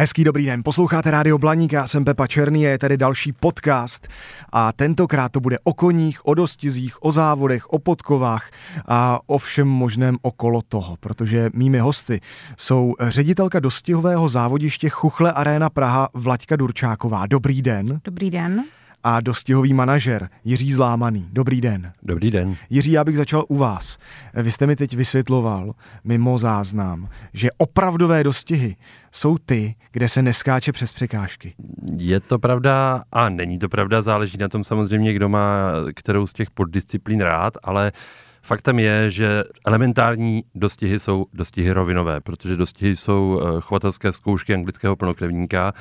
Hezký 0.00 0.24
dobrý 0.24 0.46
den, 0.46 0.62
posloucháte 0.64 1.10
Rádio 1.10 1.38
Blaník, 1.38 1.72
já 1.72 1.86
jsem 1.86 2.04
Pepa 2.04 2.26
Černý 2.26 2.66
a 2.66 2.70
je 2.70 2.78
tady 2.78 2.96
další 2.96 3.32
podcast 3.32 4.08
a 4.52 4.72
tentokrát 4.72 5.32
to 5.32 5.40
bude 5.40 5.58
o 5.64 5.74
koních, 5.74 6.26
o 6.26 6.34
dostizích, 6.34 7.04
o 7.04 7.12
závodech, 7.12 7.66
o 7.66 7.78
podkovách 7.78 8.50
a 8.88 9.20
o 9.26 9.38
všem 9.38 9.68
možném 9.68 10.16
okolo 10.22 10.62
toho, 10.68 10.96
protože 11.00 11.50
mými 11.54 11.78
hosty 11.78 12.20
jsou 12.56 12.94
ředitelka 13.00 13.60
dostihového 13.60 14.28
závodiště 14.28 14.88
Chuchle 14.88 15.32
Arena 15.32 15.70
Praha 15.70 16.08
Vlaďka 16.14 16.56
Durčáková. 16.56 17.26
Dobrý 17.26 17.62
den. 17.62 18.00
Dobrý 18.04 18.30
den 18.30 18.64
a 19.04 19.20
dostihový 19.20 19.74
manažer 19.74 20.28
Jiří 20.44 20.72
Zlámaný. 20.72 21.28
Dobrý 21.32 21.60
den. 21.60 21.92
Dobrý 22.02 22.30
den. 22.30 22.56
Jiří, 22.70 22.92
já 22.92 23.04
bych 23.04 23.16
začal 23.16 23.44
u 23.48 23.56
vás. 23.56 23.98
Vy 24.34 24.50
jste 24.50 24.66
mi 24.66 24.76
teď 24.76 24.96
vysvětloval 24.96 25.72
mimo 26.04 26.38
záznam, 26.38 27.08
že 27.32 27.48
opravdové 27.58 28.24
dostihy 28.24 28.76
jsou 29.12 29.38
ty, 29.38 29.74
kde 29.92 30.08
se 30.08 30.22
neskáče 30.22 30.72
přes 30.72 30.92
překážky. 30.92 31.54
Je 31.96 32.20
to 32.20 32.38
pravda 32.38 33.04
a 33.12 33.28
není 33.28 33.58
to 33.58 33.68
pravda, 33.68 34.02
záleží 34.02 34.38
na 34.38 34.48
tom 34.48 34.64
samozřejmě, 34.64 35.12
kdo 35.12 35.28
má 35.28 35.72
kterou 35.94 36.26
z 36.26 36.32
těch 36.32 36.50
poddisciplín 36.50 37.20
rád, 37.20 37.54
ale 37.62 37.92
Faktem 38.42 38.78
je, 38.78 39.10
že 39.10 39.44
elementární 39.66 40.44
dostihy 40.54 41.00
jsou 41.00 41.26
dostihy 41.32 41.72
rovinové, 41.72 42.20
protože 42.20 42.56
dostihy 42.56 42.96
jsou 42.96 43.40
eh, 43.40 43.60
chovatelské 43.60 44.12
zkoušky 44.12 44.54
anglického 44.54 44.96
plnokrevníka 44.96 45.72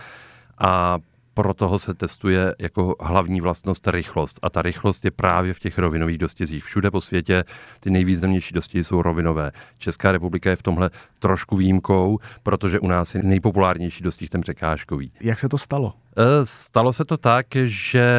a 0.58 0.98
pro 1.44 1.54
toho 1.54 1.80
se 1.80 1.94
testuje 1.94 2.56
jako 2.60 2.96
hlavní 3.00 3.42
vlastnost 3.42 3.88
rychlost. 3.88 4.40
A 4.42 4.50
ta 4.50 4.62
rychlost 4.62 5.06
je 5.06 5.12
právě 5.12 5.54
v 5.54 5.60
těch 5.60 5.78
rovinových 5.78 6.18
dostizích. 6.18 6.66
Všude 6.66 6.92
po 6.92 7.02
světě 7.02 7.44
ty 7.80 7.90
nejvýznamnější 7.90 8.54
dostihy 8.54 8.84
jsou 8.84 9.02
rovinové. 9.02 9.52
Česká 9.78 10.12
republika 10.12 10.50
je 10.50 10.56
v 10.56 10.64
tomhle 10.64 10.90
trošku 11.20 11.56
výjimkou, 11.56 12.20
protože 12.44 12.80
u 12.80 12.88
nás 12.88 13.16
je 13.16 13.24
nejpopulárnější 13.24 14.04
dostih 14.04 14.30
ten 14.30 14.42
překážkový. 14.42 15.12
Jak 15.22 15.40
se 15.40 15.50
to 15.50 15.58
stalo? 15.58 15.94
E, 16.18 16.46
stalo 16.46 16.94
se 16.94 17.06
to 17.06 17.18
tak, 17.18 17.46
že 17.66 18.10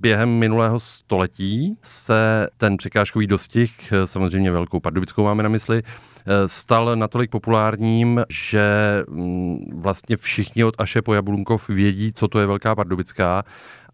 během 0.00 0.28
minulého 0.28 0.80
století 0.80 1.78
se 1.82 2.48
ten 2.56 2.76
překážkový 2.76 3.26
dostih, 3.26 3.92
samozřejmě 4.04 4.50
velkou 4.50 4.80
pardubickou 4.80 5.24
máme 5.24 5.42
na 5.42 5.48
mysli, 5.48 5.82
Eh, 6.30 6.48
stal 6.48 6.96
natolik 6.96 7.30
populárním, 7.30 8.24
že 8.28 8.62
mm, 9.08 9.80
vlastně 9.80 10.16
všichni 10.16 10.64
od 10.64 10.74
Aše 10.78 11.02
po 11.02 11.14
Jablunkov 11.14 11.68
vědí, 11.68 12.12
co 12.12 12.28
to 12.28 12.40
je 12.40 12.46
Velká 12.46 12.74
Pardubická 12.74 13.42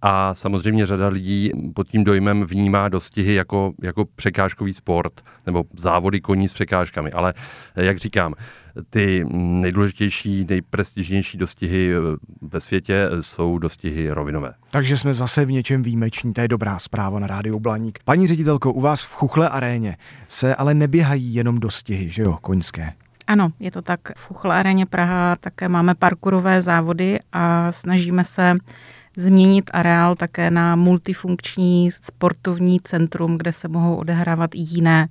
a 0.06 0.34
samozřejmě 0.34 0.86
řada 0.86 1.08
lidí 1.08 1.50
pod 1.74 1.88
tím 1.88 2.04
dojmem 2.04 2.44
vnímá 2.44 2.88
dostihy 2.88 3.34
jako, 3.34 3.72
jako 3.82 4.04
překážkový 4.16 4.74
sport 4.74 5.12
nebo 5.46 5.64
závody 5.76 6.20
koní 6.20 6.48
s 6.48 6.52
překážkami. 6.52 7.12
Ale 7.12 7.34
jak 7.76 7.98
říkám, 7.98 8.34
ty 8.90 9.24
nejdůležitější, 9.32 10.46
nejprestižnější 10.48 11.38
dostihy 11.38 11.92
eh, 11.94 12.16
ve 12.42 12.60
světě 12.60 13.08
jsou 13.20 13.58
dostihy 13.58 14.10
rovinové. 14.10 14.54
Takže 14.70 14.96
jsme 14.96 15.14
zase 15.14 15.44
v 15.44 15.50
něčem 15.50 15.82
výjimeční, 15.82 16.32
to 16.32 16.40
je 16.40 16.48
dobrá 16.48 16.78
zpráva 16.78 17.18
na 17.18 17.26
rádiu 17.26 17.60
Blaník. 17.60 17.98
Paní 18.04 18.26
ředitelko, 18.26 18.72
u 18.72 18.80
vás 18.80 19.02
v 19.02 19.14
Chuchle 19.14 19.48
aréně 19.48 19.96
se 20.28 20.54
ale 20.54 20.74
neběhají 20.74 21.34
jenom 21.34 21.60
dostihy, 21.60 22.10
že 22.10 22.22
jo, 22.22 22.38
koňské? 22.40 22.92
Ano, 23.26 23.52
je 23.60 23.70
to 23.70 23.82
tak. 23.82 24.00
V 24.16 24.26
Chuchle 24.26 24.56
aréně 24.56 24.86
Praha 24.86 25.36
také 25.36 25.68
máme 25.68 25.94
parkurové 25.94 26.62
závody 26.62 27.18
a 27.32 27.72
snažíme 27.72 28.24
se 28.24 28.56
změnit 29.16 29.70
areál 29.72 30.14
také 30.14 30.50
na 30.50 30.76
multifunkční 30.76 31.90
sportovní 31.90 32.80
centrum, 32.84 33.38
kde 33.38 33.52
se 33.52 33.68
mohou 33.68 33.96
odehrávat 33.96 34.54
i 34.54 34.58
jiné 34.58 35.08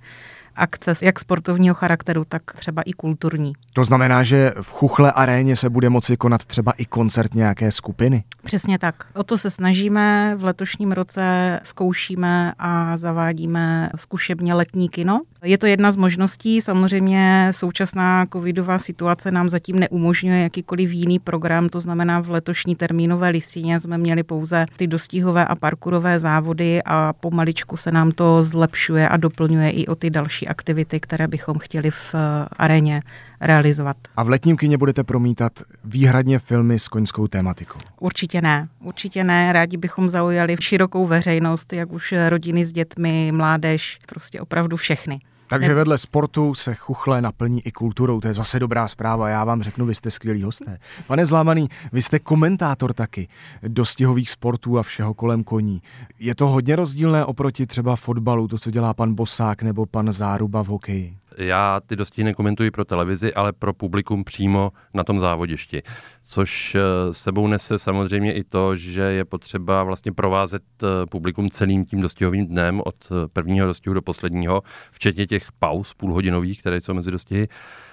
akce, 0.55 0.93
jak 1.01 1.19
sportovního 1.19 1.75
charakteru, 1.75 2.25
tak 2.25 2.41
třeba 2.55 2.81
i 2.81 2.93
kulturní. 2.93 3.53
To 3.73 3.83
znamená, 3.83 4.23
že 4.23 4.53
v 4.61 4.71
Chuchle 4.71 5.11
aréně 5.11 5.55
se 5.55 5.69
bude 5.69 5.89
moci 5.89 6.17
konat 6.17 6.45
třeba 6.45 6.71
i 6.71 6.85
koncert 6.85 7.33
nějaké 7.33 7.71
skupiny? 7.71 8.23
Přesně 8.43 8.79
tak. 8.79 8.95
O 9.13 9.23
to 9.23 9.37
se 9.37 9.51
snažíme. 9.51 10.35
V 10.37 10.43
letošním 10.43 10.91
roce 10.91 11.59
zkoušíme 11.63 12.53
a 12.59 12.97
zavádíme 12.97 13.89
zkušebně 13.95 14.53
letní 14.53 14.89
kino. 14.89 15.21
Je 15.43 15.57
to 15.57 15.65
jedna 15.65 15.91
z 15.91 15.95
možností. 15.95 16.61
Samozřejmě 16.61 17.47
současná 17.51 18.25
covidová 18.33 18.79
situace 18.79 19.31
nám 19.31 19.49
zatím 19.49 19.79
neumožňuje 19.79 20.43
jakýkoliv 20.43 20.91
jiný 20.91 21.19
program. 21.19 21.69
To 21.69 21.81
znamená, 21.81 22.19
v 22.19 22.29
letošní 22.29 22.75
termínové 22.75 23.29
listině 23.29 23.79
jsme 23.79 23.97
měli 23.97 24.23
pouze 24.23 24.65
ty 24.77 24.87
dostihové 24.87 25.45
a 25.45 25.55
parkurové 25.55 26.19
závody 26.19 26.81
a 26.85 27.13
pomaličku 27.13 27.77
se 27.77 27.91
nám 27.91 28.11
to 28.11 28.43
zlepšuje 28.43 29.09
a 29.09 29.17
doplňuje 29.17 29.71
i 29.71 29.87
o 29.87 29.95
ty 29.95 30.09
další 30.09 30.47
aktivity, 30.47 30.99
které 30.99 31.27
bychom 31.27 31.59
chtěli 31.59 31.91
v 31.91 32.15
eh, 32.15 32.47
aréně 32.57 33.01
realizovat. 33.41 33.97
A 34.15 34.23
v 34.23 34.29
letním 34.29 34.57
kině 34.57 34.77
budete 34.77 35.03
promítat 35.03 35.53
výhradně 35.85 36.39
filmy 36.39 36.79
s 36.79 36.87
koňskou 36.87 37.27
tématikou? 37.27 37.79
Určitě 37.99 38.41
ne. 38.41 38.67
Určitě 38.79 39.23
ne. 39.23 39.53
Rádi 39.53 39.77
bychom 39.77 40.09
zaujali 40.09 40.55
širokou 40.59 41.07
veřejnost, 41.07 41.73
jak 41.73 41.91
už 41.91 42.13
rodiny 42.29 42.65
s 42.65 42.71
dětmi, 42.71 43.31
mládež, 43.31 43.99
prostě 44.07 44.41
opravdu 44.41 44.77
všechny. 44.77 45.19
Takže 45.59 45.73
vedle 45.73 45.97
sportu 45.97 46.53
se 46.53 46.75
chuchle 46.75 47.21
naplní 47.21 47.67
i 47.67 47.71
kulturou, 47.71 48.19
to 48.19 48.27
je 48.27 48.33
zase 48.33 48.59
dobrá 48.59 48.87
zpráva. 48.87 49.29
Já 49.29 49.43
vám 49.43 49.61
řeknu, 49.61 49.85
vy 49.85 49.95
jste 49.95 50.11
skvělý 50.11 50.43
hosté. 50.43 50.77
Pane 51.07 51.25
Zlámaný, 51.25 51.69
vy 51.91 52.01
jste 52.01 52.19
komentátor 52.19 52.93
taky 52.93 53.27
dostihových 53.67 54.29
sportů 54.29 54.79
a 54.79 54.83
všeho 54.83 55.13
kolem 55.13 55.43
koní. 55.43 55.81
Je 56.19 56.35
to 56.35 56.47
hodně 56.47 56.75
rozdílné 56.75 57.25
oproti 57.25 57.67
třeba 57.67 57.95
fotbalu, 57.95 58.47
to, 58.47 58.57
co 58.57 58.71
dělá 58.71 58.93
pan 58.93 59.13
Bosák 59.13 59.63
nebo 59.63 59.85
pan 59.85 60.13
Záruba 60.13 60.61
v 60.61 60.67
hokeji? 60.67 61.17
Já 61.37 61.79
ty 61.85 61.95
dosti 61.95 62.23
nekomentuji 62.23 62.71
pro 62.71 62.85
televizi, 62.85 63.33
ale 63.33 63.53
pro 63.53 63.73
publikum 63.73 64.23
přímo 64.23 64.71
na 64.93 65.03
tom 65.03 65.19
závodišti. 65.19 65.81
Což 66.23 66.75
eh, 66.75 67.13
sebou 67.13 67.47
nese 67.47 67.79
samozřejmě 67.79 68.33
i 68.33 68.43
to, 68.43 68.75
že 68.75 69.01
je 69.01 69.25
potřeba 69.25 69.83
vlastně 69.83 70.11
provázet 70.11 70.63
eh, 70.83 71.05
publikum 71.05 71.49
celým 71.49 71.85
tím 71.85 72.01
dostihovým 72.01 72.47
dnem 72.47 72.81
od 72.85 72.95
eh, 73.11 73.27
prvního 73.33 73.67
dostihu 73.67 73.93
do 73.93 74.01
posledního, 74.01 74.61
včetně 74.91 75.27
těch 75.27 75.51
pauz 75.51 75.93
půlhodinových, 75.93 76.59
které 76.59 76.81
jsou 76.81 76.93
mezi 76.93 77.11
dostihy. 77.11 77.47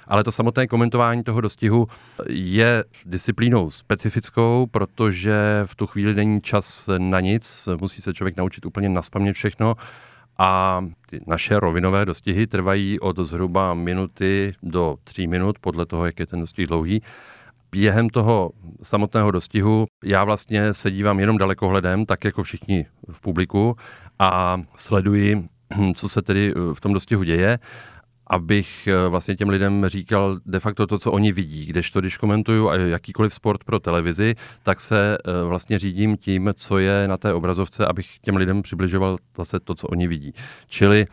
Ale 0.07 0.25
to 0.25 0.33
samotné 0.33 0.67
komentování 0.67 1.25
toho 1.25 1.41
dostihu 1.41 1.87
je 2.29 2.85
disciplínou 3.07 3.71
specifickou, 3.71 4.67
protože 4.71 5.63
v 5.67 5.75
tu 5.75 5.87
chvíli 5.87 6.15
není 6.15 6.41
čas 6.41 6.89
na 6.99 7.21
nic, 7.21 7.69
musí 7.81 8.01
se 8.01 8.15
člověk 8.15 8.37
naučit 8.37 8.67
úplně 8.67 8.89
naspamět 8.89 9.37
všechno 9.37 9.77
a 10.41 10.85
ty 11.07 11.21
naše 11.27 11.61
rovinové 11.61 12.05
dostihy 12.05 12.47
trvají 12.47 13.01
od 13.01 13.19
zhruba 13.19 13.75
minuty 13.75 14.55
do 14.63 14.97
tří 15.05 15.27
minut, 15.27 15.59
podle 15.59 15.87
toho, 15.87 16.07
jak 16.07 16.21
je 16.21 16.27
ten 16.27 16.41
dostih 16.41 16.67
dlouhý. 16.67 17.03
Během 17.73 18.09
toho 18.09 18.51
samotného 18.83 19.31
dostihu 19.31 19.87
já 20.05 20.25
vlastně 20.25 20.75
se 20.75 20.91
dívám 20.91 21.21
jenom 21.21 21.39
dalekohledem, 21.39 22.07
tak 22.07 22.25
jako 22.25 22.43
všichni 22.43 22.87
v 23.13 23.21
publiku 23.21 23.77
a 24.19 24.61
sleduji, 24.77 25.49
co 25.95 26.09
se 26.09 26.23
tedy 26.23 26.55
v 26.75 26.81
tom 26.81 26.93
dostihu 26.93 27.23
děje 27.23 27.59
abych 28.31 28.87
eh, 28.87 29.09
vlastně 29.09 29.37
těm 29.37 29.49
lidem 29.49 29.87
říkal 29.89 30.39
de 30.47 30.61
facto 30.61 30.87
to, 30.87 30.99
co 30.99 31.13
oni 31.13 31.33
vidí. 31.33 31.67
Kdežto, 31.67 32.01
když 32.01 32.17
komentuju 32.17 32.71
jakýkoliv 32.73 33.35
sport 33.35 33.65
pro 33.65 33.81
televizi, 33.81 34.35
tak 34.63 34.81
se 34.81 35.19
eh, 35.19 35.45
vlastně 35.45 35.79
řídím 35.79 36.17
tím, 36.17 36.51
co 36.57 36.79
je 36.79 37.09
na 37.09 37.17
té 37.17 37.33
obrazovce, 37.33 37.87
abych 37.87 38.19
těm 38.19 38.37
lidem 38.37 38.63
přibližoval 38.63 39.19
zase 39.37 39.61
to, 39.61 39.75
co 39.75 39.87
oni 39.87 40.09
vidí. 40.09 40.35
Čili 40.69 41.07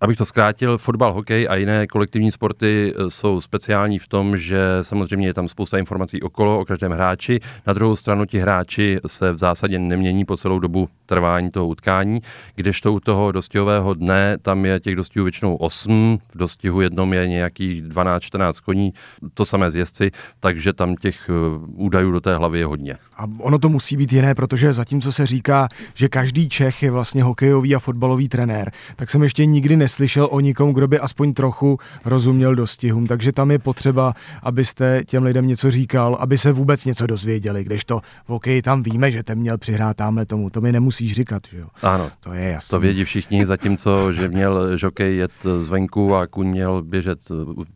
Abych 0.00 0.16
to 0.16 0.26
zkrátil, 0.26 0.78
fotbal, 0.78 1.12
hokej 1.12 1.46
a 1.50 1.54
jiné 1.54 1.86
kolektivní 1.86 2.32
sporty 2.32 2.94
e, 2.96 3.10
jsou 3.10 3.40
speciální 3.40 3.98
v 3.98 4.08
tom, 4.08 4.38
že 4.38 4.60
samozřejmě 4.82 5.26
je 5.26 5.34
tam 5.34 5.48
spousta 5.48 5.78
informací 5.78 6.22
okolo, 6.22 6.60
o 6.60 6.64
každém 6.64 6.92
hráči. 6.92 7.40
Na 7.66 7.72
druhou 7.72 7.96
stranu 7.96 8.24
ti 8.24 8.38
hráči 8.38 9.00
se 9.06 9.32
v 9.32 9.38
zásadě 9.38 9.78
nemění 9.78 10.24
po 10.24 10.36
celou 10.36 10.58
dobu 10.58 10.88
trvání 11.06 11.50
toho 11.50 11.66
utkání, 11.66 12.20
kdežto 12.54 12.92
u 12.92 13.00
toho 13.00 13.32
dostihového 13.32 13.94
dne 13.94 14.36
tam 14.42 14.64
je 14.64 14.80
těch 14.80 14.96
dostihů 14.96 15.24
většinou 15.24 15.56
8, 15.56 16.18
v 16.34 16.38
dostihu 16.38 16.80
jednom 16.80 17.12
je 17.12 17.28
nějakých 17.28 17.82
12-14 17.82 18.52
koní, 18.64 18.92
to 19.34 19.44
samé 19.44 19.70
z 19.70 19.74
jezdci, 19.74 20.10
takže 20.40 20.72
tam 20.72 20.96
těch 20.96 21.28
e, 21.28 21.32
údajů 21.74 22.10
do 22.10 22.20
té 22.20 22.36
hlavy 22.36 22.58
je 22.58 22.66
hodně. 22.66 22.96
A 23.16 23.26
ono 23.38 23.58
to 23.58 23.68
musí 23.68 23.96
být 23.96 24.12
jiné, 24.12 24.34
protože 24.34 24.72
zatímco 24.72 25.12
se 25.12 25.26
říká, 25.26 25.68
že 25.94 26.08
každý 26.08 26.48
Čech 26.48 26.82
je 26.82 26.90
vlastně 26.90 27.22
hokejový 27.22 27.74
a 27.74 27.78
fotbalový 27.78 28.28
trenér, 28.28 28.72
tak 28.96 29.10
jsem 29.10 29.22
ještě 29.22 29.46
nikdy 29.46 29.76
neslyšel 29.88 30.28
o 30.30 30.40
nikom, 30.40 30.72
kdo 30.72 30.88
by 30.88 30.98
aspoň 30.98 31.32
trochu 31.32 31.78
rozuměl 32.04 32.54
dostihům. 32.54 33.06
Takže 33.06 33.32
tam 33.32 33.50
je 33.50 33.58
potřeba, 33.58 34.14
abyste 34.42 35.02
těm 35.06 35.22
lidem 35.22 35.46
něco 35.46 35.70
říkal, 35.70 36.16
aby 36.20 36.38
se 36.38 36.52
vůbec 36.52 36.84
něco 36.84 37.06
dozvěděli. 37.06 37.64
Když 37.64 37.84
to 37.84 38.00
v 38.00 38.28
hokeji 38.28 38.62
tam 38.62 38.82
víme, 38.82 39.10
že 39.10 39.22
ten 39.22 39.38
měl 39.38 39.58
přihrát 39.58 39.96
tamhle 39.96 40.26
tomu, 40.26 40.50
to 40.50 40.60
mi 40.60 40.72
nemusíš 40.72 41.12
říkat, 41.12 41.42
že 41.50 41.58
jo? 41.58 41.66
Ano, 41.82 42.10
to 42.20 42.32
je 42.32 42.50
jasné. 42.50 42.76
To 42.76 42.80
vědí 42.80 43.04
všichni, 43.04 43.46
zatímco, 43.46 44.12
že 44.12 44.28
měl 44.28 44.76
žokej 44.76 45.16
jet 45.16 45.32
zvenku 45.60 46.14
a 46.14 46.26
kuň 46.26 46.46
měl 46.46 46.82
běžet, 46.82 47.18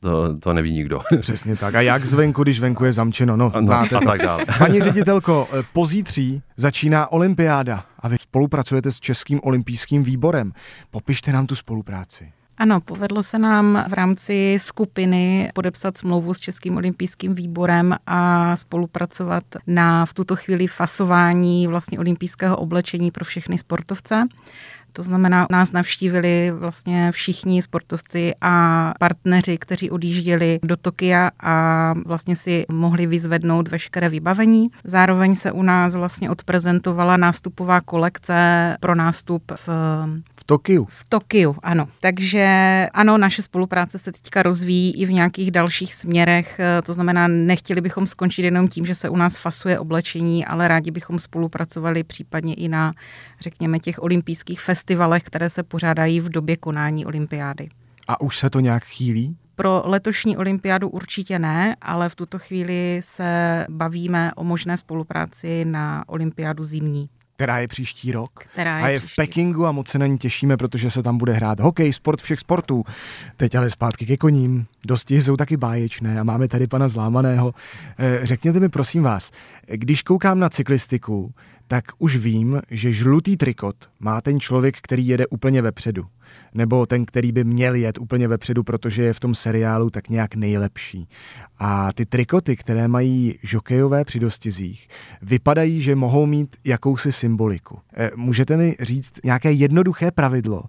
to, 0.01 0.39
to 0.39 0.53
neví 0.53 0.73
nikdo. 0.73 1.01
Přesně 1.21 1.57
tak. 1.57 1.75
A 1.75 1.81
jak 1.81 2.05
zvenku, 2.05 2.43
když 2.43 2.61
venku 2.61 2.85
je 2.85 2.93
zamčeno? 2.93 3.37
No, 3.37 3.53
no 3.55 3.63
znáte 3.63 3.97
a 3.97 4.01
tak 4.01 4.23
dále. 4.23 4.45
Paní 4.59 4.81
ředitelko, 4.81 5.49
pozítří 5.73 6.43
začíná 6.57 7.13
olympiáda 7.13 7.85
a 8.03 8.09
vy 8.09 8.17
spolupracujete 8.21 8.91
s 8.91 9.01
Českým 9.01 9.41
olympijským 9.43 10.03
výborem. 10.03 10.53
Popište 10.91 11.33
nám 11.33 11.47
tu 11.47 11.55
spolupráci. 11.55 12.33
Ano, 12.59 12.81
povedlo 12.81 13.23
se 13.23 13.39
nám 13.39 13.85
v 13.89 13.93
rámci 13.93 14.59
skupiny 14.61 15.51
podepsat 15.55 15.99
smlouvu 15.99 16.35
s 16.35 16.39
Českým 16.39 16.77
olympijským 16.77 17.35
výborem 17.35 17.97
a 18.07 18.57
spolupracovat 18.57 19.45
na 19.67 20.07
v 20.07 20.15
tuto 20.15 20.37
chvíli 20.37 20.67
fasování 20.67 21.67
vlastně 21.67 21.99
olympijského 21.99 22.57
oblečení 22.57 23.11
pro 23.11 23.25
všechny 23.25 23.59
sportovce. 23.59 24.27
To 24.93 25.03
znamená, 25.03 25.47
nás 25.51 25.73
navštívili 25.73 26.53
vlastně 26.55 27.13
všichni 27.13 27.63
sportovci 27.63 28.33
a 28.41 28.95
partneři, 28.99 29.59
kteří 29.59 29.91
odjížděli 29.91 30.59
do 30.63 30.77
Tokia 30.77 31.31
a 31.41 31.95
vlastně 32.07 32.37
si 32.37 32.65
mohli 32.73 33.07
vyzvednout 33.07 33.69
veškeré 33.69 34.09
vybavení. 34.09 34.69
Zároveň 34.85 35.35
se 35.35 35.53
u 35.53 35.63
nás 35.63 35.95
vlastně 35.95 36.31
odprezentovala 36.31 37.17
nástupová 37.17 37.81
kolekce 37.81 38.77
pro 38.81 38.95
nástup 38.95 39.53
v 39.67 39.69
v 40.43 40.45
Tokiu. 40.45 40.85
V 40.91 41.07
Tokiu, 41.07 41.57
ano. 41.63 41.89
Takže 42.01 42.47
ano, 42.95 43.19
naše 43.19 43.43
spolupráce 43.43 43.99
se 43.99 44.13
teďka 44.13 44.43
rozvíjí 44.43 44.97
i 44.97 45.07
v 45.07 45.13
nějakých 45.13 45.51
dalších 45.51 45.95
směrech. 45.95 46.61
To 46.87 46.93
znamená, 46.95 47.29
nechtěli 47.29 47.81
bychom 47.81 48.07
skončit 48.07 48.43
jenom 48.43 48.69
tím, 48.69 48.87
že 48.87 48.95
se 48.95 49.09
u 49.09 49.17
nás 49.17 49.37
fasuje 49.37 49.79
oblečení, 49.79 50.47
ale 50.47 50.69
rádi 50.69 50.91
bychom 50.91 51.19
spolupracovali 51.19 52.05
případně 52.05 52.55
i 52.55 52.69
na, 52.69 52.93
řekněme, 53.41 53.79
těch 53.79 54.03
olympijských 54.03 54.61
festivalech, 54.61 55.23
které 55.23 55.51
se 55.51 55.63
pořádají 55.63 56.21
v 56.21 56.29
době 56.29 56.57
konání 56.57 57.07
olympiády. 57.07 57.69
A 58.09 58.21
už 58.21 58.39
se 58.39 58.51
to 58.51 58.61
nějak 58.61 58.85
chýlí? 58.85 59.37
Pro 59.55 59.83
letošní 59.85 60.37
olympiádu 60.37 60.89
určitě 60.89 61.39
ne, 61.39 61.77
ale 61.83 62.09
v 62.09 62.17
tuto 62.17 62.39
chvíli 62.39 63.01
se 63.05 63.67
bavíme 63.71 64.33
o 64.35 64.45
možné 64.45 64.77
spolupráci 64.77 65.65
na 65.65 66.05
olympiádu 66.09 66.65
zimní 66.65 67.09
která 67.43 67.59
je 67.59 67.69
příští 67.69 68.13
rok. 68.13 68.31
Která 68.53 68.79
je 68.79 68.85
a 68.85 68.89
je 68.89 69.01
v 69.01 69.17
Pekingu 69.17 69.67
a 69.67 69.73
moc 69.73 69.89
se 69.89 69.99
na 69.99 70.07
ní 70.07 70.19
těšíme, 70.19 70.57
protože 70.57 70.91
se 70.91 71.03
tam 71.03 71.19
bude 71.19 71.33
hrát 71.33 71.61
hokej, 71.61 71.93
sport 71.93 72.23
všech 72.23 72.41
sportů. 72.41 72.85
Teď 73.37 73.55
ale 73.55 73.71
zpátky 73.71 74.07
ke 74.07 74.17
koním. 74.17 74.67
Dosti 74.87 75.23
jsou 75.23 75.37
taky 75.37 75.57
báječné 75.57 76.21
a 76.21 76.25
máme 76.25 76.49
tady 76.49 76.67
pana 76.67 76.89
Zlámaného. 76.89 77.55
Eh, 77.99 78.21
řekněte 78.23 78.61
mi 78.61 78.69
prosím 78.69 79.03
vás, 79.03 79.31
když 79.67 80.03
koukám 80.03 80.39
na 80.39 80.49
cyklistiku, 80.49 81.35
tak 81.69 81.85
už 81.99 82.17
vím, 82.17 82.63
že 82.71 82.93
žlutý 82.93 83.37
trikot 83.37 83.77
má 84.01 84.21
ten 84.21 84.41
člověk, 84.41 84.77
který 84.83 85.07
jede 85.07 85.27
úplně 85.27 85.63
vepředu 85.63 86.07
nebo 86.55 86.87
ten, 86.87 87.05
který 87.05 87.33
by 87.33 87.45
měl 87.45 87.75
jet 87.75 87.99
úplně 87.99 88.29
vepředu, 88.29 88.63
protože 88.63 89.03
je 89.03 89.13
v 89.13 89.21
tom 89.21 89.35
seriálu 89.35 89.91
tak 89.91 90.09
nějak 90.09 90.35
nejlepší. 90.35 91.09
A 91.59 91.93
ty 91.93 92.07
trikoty, 92.07 92.57
které 92.57 92.89
mají 92.89 93.39
žokejové 93.43 94.05
při 94.05 94.21
dostizích, 94.21 94.89
vypadají, 95.23 95.83
že 95.83 95.97
mohou 95.97 96.27
mít 96.27 96.57
jakousi 96.65 97.13
symboliku. 97.13 97.79
Eh, 97.97 98.11
můžete 98.17 98.57
mi 98.57 98.77
říct 98.81 99.13
nějaké 99.25 99.53
jednoduché 99.53 100.11
pravidlo 100.11 100.63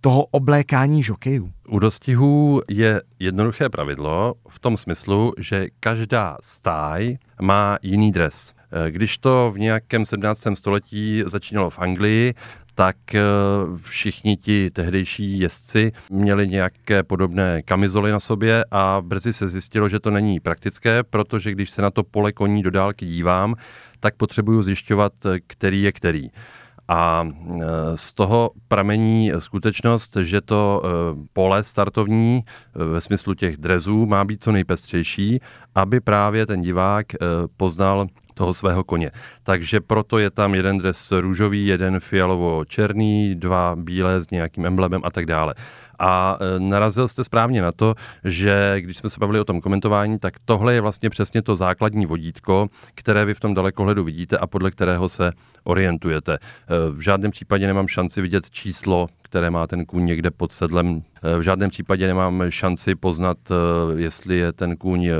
toho 0.00 0.24
oblékání 0.24 1.02
žokejů? 1.02 1.52
U 1.68 1.78
dostihů 1.78 2.62
je 2.68 3.02
jednoduché 3.18 3.68
pravidlo 3.68 4.34
v 4.48 4.58
tom 4.58 4.76
smyslu, 4.76 5.32
že 5.38 5.66
každá 5.80 6.36
stáj 6.42 7.16
má 7.40 7.78
jiný 7.82 8.12
dres. 8.12 8.54
Eh, 8.72 8.90
když 8.90 9.18
to 9.18 9.52
v 9.54 9.58
nějakém 9.58 10.06
17. 10.06 10.56
století 10.56 11.22
začínalo 11.26 11.70
v 11.70 11.78
Anglii, 11.78 12.34
tak 12.76 13.14
eh, 13.14 13.20
všichni 13.82 14.36
ti 14.36 14.70
tehdejší 14.70 15.38
jezdci 15.38 15.92
měli 16.10 16.48
nějaké 16.48 17.02
podobné 17.02 17.62
kamizoly 17.62 18.12
na 18.12 18.20
sobě 18.20 18.64
a 18.70 19.02
brzy 19.04 19.32
se 19.32 19.48
zjistilo, 19.48 19.88
že 19.88 20.00
to 20.00 20.10
není 20.10 20.40
praktické, 20.40 21.02
protože 21.02 21.52
když 21.52 21.70
se 21.70 21.82
na 21.82 21.90
to 21.90 22.02
pole 22.02 22.32
koní 22.32 22.62
do 22.62 22.70
dálky 22.70 23.06
dívám, 23.06 23.54
tak 24.00 24.14
potřebuju 24.16 24.62
zjišťovat, 24.62 25.12
eh, 25.26 25.38
který 25.46 25.82
je 25.82 25.92
který. 25.92 26.28
A 26.88 27.28
eh, 27.28 27.62
z 27.94 28.12
toho 28.12 28.50
pramení 28.68 29.32
skutečnost, 29.38 30.16
že 30.20 30.40
to 30.40 30.82
pole 31.32 31.64
startovní 31.64 32.44
ve 32.74 33.00
smyslu 33.00 33.34
těch 33.34 33.56
drezů 33.56 34.06
má 34.06 34.24
být 34.24 34.44
co 34.44 34.52
nejpestřejší, 34.52 35.40
aby 35.74 36.00
právě 36.00 36.46
ten 36.46 36.62
divák 36.62 37.06
poznal 37.56 38.06
toho 38.36 38.54
svého 38.54 38.84
koně. 38.84 39.10
Takže 39.42 39.80
proto 39.80 40.18
je 40.18 40.30
tam 40.30 40.54
jeden 40.54 40.78
dres 40.78 41.12
růžový, 41.12 41.66
jeden 41.66 42.00
fialovo-černý, 42.00 43.34
dva 43.34 43.76
bílé 43.76 44.22
s 44.22 44.30
nějakým 44.30 44.66
emblemem 44.66 45.00
a 45.04 45.10
tak 45.10 45.26
dále. 45.26 45.54
A 45.98 46.38
e, 46.40 46.60
narazil 46.60 47.08
jste 47.08 47.24
správně 47.24 47.62
na 47.62 47.72
to, 47.72 47.94
že 48.24 48.76
když 48.80 48.96
jsme 48.96 49.10
se 49.10 49.20
bavili 49.20 49.40
o 49.40 49.44
tom 49.44 49.60
komentování, 49.60 50.18
tak 50.18 50.34
tohle 50.44 50.74
je 50.74 50.80
vlastně 50.80 51.10
přesně 51.10 51.42
to 51.42 51.56
základní 51.56 52.06
vodítko, 52.06 52.68
které 52.94 53.24
vy 53.24 53.34
v 53.34 53.40
tom 53.40 53.54
dalekohledu 53.54 54.04
vidíte 54.04 54.38
a 54.38 54.46
podle 54.46 54.70
kterého 54.70 55.08
se 55.08 55.32
orientujete. 55.64 56.34
E, 56.34 56.38
v 56.90 57.00
žádném 57.00 57.30
případě 57.30 57.66
nemám 57.66 57.88
šanci 57.88 58.20
vidět 58.20 58.50
číslo, 58.50 59.08
které 59.22 59.50
má 59.50 59.66
ten 59.66 59.84
kůň 59.84 60.04
někde 60.04 60.30
pod 60.30 60.52
sedlem 60.52 61.02
v 61.38 61.42
žádném 61.42 61.70
případě 61.70 62.06
nemám 62.06 62.42
šanci 62.48 62.94
poznat, 62.94 63.38
eh, 63.50 63.54
jestli 64.00 64.36
je 64.36 64.52
ten 64.52 64.76
kůň 64.76 65.06
eh, 65.06 65.14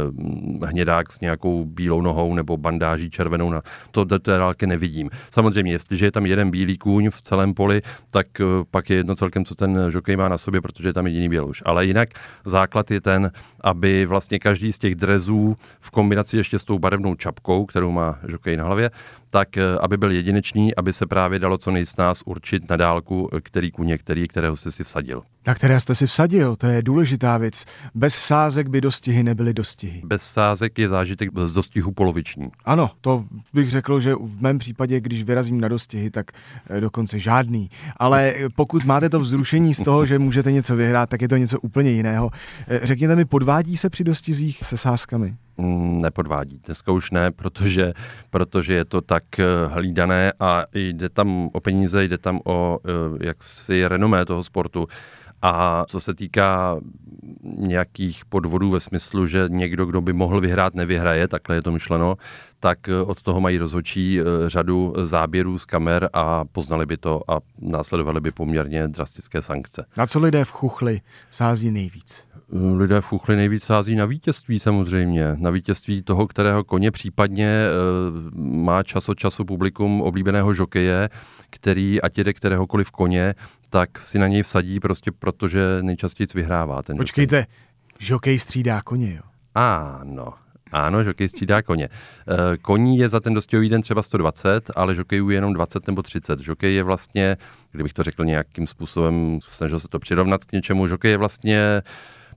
hnědák 0.67 1.13
s 1.13 1.21
nějakou 1.21 1.65
bílou 1.65 2.03
nohou 2.03 2.35
nebo 2.35 2.57
bandáží 2.57 3.11
červenou. 3.11 3.51
Na 3.51 3.63
to 3.91 4.05
do 4.05 4.19
té 4.19 4.39
dálky 4.39 4.67
nevidím. 4.67 5.11
Samozřejmě, 5.31 5.73
jestliže 5.73 6.07
je 6.07 6.13
tam 6.13 6.27
jeden 6.27 6.51
bílý 6.51 6.79
kůň 6.79 7.11
v 7.11 7.23
celém 7.23 7.55
poli, 7.55 7.83
tak 8.11 8.41
eh, 8.41 8.45
pak 8.71 8.91
je 8.91 8.97
jedno 8.97 9.17
celkem, 9.17 9.45
co 9.45 9.55
ten 9.55 9.79
žokej 9.91 10.17
má 10.17 10.29
na 10.29 10.39
sobě, 10.39 10.61
protože 10.61 10.89
je 10.89 10.93
tam 10.93 11.07
jediný 11.07 11.29
běluš. 11.29 11.63
Ale 11.67 11.87
jinak 11.87 12.09
základ 12.45 12.91
je 12.91 13.01
ten, 13.01 13.31
aby 13.61 14.07
vlastně 14.07 14.39
každý 14.39 14.73
z 14.73 14.79
těch 14.79 14.95
drezů 14.95 15.57
v 15.81 15.91
kombinaci 15.91 16.37
ještě 16.37 16.59
s 16.59 16.65
tou 16.65 16.79
barevnou 16.79 17.15
čapkou, 17.15 17.67
kterou 17.67 17.91
má 17.91 18.19
žokej 18.29 18.57
na 18.57 18.65
hlavě, 18.65 18.91
tak 19.31 19.49
aby 19.81 19.97
byl 19.97 20.11
jedinečný, 20.11 20.75
aby 20.75 20.93
se 20.93 21.07
právě 21.07 21.39
dalo 21.39 21.59
co 21.59 21.71
nejsnás 21.71 22.23
určit 22.25 22.71
na 22.71 22.77
dálku, 22.77 23.29
který 23.43 23.71
kůň 23.71 23.99
který, 23.99 24.29
kterého 24.29 24.57
jsi 24.57 24.73
si 24.73 24.85
vsadil. 24.85 25.23
Na 25.47 25.55
které 25.55 25.81
jste 25.81 25.95
si 25.95 26.07
vsadil, 26.07 26.57
to 26.57 26.67
je 26.67 26.83
důležitá 26.83 27.39
věc. 27.39 27.65
Bez 27.95 28.15
sázek 28.15 28.69
by 28.69 28.81
dostihy 28.81 29.23
nebyly 29.23 29.55
dostihy. 29.55 30.03
Bez 30.05 30.23
sázek 30.23 30.79
je 30.79 30.89
zážitek 30.89 31.31
z 31.45 31.53
dostihu 31.53 31.93
poloviční. 31.93 32.49
Ano, 32.65 32.91
to 33.01 33.25
bych 33.53 33.71
řekl, 33.71 34.01
že 34.01 34.15
v 34.15 34.41
mém 34.41 34.59
případě, 34.59 35.01
když 35.01 35.23
vyrazím 35.23 35.61
na 35.61 35.69
dostihy, 35.69 36.11
tak 36.11 36.27
eh, 36.71 36.81
dokonce 36.81 37.19
žádný. 37.19 37.71
Ale 37.97 38.35
pokud 38.57 38.85
máte 38.85 39.09
to 39.09 39.21
vzrušení 39.21 39.75
z 39.75 39.83
toho, 39.83 40.07
že 40.07 40.19
můžete 40.19 40.53
něco 40.53 40.77
vyhrát, 40.77 41.11
tak 41.11 41.23
je 41.23 41.29
to 41.29 41.37
něco 41.37 41.61
úplně 41.61 41.91
jiného. 41.91 42.31
Eh, 42.69 42.81
řekněte 42.83 43.17
mi, 43.17 43.25
podvádí 43.25 43.77
se 43.77 43.91
při 43.91 44.05
dostizích 44.05 44.65
se 44.65 44.77
sázkami? 44.77 45.37
Mm, 45.59 45.99
nepodvádí. 46.03 46.61
Dneska 46.67 46.93
už 46.93 47.11
ne, 47.11 47.31
protože, 47.31 47.93
protože 48.31 48.75
je 48.75 48.85
to 48.85 49.01
tak 49.01 49.25
hlídané 49.67 50.33
a 50.41 50.65
jde 50.75 51.09
tam 51.09 51.51
o 51.53 51.61
peníze, 51.61 52.05
jde 52.05 52.19
tam 52.19 52.41
o 52.45 52.79
jaksi 53.21 53.89
renomé 53.89 54.25
toho 54.25 54.45
sportu. 54.45 54.89
A 55.43 55.85
co 55.89 56.01
se 56.01 56.15
týká 56.15 56.81
nějakých 57.43 58.25
podvodů 58.25 58.71
ve 58.71 58.81
smyslu, 58.81 59.27
že 59.27 59.45
někdo, 59.49 59.87
kdo 59.87 60.01
by 60.01 60.13
mohl 60.13 60.41
vyhrát, 60.41 60.75
nevyhraje, 60.75 61.29
takhle 61.29 61.57
je 61.57 61.63
to 61.63 61.73
myšleno, 61.73 62.17
tak 62.61 62.89
eh, 62.89 63.01
od 63.03 63.23
toho 63.23 63.41
mají 63.41 63.59
rozhodčí 63.59 64.21
eh, 64.21 64.25
řadu 64.47 64.95
záběrů 65.03 65.59
z 65.59 65.65
kamer 65.65 66.09
a 66.13 66.45
poznali 66.45 66.87
by 66.87 66.97
to 66.97 67.31
a 67.31 67.39
následovali 67.59 68.21
by 68.21 68.31
poměrně 68.31 68.89
drastické 68.89 69.43
sankce. 69.43 69.87
Na 69.97 70.07
co 70.07 70.19
lidé 70.19 70.45
v 70.45 70.51
Chuchli 70.51 71.01
sází 71.31 71.71
nejvíc? 71.71 72.26
Eh, 72.53 72.77
lidé 72.77 73.01
v 73.01 73.05
Chuchli 73.05 73.37
nejvíc 73.37 73.65
sází 73.65 73.97
na 73.97 74.07
vítězství 74.07 74.59
samozřejmě, 74.59 75.37
na 75.39 75.51
vítězství 75.51 76.03
toho, 76.03 76.27
kterého 76.27 76.65
koně 76.65 76.91
případně 76.91 77.65
má 78.35 78.83
čas 78.83 79.09
od 79.09 79.19
času 79.19 79.45
publikum 79.45 80.03
oblíbeného 80.03 80.55
žokeje, 80.55 81.09
který, 81.51 82.03
ať 82.03 82.19
jede 82.19 82.33
kteréhokoliv 82.33 82.91
koně, 82.91 83.35
tak 83.71 84.01
si 84.01 84.19
na 84.19 84.27
něj 84.27 84.43
vsadí 84.43 84.81
prostě 84.81 85.13
protože 85.13 85.61
nejčastěji 85.83 86.27
vyhrává 86.35 86.83
ten 86.83 86.97
Počkejte, 86.97 87.37
žokej, 87.41 88.07
žokej 88.07 88.39
střídá 88.39 88.83
koně, 88.83 89.15
jo? 89.15 89.23
Ano, 89.55 90.33
ano, 90.73 91.05
žokej 91.05 91.29
střídá 91.29 91.63
koně. 91.63 91.85
E, 91.85 92.57
koní 92.57 92.99
je 92.99 93.09
za 93.09 93.21
ten 93.21 93.35
dostěhový 93.35 93.69
den 93.69 93.83
třeba 93.83 94.03
120, 94.03 94.71
ale 94.77 94.95
žokejů 94.95 95.31
je 95.31 95.37
jenom 95.37 95.53
20 95.53 95.87
nebo 95.87 96.03
30. 96.03 96.41
Žokej 96.41 96.75
je 96.75 96.83
vlastně, 96.83 97.37
kdybych 97.73 97.93
to 97.93 98.03
řekl 98.03 98.25
nějakým 98.25 98.67
způsobem, 98.67 99.39
snažil 99.49 99.81
se 99.81 99.89
to 99.89 99.99
přirovnat 99.99 100.45
k 100.45 100.53
něčemu, 100.53 100.89
žokej 100.89 101.11
je 101.11 101.17
vlastně 101.17 101.83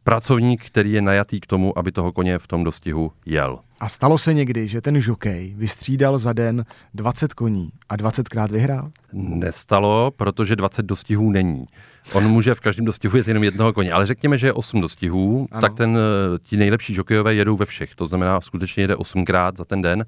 pracovník, 0.09 0.65
který 0.65 0.91
je 0.91 1.01
najatý 1.01 1.39
k 1.39 1.45
tomu, 1.45 1.77
aby 1.77 1.91
toho 1.91 2.11
koně 2.11 2.39
v 2.39 2.47
tom 2.47 2.63
dostihu 2.63 3.11
jel. 3.25 3.59
A 3.79 3.89
stalo 3.89 4.17
se 4.17 4.33
někdy, 4.33 4.67
že 4.67 4.81
ten 4.81 5.01
žokej 5.01 5.53
vystřídal 5.57 6.17
za 6.17 6.33
den 6.33 6.65
20 6.93 7.33
koní 7.33 7.69
a 7.89 7.95
20krát 7.95 8.51
vyhrál? 8.51 8.91
Nestalo, 9.13 10.11
protože 10.17 10.55
20 10.55 10.85
dostihů 10.85 11.31
není. 11.31 11.65
On 12.13 12.27
může 12.27 12.55
v 12.55 12.59
každém 12.59 12.85
dostihu 12.85 13.17
jet 13.17 13.27
jenom 13.27 13.43
jednoho 13.43 13.73
koně, 13.73 13.93
ale 13.93 14.05
řekněme, 14.05 14.37
že 14.37 14.47
je 14.47 14.53
8 14.53 14.81
dostihů, 14.81 15.47
ano. 15.51 15.61
tak 15.61 15.73
ten, 15.73 15.97
eh, 15.97 16.39
ti 16.43 16.57
nejlepší 16.57 16.93
žokejové 16.93 17.33
jedou 17.33 17.57
ve 17.57 17.65
všech. 17.65 17.95
To 17.95 18.05
znamená, 18.05 18.41
skutečně 18.41 18.83
jede 18.83 18.95
8krát 18.95 19.57
za 19.57 19.65
ten 19.65 19.81
den 19.81 20.05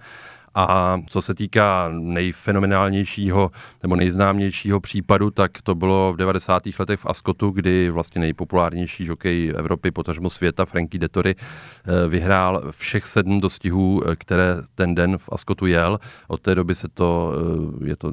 a 0.56 1.00
co 1.08 1.22
se 1.22 1.36
týká 1.36 1.90
nejfenomenálnějšího 1.94 3.52
nebo 3.84 3.96
nejznámějšího 3.96 4.80
případu, 4.80 5.32
tak 5.32 5.52
to 5.64 5.76
bylo 5.76 6.14
v 6.14 6.18
90. 6.18 6.64
letech 6.80 7.00
v 7.00 7.06
Askotu, 7.06 7.50
kdy 7.50 7.90
vlastně 7.90 8.22
nejpopulárnější 8.22 9.06
žokej 9.06 9.54
Evropy, 9.58 9.92
potažmo 9.92 10.30
světa, 10.30 10.66
Frankie 10.66 11.00
Dettori, 11.00 11.36
eh, 11.36 12.08
vyhrál 12.08 12.72
všech 12.72 13.06
sedm 13.06 13.40
dostihů, 13.40 14.04
eh, 14.08 14.16
které 14.16 14.56
ten 14.76 14.96
den 14.96 15.18
v 15.18 15.30
Askotu 15.32 15.66
jel. 15.66 16.00
Od 16.28 16.42
té 16.42 16.56
doby 16.56 16.76
se 16.76 16.88
to, 16.88 17.34
eh, 17.84 17.90
je 17.90 17.96
to 17.96 18.12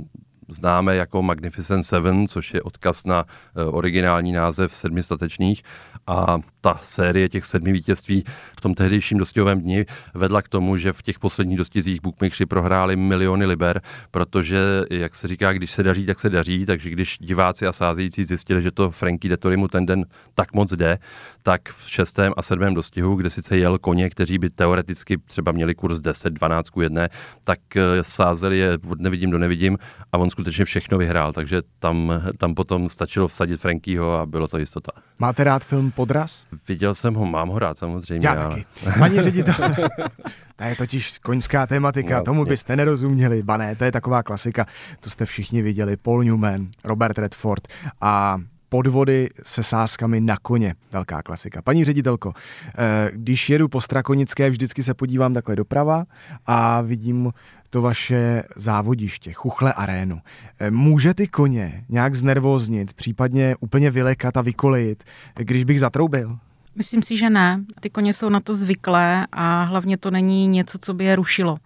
známe 0.49 0.97
jako 0.97 1.23
Magnificent 1.23 1.87
Seven, 1.87 2.29
což 2.29 2.55
je 2.55 2.63
odkaz 2.63 3.05
na 3.05 3.25
eh, 3.25 3.65
originální 3.65 4.33
název 4.33 4.75
Sedmi 4.75 5.03
statečných. 5.03 5.63
A 6.07 6.39
ta 6.61 6.79
série 6.83 7.29
těch 7.29 7.45
sedmi 7.45 7.73
vítězství 7.73 8.25
v 8.59 8.61
tom 8.61 8.75
tehdejším 8.75 9.19
dostihovém 9.19 9.61
dni 9.61 9.87
vedla 10.15 10.43
k 10.43 10.49
tomu, 10.49 10.77
že 10.77 10.93
v 10.93 11.03
těch 11.03 11.19
posledních 11.19 11.59
dostizích 11.59 12.03
bookmakeri 12.03 12.47
prohráli 12.47 12.97
miliony 12.97 13.47
liber, 13.47 13.81
protože, 14.11 14.59
jak 14.91 15.15
se 15.15 15.29
říká, 15.29 15.53
když 15.53 15.73
se 15.73 15.83
daří, 15.83 16.07
tak 16.07 16.21
se 16.21 16.31
daří, 16.31 16.67
takže 16.67 16.91
když 16.91 17.19
diváci 17.21 17.67
a 17.67 17.73
sázející 17.73 18.25
zjistili, 18.25 18.63
že 18.63 18.71
to 18.71 18.91
Franky 18.91 19.29
Detorimu 19.29 19.69
ten 19.69 19.87
den 19.87 20.05
tak 20.35 20.53
moc 20.53 20.73
jde, 20.73 20.99
tak 21.43 21.69
v 21.69 21.91
šestém 21.91 22.33
a 22.37 22.43
sedmém 22.43 22.75
dostihu, 22.75 23.15
kde 23.15 23.31
sice 23.31 23.59
jel 23.59 23.79
koně, 23.79 24.11
kteří 24.11 24.39
by 24.39 24.51
teoreticky 24.51 25.19
třeba 25.19 25.53
měli 25.53 25.75
kurz 25.75 25.99
10, 25.99 26.33
12 26.33 26.71
ku 26.71 26.81
1, 26.81 27.09
tak 27.45 27.59
eh, 27.77 27.83
sázeli 28.03 28.59
je 28.59 28.79
od 28.89 29.01
nevidím 29.01 29.31
do 29.31 29.39
nevidím 29.39 29.79
a 30.13 30.19
on 30.19 30.31
skutečně 30.39 30.65
všechno 30.65 30.99
vyhrál, 30.99 31.33
takže 31.33 31.63
tam, 31.79 32.13
tam 32.39 32.55
potom 32.55 32.89
stačilo 32.89 33.29
vsadit 33.29 33.61
Frankyho 33.61 34.15
a 34.15 34.27
bylo 34.27 34.49
to 34.49 34.59
jistota. 34.59 34.93
Máte 35.19 35.45
rád 35.45 35.65
film 35.65 35.91
Podraz? 35.91 36.47
Viděl 36.69 36.95
jsem 36.95 37.15
ho, 37.15 37.27
mám 37.27 37.49
ho 37.49 37.59
rád 37.59 37.79
samozřejmě. 37.79 38.29
Já 38.29 38.33
ale... 38.35 38.49
taky. 38.49 38.67
Paní 38.99 39.23
ředitel, 39.23 39.55
to 40.57 40.65
je 40.65 40.77
totiž 40.77 41.19
koňská 41.19 41.67
tematika, 41.67 42.09
vlastně. 42.09 42.25
tomu 42.25 42.45
byste 42.45 42.77
nerozuměli. 42.77 43.43
Bané, 43.43 43.77
to 43.77 43.85
je 43.85 43.93
taková 43.93 44.23
klasika, 44.23 44.67
to 45.01 45.11
jste 45.11 45.27
všichni 45.27 45.63
viděli. 45.63 45.97
Paul 45.97 46.25
Newman, 46.25 46.67
Robert 46.85 47.19
Redford 47.19 47.69
a 48.01 48.39
podvody 48.69 49.31
se 49.43 49.63
sáskami 49.63 50.21
na 50.21 50.37
koně. 50.43 50.75
Velká 50.93 51.23
klasika. 51.23 51.63
Paní 51.63 51.85
ředitelko, 51.85 52.33
eh, 52.79 53.11
když 53.15 53.51
jedu 53.51 53.69
po 53.69 53.81
Strakonické, 53.81 54.51
vždycky 54.51 54.83
se 54.83 54.95
podívám 54.95 55.35
takhle 55.35 55.57
doprava 55.57 56.05
a 56.47 56.81
vidím 56.81 57.33
to 57.71 57.83
vaše 57.83 58.43
závodiště, 58.57 59.33
Chuchle 59.33 59.73
arénu. 59.73 60.21
Eh, 60.59 60.71
může 60.71 61.15
ty 61.15 61.29
koně 61.29 61.85
nějak 61.89 62.15
znervoznit, 62.15 62.93
případně 62.93 63.57
úplně 63.61 63.91
vylekat 63.91 64.37
a 64.37 64.43
vykolejit, 64.43 65.05
když 65.35 65.65
bych 65.65 65.81
zatroubil? 65.81 66.39
Myslím 66.75 67.03
si, 67.03 67.17
že 67.17 67.31
ne. 67.31 67.65
Ty 67.81 67.91
koně 67.91 68.15
jsou 68.15 68.29
na 68.29 68.41
to 68.41 68.55
zvyklé 68.55 69.27
a 69.33 69.63
hlavně 69.63 69.97
to 69.97 70.11
není 70.11 70.49
něco, 70.49 70.79
co 70.79 70.95
by 70.95 71.05
je 71.05 71.17
rušilo. 71.17 71.59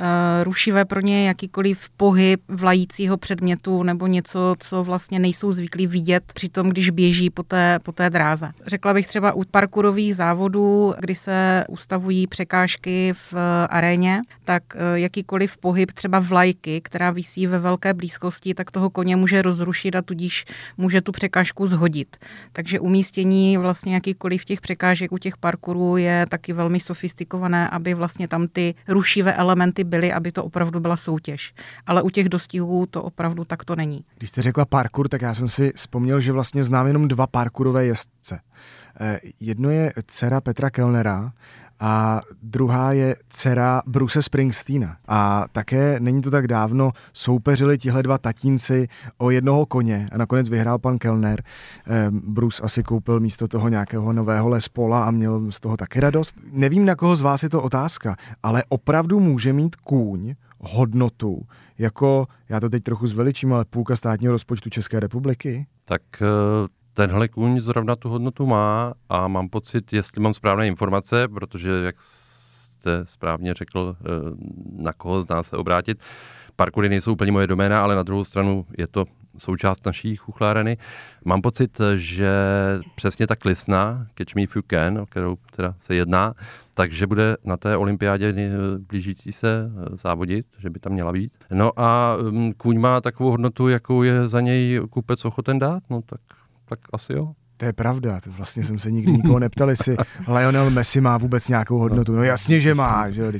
Eh, 0.00 0.44
rušivé 0.44 0.84
pro 0.84 1.00
ně 1.00 1.26
jakýkoliv 1.26 1.88
pohyb 1.96 2.40
vlajícího 2.48 3.16
předmětu 3.16 3.82
nebo 3.82 4.06
něco, 4.06 4.54
co 4.58 4.84
vlastně 4.84 5.18
nejsou 5.18 5.52
zvyklí 5.52 5.86
vidět 5.86 6.22
při 6.34 6.48
tom, 6.48 6.68
když 6.68 6.90
běží 6.90 7.30
po 7.30 7.42
té, 7.42 7.78
po 7.82 7.92
té 7.92 8.10
dráze. 8.10 8.50
Řekla 8.66 8.94
bych 8.94 9.06
třeba 9.06 9.32
u 9.32 9.42
parkourových 9.50 10.16
závodů, 10.16 10.94
kdy 11.00 11.14
se 11.14 11.64
ustavují 11.68 12.26
překážky 12.26 13.12
v 13.12 13.34
eh, 13.34 13.66
aréně, 13.68 14.20
tak 14.44 14.62
eh, 14.74 14.78
jakýkoliv 14.94 15.56
pohyb 15.56 15.92
třeba 15.92 16.18
vlajky, 16.18 16.80
která 16.80 17.10
visí 17.10 17.46
ve 17.46 17.58
velké 17.58 17.94
blízkosti, 17.94 18.54
tak 18.54 18.70
toho 18.70 18.90
koně 18.90 19.16
může 19.16 19.42
rozrušit 19.42 19.96
a 19.96 20.02
tudíž 20.02 20.44
může 20.76 21.00
tu 21.00 21.12
překážku 21.12 21.66
zhodit. 21.66 22.16
Takže 22.52 22.80
umístění 22.80 23.56
vlastně 23.56 23.94
jakýkoliv 23.94 24.44
těch 24.44 24.60
překážek 24.60 25.12
u 25.12 25.18
těch 25.18 25.36
parkourů 25.36 25.96
je 25.96 26.26
taky 26.28 26.52
velmi 26.52 26.80
sofistikované, 26.80 27.68
aby 27.68 27.94
vlastně 27.94 28.28
tam 28.28 28.48
ty 28.48 28.74
rušivé 28.88 29.32
elementy 29.32 29.87
byly, 29.88 30.12
aby 30.12 30.32
to 30.32 30.44
opravdu 30.44 30.80
byla 30.80 30.96
soutěž. 30.96 31.54
Ale 31.86 32.02
u 32.02 32.10
těch 32.10 32.28
dostihů 32.28 32.86
to 32.86 33.02
opravdu 33.02 33.44
tak 33.44 33.64
to 33.64 33.76
není. 33.76 34.04
Když 34.18 34.30
jste 34.30 34.42
řekla 34.42 34.64
parkour, 34.64 35.08
tak 35.08 35.22
já 35.22 35.34
jsem 35.34 35.48
si 35.48 35.72
vzpomněl, 35.76 36.20
že 36.20 36.32
vlastně 36.32 36.64
znám 36.64 36.86
jenom 36.86 37.08
dva 37.08 37.26
parkourové 37.26 37.84
jezdce. 37.84 38.40
Eh, 39.00 39.20
jedno 39.40 39.70
je 39.70 39.92
dcera 40.06 40.40
Petra 40.40 40.70
Kellnera 40.70 41.32
a 41.80 42.22
druhá 42.42 42.92
je 42.92 43.16
dcera 43.28 43.82
Bruce 43.86 44.22
Springsteena. 44.22 44.96
A 45.08 45.44
také 45.52 46.00
není 46.00 46.22
to 46.22 46.30
tak 46.30 46.48
dávno, 46.48 46.92
soupeřili 47.12 47.78
tihle 47.78 48.02
dva 48.02 48.18
tatínci 48.18 48.88
o 49.18 49.30
jednoho 49.30 49.66
koně 49.66 50.08
a 50.12 50.18
nakonec 50.18 50.48
vyhrál 50.48 50.78
pan 50.78 50.98
Kellner. 50.98 51.42
Ehm, 51.86 52.22
Bruce 52.26 52.62
asi 52.62 52.82
koupil 52.82 53.20
místo 53.20 53.48
toho 53.48 53.68
nějakého 53.68 54.12
nového 54.12 54.48
Lespola 54.48 55.04
a 55.04 55.10
měl 55.10 55.50
z 55.50 55.60
toho 55.60 55.76
taky 55.76 56.00
radost. 56.00 56.36
Nevím, 56.52 56.84
na 56.84 56.94
koho 56.94 57.16
z 57.16 57.20
vás 57.20 57.42
je 57.42 57.50
to 57.50 57.62
otázka, 57.62 58.16
ale 58.42 58.64
opravdu 58.68 59.20
může 59.20 59.52
mít 59.52 59.76
kůň 59.76 60.34
hodnotu 60.60 61.42
jako, 61.78 62.26
já 62.48 62.60
to 62.60 62.68
teď 62.68 62.82
trochu 62.82 63.06
zveličím, 63.06 63.52
ale 63.52 63.64
půlka 63.64 63.96
státního 63.96 64.32
rozpočtu 64.32 64.70
České 64.70 65.00
republiky? 65.00 65.66
Tak 65.84 66.02
eh, 66.22 66.26
tenhle 66.98 67.28
kůň 67.28 67.60
zrovna 67.60 67.96
tu 67.96 68.08
hodnotu 68.08 68.46
má 68.46 68.94
a 69.08 69.28
mám 69.28 69.48
pocit, 69.48 69.92
jestli 69.92 70.22
mám 70.22 70.34
správné 70.34 70.66
informace, 70.66 71.28
protože 71.28 71.70
jak 71.70 71.96
jste 72.00 73.04
správně 73.04 73.54
řekl, 73.54 73.96
eh, 74.00 74.04
na 74.76 74.92
koho 74.92 75.22
z 75.22 75.28
nás 75.28 75.48
se 75.48 75.56
obrátit, 75.56 75.98
parkoury 76.56 76.88
nejsou 76.88 77.12
úplně 77.12 77.32
moje 77.32 77.46
doména, 77.46 77.82
ale 77.82 77.94
na 77.94 78.02
druhou 78.02 78.24
stranu 78.24 78.66
je 78.78 78.86
to 78.86 79.04
součást 79.38 79.86
naší 79.86 80.16
chuchláreny. 80.16 80.76
Mám 81.24 81.42
pocit, 81.42 81.80
že 81.96 82.30
přesně 82.94 83.26
ta 83.26 83.36
klisna, 83.36 84.06
Catch 84.18 84.34
Me 84.34 84.42
If 84.42 84.56
You 84.56 84.62
Can, 84.66 84.98
o 84.98 85.06
kterou 85.06 85.36
teda 85.56 85.74
se 85.78 85.94
jedná, 85.94 86.34
takže 86.74 87.06
bude 87.06 87.36
na 87.44 87.56
té 87.56 87.76
olympiádě 87.76 88.34
blížící 88.88 89.32
se 89.32 89.70
eh, 89.70 89.96
závodit, 89.96 90.46
že 90.58 90.70
by 90.70 90.78
tam 90.78 90.92
měla 90.92 91.12
být. 91.12 91.32
No 91.50 91.80
a 91.80 92.16
mm, 92.30 92.52
kůň 92.52 92.80
má 92.80 93.00
takovou 93.00 93.30
hodnotu, 93.30 93.68
jakou 93.68 94.02
je 94.02 94.28
za 94.28 94.40
něj 94.40 94.80
kupec 94.90 95.24
ochoten 95.24 95.58
dát, 95.58 95.82
no 95.90 96.02
tak 96.02 96.20
tak 96.68 96.78
asi 96.92 97.12
jo. 97.12 97.32
To 97.58 97.64
je 97.64 97.72
pravda, 97.72 98.20
to 98.20 98.30
vlastně 98.30 98.64
jsem 98.64 98.78
se 98.78 98.90
nikdy 98.90 99.12
nikoho 99.12 99.38
neptal, 99.38 99.70
jestli 99.70 99.96
Lionel 100.28 100.70
Messi 100.70 101.00
má 101.00 101.18
vůbec 101.18 101.48
nějakou 101.48 101.78
hodnotu. 101.78 102.16
No 102.16 102.22
jasně, 102.22 102.60
že 102.60 102.74
má, 102.74 103.10
že 103.10 103.22
jo, 103.22 103.32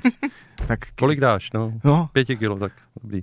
Tak... 0.67 0.79
Kolik 0.99 1.21
dáš, 1.21 1.53
no? 1.55 1.73
no? 1.85 2.09
Pěti 2.13 2.37
kilo, 2.37 2.59
tak 2.59 2.73
dobrý. 3.03 3.23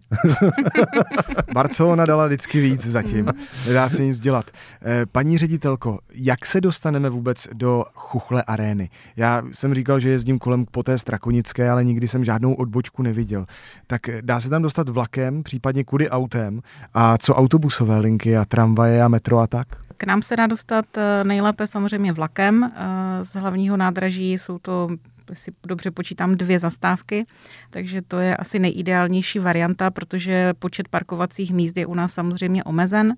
Barcelona 1.54 2.06
dala 2.06 2.28
vždycky 2.28 2.62
víc 2.62 2.86
zatím, 2.86 3.34
nedá 3.68 3.90
se 3.90 4.06
nic 4.06 4.20
dělat. 4.20 4.52
Eh, 4.82 5.06
paní 5.06 5.38
ředitelko, 5.38 6.00
jak 6.14 6.46
se 6.46 6.62
dostaneme 6.62 7.10
vůbec 7.10 7.48
do 7.54 7.86
Chuchle 7.94 8.44
arény? 8.44 8.90
Já 9.16 9.42
jsem 9.52 9.76
říkal, 9.76 10.00
že 10.00 10.10
jezdím 10.10 10.40
kolem 10.40 10.66
po 10.72 10.84
té 10.84 10.98
Strakonické, 10.98 11.70
ale 11.70 11.84
nikdy 11.84 12.08
jsem 12.08 12.26
žádnou 12.26 12.54
odbočku 12.54 13.04
neviděl. 13.04 13.46
Tak 13.88 14.02
dá 14.22 14.40
se 14.40 14.50
tam 14.50 14.62
dostat 14.62 14.90
vlakem, 14.90 15.44
případně 15.44 15.84
kudy 15.84 16.10
autem? 16.10 16.62
A 16.94 17.18
co 17.18 17.36
autobusové 17.36 18.00
linky 18.00 18.38
a 18.38 18.46
tramvaje 18.46 19.04
a 19.04 19.08
metro 19.08 19.40
a 19.40 19.48
tak? 19.48 19.85
K 19.98 20.04
nám 20.04 20.22
se 20.22 20.36
dá 20.36 20.48
dostat 20.48 20.86
eh, 20.98 21.24
nejlépe 21.24 21.68
samozřejmě 21.68 22.14
vlakem. 22.14 22.64
Eh, 22.64 23.24
z 23.24 23.34
hlavního 23.34 23.78
nádraží 23.78 24.34
jsou 24.34 24.60
to 24.60 24.90
si 25.34 25.52
dobře 25.68 25.92
počítám, 25.92 26.36
dvě 26.36 26.60
zastávky, 26.60 27.26
takže 27.70 28.02
to 28.02 28.20
je 28.20 28.38
asi 28.38 28.60
nejideálnější 28.60 29.40
varianta, 29.40 29.92
protože 29.92 30.54
počet 30.54 30.88
parkovacích 30.88 31.54
míst 31.54 31.78
je 31.78 31.86
u 31.86 31.94
nás 31.94 32.14
samozřejmě 32.14 32.64
omezen 32.64 33.16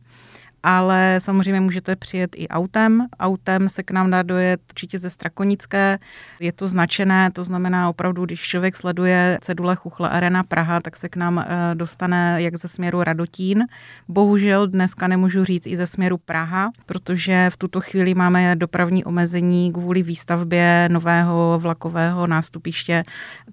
ale 0.63 1.15
samozřejmě 1.19 1.61
můžete 1.61 1.95
přijet 1.95 2.35
i 2.35 2.47
autem. 2.47 3.05
Autem 3.19 3.69
se 3.69 3.83
k 3.83 3.91
nám 3.91 4.11
dá 4.11 4.21
dojet 4.21 4.61
určitě 4.69 4.99
ze 4.99 5.09
Strakonické. 5.09 5.99
Je 6.39 6.51
to 6.51 6.67
značené, 6.67 7.31
to 7.31 7.43
znamená 7.43 7.89
opravdu, 7.89 8.25
když 8.25 8.41
člověk 8.41 8.75
sleduje 8.75 9.37
cedule 9.41 9.75
Chuchle 9.75 10.09
Arena 10.09 10.43
Praha, 10.43 10.79
tak 10.81 10.97
se 10.97 11.09
k 11.09 11.15
nám 11.15 11.39
eh, 11.39 11.75
dostane 11.75 12.41
jak 12.41 12.55
ze 12.55 12.67
směru 12.67 13.03
Radotín. 13.03 13.65
Bohužel 14.07 14.67
dneska 14.67 15.07
nemůžu 15.07 15.43
říct 15.43 15.67
i 15.67 15.77
ze 15.77 15.87
směru 15.87 16.17
Praha, 16.17 16.71
protože 16.85 17.49
v 17.49 17.57
tuto 17.57 17.81
chvíli 17.81 18.13
máme 18.13 18.55
dopravní 18.55 19.05
omezení 19.05 19.73
kvůli 19.73 20.03
výstavbě 20.03 20.89
nového 20.91 21.59
vlakového 21.61 22.27
nástupiště, 22.27 23.03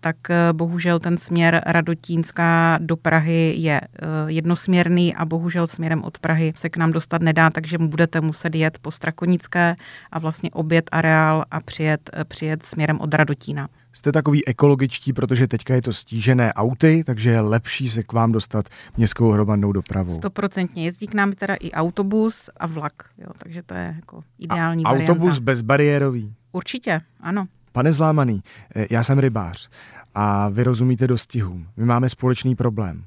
tak 0.00 0.16
eh, 0.30 0.52
bohužel 0.52 0.98
ten 0.98 1.18
směr 1.18 1.62
Radotínská 1.66 2.78
do 2.80 2.96
Prahy 2.96 3.54
je 3.56 3.80
eh, 3.80 4.06
jednosměrný 4.26 5.14
a 5.14 5.24
bohužel 5.24 5.66
směrem 5.66 6.04
od 6.04 6.18
Prahy 6.18 6.52
se 6.56 6.68
k 6.68 6.76
nám 6.76 6.92
dostat 7.04 7.22
nedá, 7.22 7.50
takže 7.50 7.78
budete 7.78 8.20
muset 8.20 8.54
jet 8.54 8.78
po 8.78 8.90
Strakonické 8.90 9.76
a 10.12 10.18
vlastně 10.18 10.50
obět 10.50 10.88
areál 10.92 11.44
a 11.50 11.60
přijet, 11.60 12.10
přijet 12.28 12.66
směrem 12.66 13.00
od 13.00 13.14
Radotína. 13.14 13.68
Jste 13.92 14.12
takový 14.12 14.46
ekologičtí, 14.46 15.12
protože 15.12 15.48
teďka 15.48 15.74
je 15.74 15.82
to 15.82 15.92
stížené 15.92 16.52
auty, 16.52 17.04
takže 17.06 17.30
je 17.30 17.40
lepší 17.40 17.88
se 17.88 18.02
k 18.02 18.12
vám 18.12 18.32
dostat 18.32 18.68
městskou 18.96 19.30
hromadnou 19.30 19.72
dopravou. 19.72 20.16
Stoprocentně. 20.16 20.84
Jezdí 20.84 21.06
k 21.06 21.14
nám 21.14 21.32
teda 21.32 21.54
i 21.54 21.70
autobus 21.70 22.50
a 22.56 22.66
vlak, 22.66 22.92
jo, 23.18 23.30
takže 23.38 23.62
to 23.62 23.74
je 23.74 23.94
jako 23.96 24.24
ideální 24.38 24.84
a 24.84 24.88
varianta. 24.88 25.12
Autobus 25.12 25.38
bezbariérový? 25.38 26.34
Určitě, 26.52 27.00
ano. 27.20 27.46
Pane 27.72 27.92
Zlámaný, 27.92 28.42
eh, 28.74 28.86
já 28.90 29.02
jsem 29.04 29.18
rybář 29.18 29.68
a 30.14 30.48
vy 30.48 30.62
rozumíte 30.62 31.06
dostihům. 31.06 31.66
My 31.76 31.84
máme 31.84 32.08
společný 32.08 32.54
problém 32.54 33.04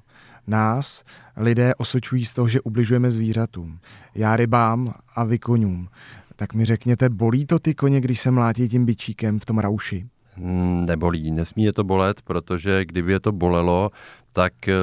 nás 0.47 1.03
lidé 1.37 1.75
osočují 1.75 2.25
z 2.25 2.33
toho, 2.33 2.47
že 2.47 2.61
ubližujeme 2.61 3.11
zvířatům. 3.11 3.79
Já 4.15 4.35
rybám 4.35 4.93
a 5.15 5.23
vy 5.23 5.39
koňům. 5.39 5.87
Tak 6.35 6.53
mi 6.53 6.65
řekněte, 6.65 7.09
bolí 7.09 7.45
to 7.45 7.59
ty 7.59 7.75
koně, 7.75 8.01
když 8.01 8.19
se 8.19 8.31
mlátí 8.31 8.69
tím 8.69 8.85
bičíkem 8.85 9.39
v 9.39 9.45
tom 9.45 9.59
rauši? 9.59 10.07
Hmm, 10.35 10.85
nebolí, 10.85 11.31
nesmí 11.31 11.63
je 11.63 11.73
to 11.73 11.83
bolet, 11.83 12.21
protože 12.21 12.85
kdyby 12.85 13.11
je 13.11 13.19
to 13.19 13.31
bolelo, 13.31 13.91
tak 14.33 14.67
eh, 14.67 14.73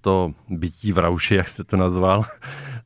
to 0.00 0.32
bytí 0.48 0.92
v 0.92 0.98
rauši, 0.98 1.34
jak 1.34 1.48
jste 1.48 1.64
to 1.64 1.76
nazval, 1.76 2.24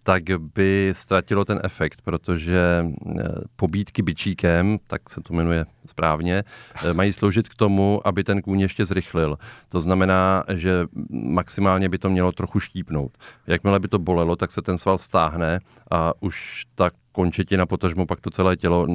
tak 0.03 0.23
by 0.55 0.91
ztratilo 0.93 1.45
ten 1.45 1.61
efekt, 1.65 2.01
protože 2.03 2.87
eh, 2.87 3.25
pobídky 3.57 4.03
bičíkem, 4.03 4.79
tak 4.87 5.11
se 5.11 5.21
to 5.21 5.35
jmenuje 5.35 5.67
správně, 5.87 6.45
eh, 6.85 6.95
mají 6.95 7.13
sloužit 7.13 7.49
k 7.49 7.55
tomu, 7.55 8.07
aby 8.07 8.25
ten 8.25 8.43
kůň 8.43 8.61
ještě 8.61 8.87
zrychlil. 8.87 9.39
To 9.69 9.81
znamená, 9.81 10.45
že 10.55 10.87
maximálně 11.11 11.89
by 11.89 11.99
to 11.99 12.11
mělo 12.11 12.33
trochu 12.33 12.61
štípnout. 12.61 13.19
Jakmile 13.47 13.81
by 13.81 13.89
to 13.89 13.99
bolelo, 13.99 14.37
tak 14.37 14.51
se 14.51 14.63
ten 14.63 14.79
sval 14.79 14.99
stáhne 14.99 15.61
a 15.91 16.13
už 16.21 16.65
ta 16.75 16.91
končetina, 17.13 17.67
potažmo 17.67 18.07
pak 18.07 18.21
to 18.21 18.31
celé 18.31 18.57
tělo, 18.57 18.87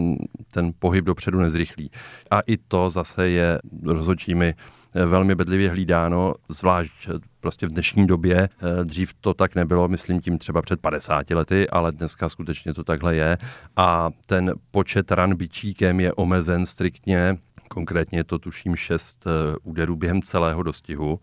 ten 0.51 0.71
pohyb 0.79 1.05
dopředu 1.05 1.39
nezrychlí. 1.39 1.91
A 2.31 2.39
i 2.39 2.57
to 2.57 2.89
zase 2.89 3.29
je 3.29 3.59
rozhodčími 3.85 4.53
eh, 4.93 5.05
velmi 5.05 5.35
bedlivě 5.35 5.69
hlídáno, 5.69 6.33
zvlášť 6.49 7.09
prostě 7.47 7.67
v 7.67 7.71
dnešní 7.71 8.07
době. 8.07 8.37
Eh, 8.37 8.85
dřív 8.85 9.13
to 9.21 9.33
tak 9.33 9.55
nebylo, 9.55 9.87
myslím 9.87 10.21
tím 10.21 10.37
třeba 10.37 10.61
před 10.61 10.81
50 10.81 11.29
lety, 11.29 11.69
ale 11.69 11.91
dneska 11.91 12.29
skutečně 12.29 12.73
to 12.73 12.83
takhle 12.83 13.15
je. 13.15 13.37
A 13.75 14.09
ten 14.25 14.53
počet 14.71 15.11
ran 15.11 15.35
bičíkem 15.35 15.99
je 15.99 16.13
omezen 16.13 16.65
striktně, 16.65 17.37
konkrétně 17.67 18.23
to 18.23 18.39
tuším 18.39 18.75
6 18.75 19.27
eh, 19.27 19.55
úderů 19.63 19.95
během 19.95 20.21
celého 20.21 20.63
dostihu. 20.63 21.19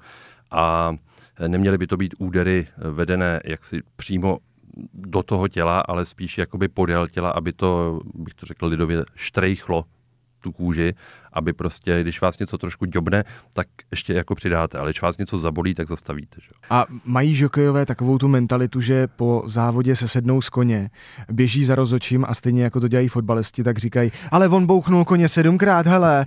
A 0.50 0.96
neměly 1.48 1.78
by 1.78 1.86
to 1.86 1.96
být 1.96 2.14
údery 2.18 2.66
vedené 2.76 3.40
jaksi 3.44 3.82
přímo 3.96 4.38
do 4.94 5.22
toho 5.22 5.48
těla, 5.48 5.80
ale 5.80 6.06
spíš 6.06 6.38
jakoby 6.38 6.68
podél 6.68 7.08
těla, 7.08 7.30
aby 7.30 7.52
to, 7.52 8.00
bych 8.14 8.34
to 8.34 8.46
řekl 8.46 8.66
lidově, 8.66 9.04
štrejchlo 9.14 9.84
tu 10.40 10.52
kůži, 10.52 10.94
aby 11.34 11.52
prostě, 11.52 12.00
když 12.00 12.20
vás 12.20 12.38
něco 12.38 12.58
trošku 12.58 12.84
ďobne, 12.84 13.24
tak 13.54 13.66
ještě 13.90 14.14
jako 14.14 14.34
přidáte, 14.34 14.78
ale 14.78 14.90
když 14.90 15.02
vás 15.02 15.18
něco 15.18 15.38
zabolí, 15.38 15.74
tak 15.74 15.88
zastavíte. 15.88 16.36
Že? 16.40 16.50
A 16.70 16.86
mají 17.04 17.34
žokejové 17.34 17.86
takovou 17.86 18.18
tu 18.18 18.28
mentalitu, 18.28 18.80
že 18.80 19.06
po 19.06 19.42
závodě 19.46 19.96
se 19.96 20.08
sednou 20.08 20.40
z 20.40 20.48
koně, 20.48 20.90
běží 21.30 21.64
za 21.64 21.74
rozočím 21.74 22.24
a 22.28 22.34
stejně 22.34 22.64
jako 22.64 22.80
to 22.80 22.88
dělají 22.88 23.08
fotbalisti, 23.08 23.62
tak 23.64 23.78
říkají, 23.78 24.12
ale 24.30 24.48
on 24.48 24.66
bouchnul 24.66 25.04
koně 25.04 25.28
sedmkrát, 25.28 25.86
hele, 25.86 26.24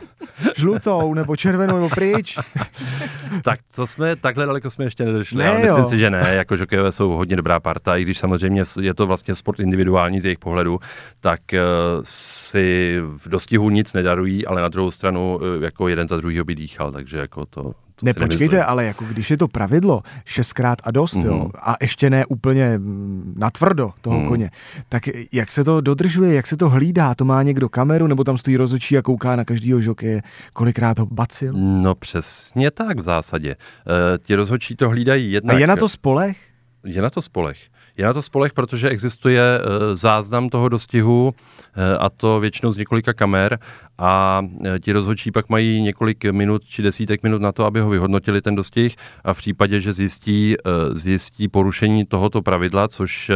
žlutou 0.56 1.14
nebo 1.14 1.36
červenou 1.36 1.74
nebo 1.74 1.88
pryč. 1.88 2.38
tak 3.44 3.60
to 3.74 3.86
jsme, 3.86 4.16
takhle 4.16 4.46
daleko 4.46 4.70
jsme 4.70 4.84
ještě 4.84 5.04
nedošli. 5.04 5.38
Ne, 5.38 5.52
myslím 5.52 5.68
jo. 5.68 5.84
si, 5.84 5.98
že 5.98 6.10
ne, 6.10 6.34
jako 6.34 6.56
žokejové 6.56 6.92
jsou 6.92 7.10
hodně 7.10 7.36
dobrá 7.36 7.60
parta, 7.60 7.96
i 7.96 8.02
když 8.02 8.18
samozřejmě 8.18 8.62
je 8.80 8.94
to 8.94 9.06
vlastně 9.06 9.34
sport 9.34 9.60
individuální 9.60 10.20
z 10.20 10.24
jejich 10.24 10.38
pohledu, 10.38 10.78
tak 11.20 11.40
uh, 11.52 11.58
si 12.04 12.98
v 13.16 13.28
dostihu 13.28 13.70
nic 13.70 13.92
nedarují, 13.92 14.41
ale 14.46 14.62
na 14.62 14.68
druhou 14.68 14.90
stranu 14.90 15.36
uh, 15.36 15.62
jako 15.62 15.88
jeden 15.88 16.08
za 16.08 16.16
druhý 16.16 16.42
by 16.42 16.54
dýchal, 16.54 16.92
takže 16.92 17.18
jako 17.18 17.46
to, 17.46 17.72
ne, 18.02 18.14
počkejte, 18.14 18.64
ale 18.64 18.84
jako 18.84 19.04
když 19.04 19.30
je 19.30 19.36
to 19.36 19.48
pravidlo 19.48 20.02
šestkrát 20.24 20.78
a 20.84 20.90
dost, 20.90 21.14
mm. 21.14 21.22
jo, 21.22 21.34
mhm. 21.34 21.50
a 21.62 21.76
ještě 21.82 22.10
ne 22.10 22.26
úplně 22.26 22.78
mm, 22.78 23.34
natvrdo 23.36 23.90
toho 24.00 24.20
mm. 24.20 24.28
koně, 24.28 24.50
tak 24.88 25.02
jak 25.32 25.50
se 25.50 25.64
to 25.64 25.80
dodržuje, 25.80 26.34
jak 26.34 26.46
se 26.46 26.56
to 26.56 26.68
hlídá? 26.68 27.14
To 27.14 27.24
má 27.24 27.42
někdo 27.42 27.68
kameru, 27.68 28.06
nebo 28.06 28.24
tam 28.24 28.38
stojí 28.38 28.56
rozočí 28.56 28.98
a 28.98 29.02
kouká 29.02 29.36
na 29.36 29.44
každýho 29.44 29.80
žokeje, 29.80 30.22
kolikrát 30.52 30.98
ho 30.98 31.06
bacil? 31.06 31.52
No 31.56 31.94
přesně 31.94 32.70
tak 32.70 32.98
v 32.98 33.02
zásadě. 33.02 33.50
E, 33.50 33.56
ti 34.18 34.34
rozhodčí 34.34 34.76
to 34.76 34.88
hlídají 34.88 35.32
jednak... 35.32 35.56
A 35.56 35.58
je 35.58 35.66
na 35.66 35.76
to 35.76 35.88
spolech? 35.88 36.36
Je 36.84 37.02
na 37.02 37.10
to 37.10 37.22
spolech. 37.22 37.58
Je 37.96 38.04
na 38.04 38.12
to 38.12 38.22
spolech, 38.22 38.52
protože 38.52 38.90
existuje 38.90 39.42
e, 39.42 39.96
záznam 39.96 40.48
toho 40.48 40.68
dostihu 40.68 41.34
e, 41.74 41.96
a 41.96 42.10
to 42.10 42.40
většinou 42.40 42.72
z 42.72 42.76
několika 42.76 43.12
kamer 43.12 43.58
a 43.98 44.42
e, 44.64 44.78
ti 44.78 44.92
rozhodčí 44.92 45.30
pak 45.30 45.48
mají 45.48 45.82
několik 45.82 46.24
minut 46.24 46.64
či 46.64 46.82
desítek 46.82 47.22
minut 47.22 47.42
na 47.42 47.52
to, 47.52 47.64
aby 47.64 47.80
ho 47.80 47.90
vyhodnotili 47.90 48.42
ten 48.42 48.54
dostih 48.54 48.96
a 49.24 49.34
v 49.34 49.36
případě, 49.36 49.80
že 49.80 49.92
zjistí, 49.92 50.56
zjistí 50.92 51.48
porušení 51.48 52.04
tohoto 52.04 52.42
pravidla, 52.42 52.88
což 52.88 53.30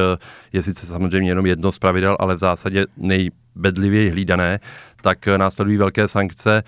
je 0.53 0.63
sice 0.63 0.87
samozřejmě 0.87 1.31
jenom 1.31 1.47
jedno 1.47 1.73
z 1.73 1.79
pravidel, 1.79 2.17
ale 2.21 2.35
v 2.35 2.39
zásadě 2.39 2.87
nejbedlivěji 2.97 4.11
hlídané, 4.11 4.61
tak 5.03 5.27
následují 5.27 5.77
velké 5.77 6.09
sankce, 6.09 6.63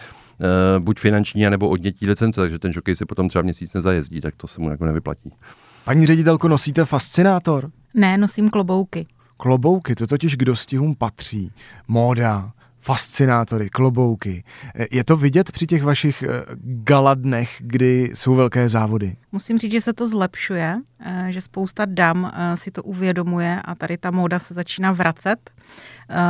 buď 0.79 1.01
finanční, 1.01 1.51
nebo 1.51 1.69
odnětí 1.69 2.07
licence, 2.07 2.41
takže 2.41 2.59
ten 2.59 2.73
žokej 2.73 2.97
si 2.97 3.05
potom 3.05 3.29
třeba 3.29 3.43
měsíc 3.43 3.75
nezajezdí, 3.75 4.21
tak 4.21 4.35
to 4.37 4.47
se 4.47 4.61
mu 4.61 4.71
jako 4.71 4.85
nevyplatí. 4.85 5.33
Paní 5.85 6.07
ředitelko, 6.07 6.49
nosíte 6.49 6.85
fascinátor? 6.85 7.71
Ne, 7.95 8.19
nosím 8.19 8.49
klobouky. 8.49 9.07
Klobouky, 9.37 9.95
to 9.95 10.07
totiž 10.07 10.37
k 10.37 10.45
dostihům 10.45 10.95
patří. 10.95 11.53
Móda, 11.89 12.53
fascinátory, 12.79 13.71
klobouky. 13.71 14.45
Je 14.91 15.05
to 15.05 15.17
vidět 15.17 15.53
při 15.53 15.67
těch 15.67 15.83
vašich 15.83 16.23
eh, 16.23 16.45
galadnech, 16.63 17.57
kdy 17.61 18.11
jsou 18.15 18.35
velké 18.35 18.69
závody? 18.69 19.17
Musím 19.33 19.59
říct, 19.59 19.73
že 19.73 19.81
se 19.81 19.93
to 19.93 20.07
zlepšuje, 20.07 20.75
eh, 21.01 21.27
že 21.31 21.41
spousta 21.41 21.85
dam 21.85 22.33
si 22.55 22.71
to 22.71 22.83
uvědomuje 22.83 23.63
a 23.65 23.75
tady 23.75 23.99
ta 23.99 24.11
móda 24.11 24.39
se 24.39 24.55
začíná 24.55 24.93
vracet. 24.93 25.51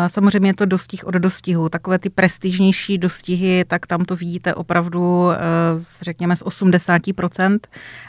Samozřejmě 0.06 0.48
je 0.50 0.54
to 0.54 0.66
dostih 0.66 1.06
od 1.06 1.14
dostihu. 1.14 1.68
Takové 1.68 1.98
ty 1.98 2.10
prestižnější 2.10 2.98
dostihy, 2.98 3.64
tak 3.68 3.86
tam 3.86 4.04
to 4.04 4.16
vidíte 4.16 4.54
opravdu, 4.54 5.28
řekněme, 6.02 6.36
z 6.36 6.42
80%, 6.42 7.58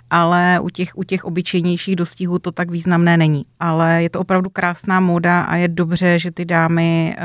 ale 0.10 0.60
u 0.60 0.70
těch, 0.70 0.98
u 0.98 1.04
těch 1.04 1.26
obyčejnějších 1.26 1.96
dostihů 1.96 2.40
to 2.40 2.52
tak 2.52 2.72
významné 2.72 3.18
není. 3.18 3.46
Ale 3.60 4.04
je 4.04 4.10
to 4.10 4.20
opravdu 4.20 4.50
krásná 4.50 5.00
móda 5.00 5.42
a 5.42 5.56
je 5.56 5.68
dobře, 5.68 6.20
že 6.20 6.32
ty 6.32 6.46
dámy 6.46 7.16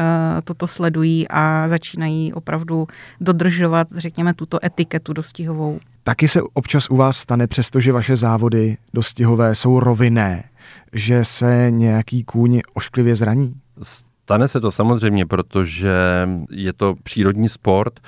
toto 0.44 0.66
sledují 0.66 1.28
a 1.28 1.68
začínají 1.68 2.33
opravdu 2.33 2.87
dodržovat, 3.20 3.88
řekněme, 3.96 4.35
tuto 4.35 4.64
etiketu 4.64 5.12
dostihovou. 5.12 5.78
Taky 6.04 6.28
se 6.28 6.42
občas 6.54 6.90
u 6.90 6.96
vás 6.96 7.16
stane, 7.16 7.46
přestože 7.46 7.92
vaše 7.92 8.16
závody 8.16 8.76
dostihové 8.94 9.54
jsou 9.54 9.80
rovinné, 9.80 10.44
že 10.92 11.24
se 11.24 11.66
nějaký 11.70 12.24
kůň 12.24 12.61
ošklivě 12.74 13.16
zraní? 13.16 13.54
Stane 14.24 14.48
se 14.48 14.60
to 14.60 14.72
samozřejmě, 14.72 15.26
protože 15.26 16.28
je 16.50 16.72
to 16.72 16.94
přírodní 17.02 17.48
sport. 17.48 18.00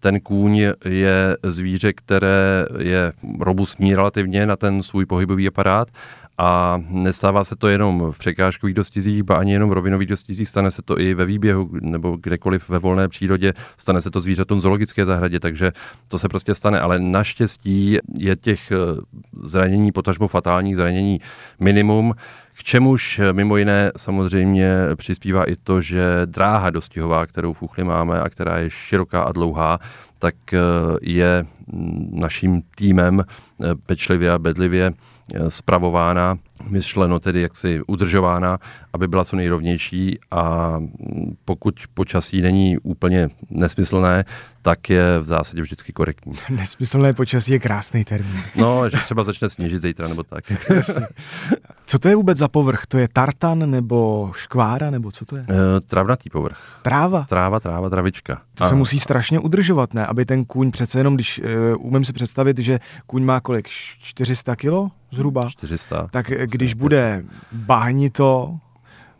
Ten 0.00 0.20
kůň 0.20 0.56
je 0.84 1.36
zvíře, 1.42 1.92
které 1.92 2.66
je 2.78 3.12
robustní 3.40 3.94
relativně 3.94 4.46
na 4.46 4.56
ten 4.56 4.82
svůj 4.82 5.06
pohybový 5.06 5.48
aparát 5.48 5.88
a 6.38 6.82
nestává 6.88 7.44
se 7.44 7.56
to 7.56 7.68
jenom 7.68 8.12
v 8.12 8.18
překážkových 8.18 8.74
dostizích, 8.74 9.22
ba 9.22 9.36
ani 9.36 9.52
jenom 9.52 9.70
v 9.70 9.72
rovinových 9.72 10.08
dostizích, 10.08 10.48
stane 10.48 10.70
se 10.70 10.82
to 10.82 11.00
i 11.00 11.14
ve 11.14 11.24
výběhu 11.24 11.70
nebo 11.80 12.16
kdekoliv 12.20 12.68
ve 12.68 12.78
volné 12.78 13.08
přírodě, 13.08 13.52
stane 13.76 14.00
se 14.00 14.10
to 14.10 14.20
zvířatům 14.20 14.58
v 14.58 14.62
zoologické 14.62 15.06
zahradě, 15.06 15.40
takže 15.40 15.72
to 16.08 16.18
se 16.18 16.28
prostě 16.28 16.54
stane. 16.54 16.80
Ale 16.80 16.98
naštěstí 16.98 17.98
je 18.18 18.36
těch 18.36 18.72
eh, 18.72 18.76
zranění, 19.42 19.92
potažmo 19.92 20.28
fatálních 20.28 20.76
zranění 20.76 21.20
minimum. 21.60 22.14
K 22.58 22.62
čemuž 22.62 23.18
eh, 23.18 23.32
mimo 23.32 23.56
jiné 23.56 23.92
samozřejmě 23.96 24.74
přispívá 24.96 25.44
i 25.44 25.56
to, 25.56 25.80
že 25.80 26.02
dráha 26.24 26.70
dostihová, 26.70 27.26
kterou 27.26 27.52
v 27.52 27.62
Uchli 27.62 27.84
máme 27.84 28.20
a 28.20 28.28
která 28.28 28.58
je 28.58 28.70
široká 28.70 29.22
a 29.22 29.32
dlouhá, 29.32 29.78
tak 30.18 30.34
eh, 30.52 30.58
je 31.02 31.46
mm, 31.66 32.10
naším 32.12 32.62
týmem 32.76 33.24
pečlivě 33.86 34.32
a 34.32 34.38
bedlivě 34.38 34.92
spravována, 35.48 36.38
myšleno 36.62 37.20
tedy 37.20 37.40
jaksi 37.42 37.80
udržována, 37.86 38.58
aby 38.92 39.08
byla 39.08 39.24
co 39.24 39.36
nejrovnější 39.36 40.18
a 40.30 40.74
pokud 41.44 41.74
počasí 41.94 42.40
není 42.40 42.78
úplně 42.78 43.28
nesmyslné, 43.50 44.24
tak 44.62 44.90
je 44.90 45.18
v 45.18 45.24
zásadě 45.24 45.62
vždycky 45.62 45.92
korektní. 45.92 46.32
Nesmyslné 46.50 47.12
počasí 47.12 47.52
je 47.52 47.58
krásný 47.58 48.04
termín. 48.04 48.42
No, 48.56 48.90
že 48.90 48.96
třeba 48.96 49.24
začne 49.24 49.50
sněžit 49.50 49.82
zítra 49.82 50.08
nebo 50.08 50.22
tak. 50.22 50.44
Co 51.86 51.98
to 51.98 52.08
je 52.08 52.16
vůbec 52.16 52.38
za 52.38 52.48
povrch? 52.48 52.86
To 52.88 52.98
je 52.98 53.08
tartan 53.12 53.70
nebo 53.70 54.32
škvára 54.36 54.90
nebo 54.90 55.12
co 55.12 55.24
to 55.24 55.36
je? 55.36 55.42
E, 55.42 55.80
travnatý 55.80 56.30
povrch. 56.30 56.58
Tráva? 56.82 57.26
Tráva, 57.28 57.60
tráva, 57.60 57.90
travička. 57.90 58.40
To 58.54 58.64
a... 58.64 58.68
se 58.68 58.74
musí 58.74 59.00
strašně 59.00 59.38
udržovat, 59.38 59.94
ne? 59.94 60.06
Aby 60.06 60.24
ten 60.26 60.44
kůň 60.44 60.70
přece 60.70 61.00
jenom, 61.00 61.14
když 61.14 61.40
uh, 61.40 61.86
umím 61.86 62.04
si 62.04 62.12
představit, 62.12 62.58
že 62.58 62.80
kůň 63.06 63.24
má 63.24 63.40
kolik? 63.40 63.68
400 63.68 64.56
kilo 64.56 64.90
zhruba? 65.12 65.48
400. 65.48 66.08
Tak 66.10 66.30
když 66.46 66.74
bude 66.74 67.24
bahnito, 67.52 68.58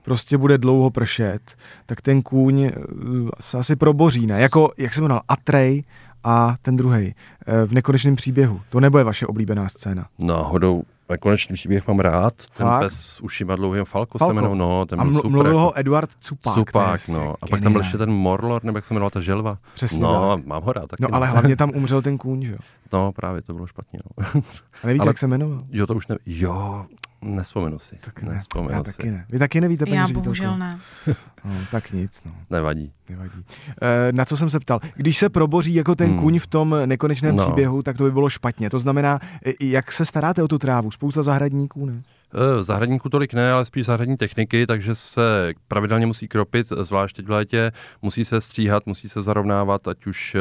prostě 0.03 0.39
bude 0.39 0.59
dlouho 0.59 0.91
pršet, 0.91 1.41
tak 1.87 2.01
ten 2.03 2.23
kůň 2.23 2.63
eh, 2.65 2.73
se 3.41 3.59
asi 3.59 3.77
proboří, 3.77 4.27
ne? 4.27 4.41
Jako, 4.41 4.73
jak 4.77 4.95
se 4.95 5.01
jmenoval, 5.01 5.23
Atrej 5.29 5.85
a 6.25 6.57
ten 6.63 6.77
druhý 6.77 7.15
v 7.67 7.73
nekonečném 7.73 8.17
příběhu. 8.17 8.61
To 8.69 8.81
nebude 8.81 9.05
vaše 9.05 9.27
oblíbená 9.27 9.69
scéna. 9.69 10.07
Náhodou 10.19 10.83
Konečný 11.21 11.55
příběh 11.55 11.87
mám 11.89 11.99
rád. 12.01 12.35
Ten 12.37 12.67
Fakt? 12.67 12.81
pes 12.83 12.95
s 13.01 13.21
ušima 13.21 13.57
dlouhým 13.57 13.85
Falko, 13.85 14.19
Falko. 14.19 14.35
se 14.35 14.41
jmenuje, 14.41 14.59
no, 14.59 14.87
ten 14.87 14.99
byl 14.99 15.07
a 15.07 15.11
mlu- 15.11 15.15
super. 15.17 15.31
mluvil 15.31 15.53
jako... 15.53 15.61
ho 15.61 15.79
Eduard 15.79 16.11
Cupák. 16.21 16.55
Cupák, 16.55 17.09
no. 17.09 17.35
A 17.43 17.47
pak 17.47 17.61
tam 17.63 17.73
byl 17.73 17.81
ještě 17.81 17.99
ten 17.99 18.11
Morlor, 18.11 18.65
nebo 18.65 18.79
jak 18.79 18.85
se 18.85 18.95
jmenovala 18.95 19.11
ta 19.11 19.21
želva. 19.21 19.57
Přesně 19.75 20.03
No, 20.03 20.37
tak. 20.37 20.47
mám 20.47 20.63
ho 20.63 20.73
rád 20.73 20.87
taky. 20.87 21.03
No, 21.03 21.09
ale 21.15 21.27
hlavně 21.27 21.57
tam 21.57 21.71
umřel 21.75 22.03
ten 22.03 22.19
kůň, 22.19 22.43
že 22.45 22.53
jo? 22.53 22.59
No, 22.93 23.13
právě, 23.13 23.43
to 23.43 23.55
bylo 23.55 23.67
špatně, 23.67 23.99
no. 24.05 24.25
A 24.83 24.87
nevíte, 24.87 25.03
ale, 25.03 25.09
jak 25.09 25.19
se 25.19 25.27
jmenoval? 25.27 25.63
Jo, 25.71 25.87
to 25.87 25.95
už 25.95 26.07
ne... 26.07 26.17
Jo, 26.27 26.87
Nespomenu 27.25 27.79
si. 27.79 27.97
Tak 28.05 28.23
ne, 28.23 28.33
Nespomenu 28.35 28.73
já 28.73 28.85
si. 28.85 28.85
taky 28.97 29.11
ne. 29.11 29.27
Vy 29.31 29.39
taky 29.39 29.61
nevíte, 29.61 29.85
paní 29.87 29.97
Já 29.97 30.07
ředitelko? 30.07 30.25
bohužel 30.25 30.59
ne. 30.59 30.79
No, 31.45 31.53
tak 31.71 31.93
nic, 31.93 32.25
no. 32.25 32.33
Nevadí. 32.51 32.93
Nevadí. 33.09 33.45
E, 33.83 34.13
na 34.13 34.25
co 34.25 34.37
jsem 34.37 34.51
se 34.51 34.61
ptal? 34.61 34.81
Když 34.95 35.19
se 35.19 35.29
proboří 35.29 35.75
jako 35.75 35.95
ten 35.95 36.09
Hmm. 36.11 36.19
kuň 36.21 36.39
v 36.39 36.47
tom 36.47 36.77
nekonečném 36.87 37.37
No. 37.37 37.45
příběhu, 37.45 37.83
tak 37.83 37.97
to 37.97 38.05
by 38.05 38.11
bylo 38.11 38.31
špatně. 38.31 38.71
To 38.71 38.79
znamená, 38.79 39.21
jak 39.61 39.93
se 39.93 40.05
staráte 40.05 40.43
o 40.43 40.49
tu 40.49 40.59
trávu? 40.59 40.91
Spousta 40.91 41.23
zahradníků, 41.23 41.87
ne? 41.87 42.03
Eh, 42.35 42.63
Zahradníků 42.63 43.09
tolik 43.09 43.35
ne, 43.35 43.53
ale 43.53 43.67
spíš 43.67 43.87
zahradní 43.87 44.17
techniky, 44.17 44.67
takže 44.67 44.95
se 44.95 45.53
pravidelně 45.69 46.07
musí 46.07 46.29
kropit, 46.29 46.67
zvlášť 46.81 47.17
teď 47.17 47.27
v 47.27 47.31
létě, 47.31 47.73
musí 48.03 48.25
se 48.25 48.41
stříhat, 48.41 48.87
musí 48.87 49.09
se 49.09 49.23
zarovnávat, 49.23 49.89
ať 49.89 50.07
už 50.07 50.35
eh, 50.35 50.39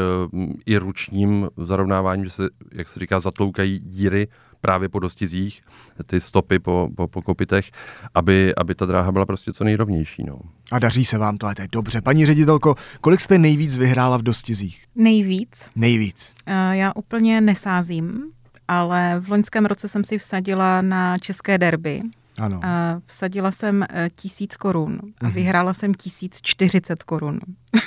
i 0.66 0.78
ručním 0.78 1.50
zarovnáváním, 1.58 2.26
že 2.26 2.32
se, 2.32 2.44
jak 2.72 2.90
se 2.90 3.00
říká, 3.00 3.20
zatloukají 3.20 3.80
díry 3.80 4.28
právě 4.64 4.90
po 4.90 5.00
dostizích, 5.00 5.62
ty 6.06 6.22
stopy 6.22 6.60
po, 6.60 6.90
po, 6.96 7.08
po 7.08 7.22
kopitech, 7.22 7.72
aby, 8.16 8.56
aby 8.56 8.76
ta 8.76 8.86
dráha 8.86 9.12
byla 9.12 9.26
prostě 9.26 9.54
co 9.54 9.64
nejrovnější. 9.64 10.24
No. 10.24 10.40
A 10.72 10.80
daří 10.80 11.06
se 11.06 11.18
vám 11.18 11.38
to, 11.38 11.46
ale 11.46 11.56
to 11.56 11.62
je 11.62 11.68
dobře. 11.72 12.02
Paní 12.02 12.26
ředitelko, 12.26 12.76
kolik 13.02 13.22
jste 13.22 13.38
nejvíc 13.38 13.78
vyhrála 13.78 14.18
v 14.18 14.22
dostizích? 14.22 14.86
Nejvíc. 14.96 15.70
Nejvíc. 15.76 16.34
Eh, 16.46 16.76
Já 16.78 16.96
úplně 16.96 17.42
nesázím, 17.42 18.24
ale 18.68 19.20
v 19.20 19.30
loňském 19.30 19.66
roce 19.66 19.88
jsem 19.88 20.04
si 20.04 20.18
vsadila 20.18 20.82
na 20.82 21.18
české 21.18 21.58
derby. 21.58 22.02
Ano. 22.38 22.60
A 22.64 23.02
Vsadila 23.06 23.52
jsem 23.52 23.86
eh, 23.90 24.10
tisíc 24.16 24.56
korun 24.56 25.00
a 25.22 25.26
Mhm. 25.26 25.34
vyhrála 25.34 25.74
jsem 25.74 25.94
tisíc 25.94 26.40
čtyřicet 26.42 27.04
korun. 27.04 27.40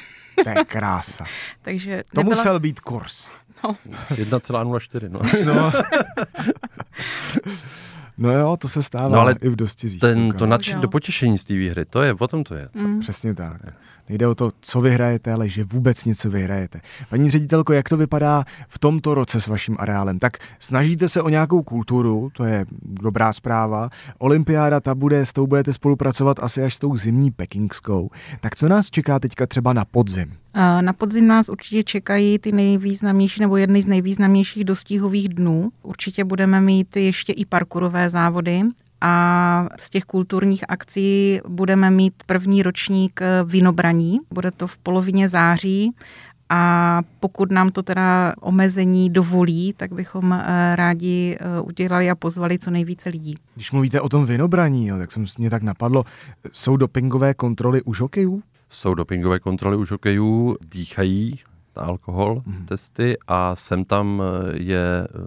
To 0.45 0.49
je 0.49 0.65
krása. 0.65 1.25
Takže 1.63 2.03
To 2.15 2.21
nebyla... 2.21 2.37
musel 2.37 2.61
být 2.61 2.81
kurz. 2.81 3.31
1,04. 3.65 5.09
No. 5.09 5.21
No. 5.55 5.73
no 8.19 8.33
jo, 8.33 8.57
to 8.57 8.69
se 8.69 8.83
stává 8.83 9.09
No 9.09 9.21
ale 9.21 9.35
i 9.41 9.49
v 9.49 9.57
dostizích. 9.57 10.01
Ten, 10.01 10.33
to 10.33 10.47
nadšení, 10.47 10.81
to 10.81 10.89
potěšení 10.89 11.39
z 11.39 11.45
té 11.45 11.55
výhry, 11.55 11.85
to 11.85 12.03
je, 12.03 12.15
o 12.19 12.29
tom 12.29 12.45
to 12.45 12.55
je. 12.55 12.69
Mm. 12.75 13.01
Přesně 13.01 13.35
tak. 13.35 13.61
Nejde 14.09 14.27
o 14.27 14.35
to, 14.35 14.53
co 14.61 14.81
vyhrajete, 14.81 15.33
ale 15.33 15.49
že 15.49 15.65
vůbec 15.65 16.05
něco 16.05 16.31
vyhrajete. 16.31 16.81
Paní 17.11 17.31
ředitelko, 17.31 17.73
jak 17.73 17.89
to 17.89 17.97
vypadá 17.97 18.45
v 18.69 18.79
tomto 18.79 19.15
roce 19.15 19.41
s 19.41 19.47
vaším 19.47 19.77
areálem? 19.79 20.19
Tak 20.19 20.39
snažíte 20.59 21.09
se 21.09 21.23
o 21.23 21.29
nějakou 21.29 21.63
kulturu, 21.63 22.31
to 22.33 22.45
je 22.45 22.67
dobrá 22.83 23.33
zpráva. 23.33 23.91
Olympiáda, 24.19 24.81
ta 24.81 24.95
bude, 24.95 25.27
s 25.27 25.33
tou 25.33 25.47
budete 25.47 25.73
spolupracovat 25.73 26.39
asi 26.41 26.63
až 26.63 26.75
s 26.75 26.79
tou 26.79 26.97
zimní 26.97 27.31
pekingskou. 27.31 28.11
Tak 28.41 28.57
co 28.57 28.69
nás 28.69 28.91
čeká 28.91 29.19
teďka 29.19 29.47
třeba 29.47 29.73
na 29.73 29.85
podzim? 29.85 30.33
Na 30.81 30.93
podzim 30.93 31.27
nás 31.27 31.49
určitě 31.49 31.83
čekají 31.85 32.39
ty 32.39 32.53
nejvýznamnější 32.53 33.41
nebo 33.41 33.57
jedny 33.57 33.83
z 33.83 33.87
nejvýznamnějších 33.87 34.65
dostihových 34.65 35.29
dnů. 35.29 35.71
Určitě 35.83 36.25
budeme 36.25 36.61
mít 36.61 36.97
ještě 36.97 37.33
i 37.33 37.45
parkourové 37.45 38.11
závody 38.11 38.63
a 39.01 39.69
z 39.79 39.91
těch 39.91 40.05
kulturních 40.05 40.65
akcí 40.69 41.41
budeme 41.49 41.91
mít 41.91 42.15
první 42.27 42.63
ročník 42.63 43.21
eh, 43.23 43.45
vinobraní. 43.45 44.19
Bude 44.31 44.51
to 44.51 44.67
v 44.67 44.77
polovině 44.77 45.29
září 45.29 45.95
a 46.49 47.03
pokud 47.21 47.51
nám 47.51 47.71
to 47.71 47.83
teda 47.83 48.35
omezení 48.41 49.11
dovolí, 49.11 49.75
tak 49.77 49.93
bychom 49.93 50.33
eh, 50.33 50.77
rádi 50.77 51.39
eh, 51.41 51.61
udělali 51.61 52.11
a 52.11 52.15
pozvali 52.15 52.59
co 52.59 52.71
nejvíce 52.71 53.09
lidí. 53.09 53.35
Když 53.55 53.73
mluvíte 53.73 54.01
o 54.01 54.09
tom 54.09 54.27
vinobraní, 54.27 54.87
jo, 54.87 54.99
tak 54.99 55.13
jsem 55.13 55.27
mě 55.39 55.51
tak 55.51 55.63
napadlo, 55.63 56.05
jsou 56.53 56.77
dopingové 56.77 57.35
kontroly 57.35 57.83
už 57.83 58.01
hokejů? 58.01 58.43
Jsou 58.71 58.95
dopingové 58.95 59.39
kontroly 59.41 59.77
u 59.77 59.85
hokejů, 59.91 60.57
dýchají 60.71 61.41
na 61.77 61.83
alkohol 61.83 62.43
Mhm. 62.47 62.67
testy 62.67 63.17
a 63.29 63.57
sem 63.57 63.85
tam 63.85 64.23
eh, 64.23 64.53
je 64.63 65.09
eh, 65.11 65.27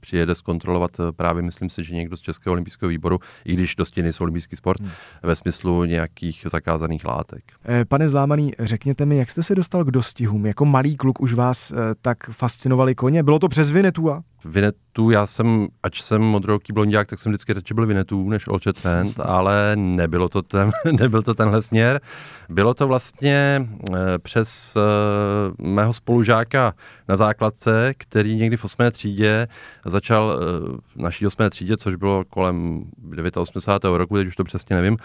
přijede 0.00 0.34
zkontrolovat 0.34 0.90
eh, 1.00 1.12
právě, 1.12 1.42
myslím 1.42 1.70
si, 1.70 1.84
že 1.84 1.94
někdo 1.94 2.16
z 2.16 2.20
Českého 2.20 2.52
olympijského 2.52 2.88
výboru, 2.88 3.18
i 3.44 3.54
když 3.54 3.76
dosti 3.76 4.02
nejsou 4.02 4.24
olympijský 4.24 4.56
sport, 4.56 4.80
Hmm. 4.80 4.90
ve 5.22 5.36
smyslu 5.36 5.84
nějakých 5.84 6.46
zakázaných 6.50 7.04
látek. 7.04 7.44
Pane 7.88 8.08
Zlámaný, 8.08 8.52
řekněte 8.58 9.06
mi, 9.06 9.16
jak 9.16 9.30
jste 9.30 9.42
se 9.42 9.54
dostal 9.54 9.84
k 9.84 9.90
dostihům? 9.90 10.46
Jako 10.46 10.64
malý 10.64 10.96
kluk 10.96 11.20
už 11.20 11.34
vás 11.34 11.72
tak 12.02 12.30
fascinovali 12.30 12.94
koně? 12.94 13.22
Bylo 13.22 13.38
to 13.38 13.48
přes 13.48 13.70
Vinetua? 13.70 14.22
Vinetu, 14.44 15.10
já 15.10 15.26
jsem, 15.26 15.68
ač 15.82 16.02
jsem 16.02 16.22
modrooký 16.22 16.72
blondiák, 16.72 17.08
tak 17.08 17.18
jsem 17.18 17.32
vždycky 17.32 17.52
radši 17.52 17.74
byl 17.74 17.86
Vinetu 17.86 18.28
než 18.28 18.48
Olchet 18.48 18.82
Trend, 18.82 19.20
ale 19.20 19.72
nebylo 19.76 20.28
to 20.28 20.42
ten, 20.42 20.70
nebyl 21.00 21.22
to 21.22 21.34
tenhle 21.34 21.62
směr. 21.62 22.00
Bylo 22.48 22.74
to 22.74 22.88
vlastně 22.88 23.68
eh, 23.94 24.18
přes 24.18 24.76
eh, 24.76 24.80
mého 25.62 25.92
spolužáka 25.92 26.74
na 27.08 27.16
základce, 27.16 27.94
který 27.96 28.36
někdy 28.36 28.56
v 28.56 28.64
8. 28.64 28.90
třídě 28.90 29.48
začal 29.84 30.32
eh, 30.32 30.76
v 30.94 31.02
naší 31.02 31.26
8. 31.26 31.50
třídě, 31.50 31.76
což 31.76 31.94
bylo 31.94 32.24
kolem 32.24 32.84
89. 33.36 33.98
roku, 33.98 34.16
teď 34.16 34.26
už 34.26 34.36
to 34.36 34.44
přesně 34.44 34.76
nevím, 34.76 34.96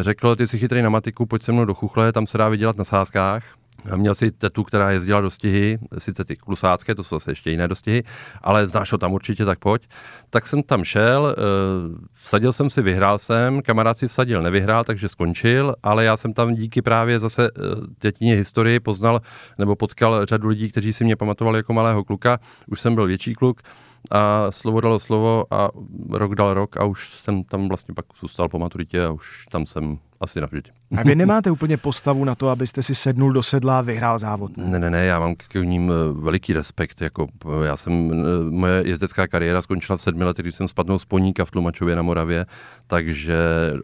řekl, 0.00 0.36
ty 0.36 0.46
jsi 0.46 0.58
chytrý 0.58 0.82
na 0.82 0.88
matiku, 0.88 1.26
pojď 1.26 1.42
se 1.42 1.52
mnou 1.52 1.64
do 1.64 1.74
chuchle, 1.74 2.12
tam 2.12 2.26
se 2.26 2.38
dá 2.38 2.48
vydělat 2.48 2.76
na 2.76 2.84
sázkách. 2.84 3.44
A 3.90 3.96
Měl 3.96 4.14
si 4.14 4.30
tetu, 4.30 4.64
která 4.64 4.90
jezdila 4.90 5.20
dostihy, 5.20 5.78
sice 5.98 6.24
ty 6.24 6.36
klusácké, 6.36 6.94
to 6.94 7.04
jsou 7.04 7.16
zase 7.16 7.30
ještě 7.30 7.50
jiné 7.50 7.68
dostihy, 7.68 8.02
ale 8.42 8.68
znáš 8.68 8.92
ho 8.92 8.98
tam 8.98 9.12
určitě, 9.12 9.44
tak 9.44 9.58
pojď. 9.58 9.88
Tak 10.30 10.46
jsem 10.46 10.62
tam 10.62 10.84
šel, 10.84 11.34
eh, 11.38 11.42
vsadil 12.14 12.52
jsem 12.52 12.70
si, 12.70 12.82
vyhrál 12.82 13.18
jsem, 13.18 13.62
kamarád 13.62 13.98
si 13.98 14.08
vsadil, 14.08 14.42
nevyhrál, 14.42 14.84
takže 14.84 15.08
skončil, 15.08 15.74
ale 15.82 16.04
já 16.04 16.16
jsem 16.16 16.32
tam 16.32 16.54
díky 16.54 16.82
právě 16.82 17.18
zase 17.18 17.48
eh, 17.48 17.60
dětině 18.00 18.34
historii 18.34 18.80
poznal 18.80 19.20
nebo 19.58 19.76
potkal 19.76 20.26
řadu 20.26 20.48
lidí, 20.48 20.70
kteří 20.70 20.92
si 20.92 21.04
mě 21.04 21.16
pamatovali 21.16 21.58
jako 21.58 21.72
malého 21.72 22.04
kluka. 22.04 22.38
Už 22.66 22.80
jsem 22.80 22.94
byl 22.94 23.06
větší 23.06 23.34
kluk 23.34 23.62
a 24.10 24.46
slovo 24.50 24.80
dalo 24.80 25.00
slovo 25.00 25.44
a 25.50 25.68
rok 26.10 26.34
dal 26.34 26.54
rok 26.54 26.76
a 26.76 26.84
už 26.84 27.14
jsem 27.14 27.44
tam 27.44 27.68
vlastně 27.68 27.94
pak 27.94 28.04
zůstal 28.20 28.48
po 28.48 28.58
maturitě 28.58 29.04
a 29.04 29.10
už 29.10 29.46
tam 29.50 29.66
jsem 29.66 29.98
asi 30.20 30.40
navždy. 30.40 30.70
A 30.96 31.02
vy 31.02 31.14
nemáte 31.14 31.50
úplně 31.50 31.76
postavu 31.76 32.24
na 32.24 32.34
to, 32.34 32.48
abyste 32.48 32.82
si 32.82 32.94
sednul 32.94 33.32
do 33.32 33.42
sedla 33.42 33.78
a 33.78 33.82
vyhrál 33.82 34.18
závod. 34.18 34.56
Ne? 34.56 34.78
Ne, 34.78 34.90
ne, 34.90 35.04
já 35.04 35.18
mám 35.18 35.34
k 35.34 35.54
ním 35.54 35.92
eh, 35.92 36.20
veliký 36.20 36.52
respekt. 36.52 37.00
Jako, 37.00 37.26
eh, 37.44 37.66
já 37.66 37.76
jsem, 37.76 38.12
eh, 38.12 38.50
moje 38.50 38.82
jezdecká 38.86 39.26
kariéra 39.26 39.62
skončila 39.62 39.98
v 39.98 40.02
sedmi 40.02 40.24
letech, 40.24 40.44
když 40.44 40.54
jsem 40.54 40.68
spadnul 40.68 40.98
z 40.98 41.04
poníka 41.04 41.44
v 41.44 41.50
Tlumačově 41.50 41.96
na 41.96 42.02
Moravě, 42.02 42.46
takže 42.86 43.36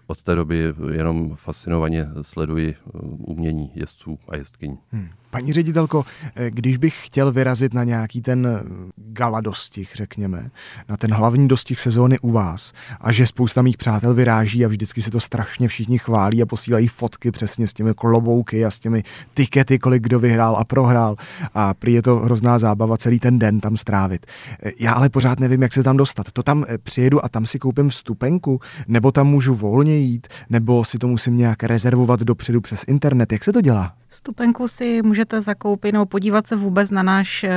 od 0.07 0.23
té 0.23 0.35
doby 0.35 0.75
jenom 0.93 1.37
fascinovaně 1.37 2.09
sleduji 2.23 2.75
umění 3.19 3.71
jezdců 3.75 4.19
a 4.29 4.37
jezdkyní. 4.37 4.79
Hmm. 4.93 5.09
Paní 5.31 5.53
ředitelko, 5.53 6.05
když 6.49 6.77
bych 6.77 7.07
chtěl 7.07 7.33
vyrazit 7.33 7.75
na 7.75 7.85
nějaký 7.85 8.23
ten 8.23 8.61
gala 8.97 9.41
dostih, 9.41 9.91
řekněme, 9.95 10.51
na 10.89 10.97
ten 10.97 11.15
hlavní 11.15 11.49
dostih 11.49 11.81
sezóny 11.81 12.19
u 12.19 12.31
vás 12.31 12.73
a 13.01 13.13
že 13.13 13.27
spousta 13.27 13.63
mých 13.63 13.77
přátel 13.77 14.15
vyráží 14.15 14.65
a 14.65 14.69
vždycky 14.69 15.03
si 15.03 15.11
to 15.11 15.21
strašně 15.21 15.69
všichni 15.69 15.99
chválí 15.99 16.43
a 16.43 16.47
posílají 16.47 16.89
fotky 16.93 17.31
přesně 17.31 17.67
s 17.67 17.73
těmi 17.73 17.95
klobouky 17.95 18.65
a 18.65 18.71
s 18.71 18.79
těmi 18.79 19.03
tikety, 19.35 19.79
kolik 19.79 20.03
kdo 20.03 20.19
vyhrál 20.19 20.57
a 20.57 20.65
prohrál 20.65 21.17
a 21.55 21.75
prý 21.75 21.93
je 21.93 22.03
to 22.03 22.17
hrozná 22.17 22.59
zábava 22.59 22.97
celý 22.97 23.19
ten 23.19 23.39
den 23.39 23.61
tam 23.61 23.77
strávit. 23.77 24.27
Eh, 24.63 24.73
Já 24.79 24.93
ale 24.93 25.09
pořád 25.09 25.41
nevím, 25.41 25.63
jak 25.63 25.73
se 25.73 25.83
tam 25.83 25.97
dostat. 25.97 26.27
To 26.33 26.43
tam 26.43 26.65
eh, 26.69 26.79
přijedu 26.79 27.25
a 27.25 27.29
tam 27.29 27.47
si 27.47 27.59
koupím 27.59 27.89
vstupenku, 27.89 28.61
nebo 28.89 29.13
tam 29.13 29.27
můžu 29.27 29.55
volně 29.55 29.99
jít, 29.99 30.27
nebo 30.51 30.85
si 30.85 30.99
to 30.99 31.09
musím 31.09 31.37
nějak 31.37 31.63
rezervovat 31.63 32.21
dopředu 32.21 32.61
přes 32.61 32.85
internet. 32.87 33.33
Jak 33.33 33.45
se 33.45 33.53
to 33.53 33.61
dělá? 33.61 33.93
Vstupenku 34.09 34.69
si 34.69 35.03
můžete 35.03 35.41
zakoupit 35.41 35.93
nebo 35.93 36.07
podívat 36.07 36.47
se 36.47 36.57
vůbec 36.57 36.91
na 36.91 37.03
náš 37.03 37.45
eh, 37.45 37.51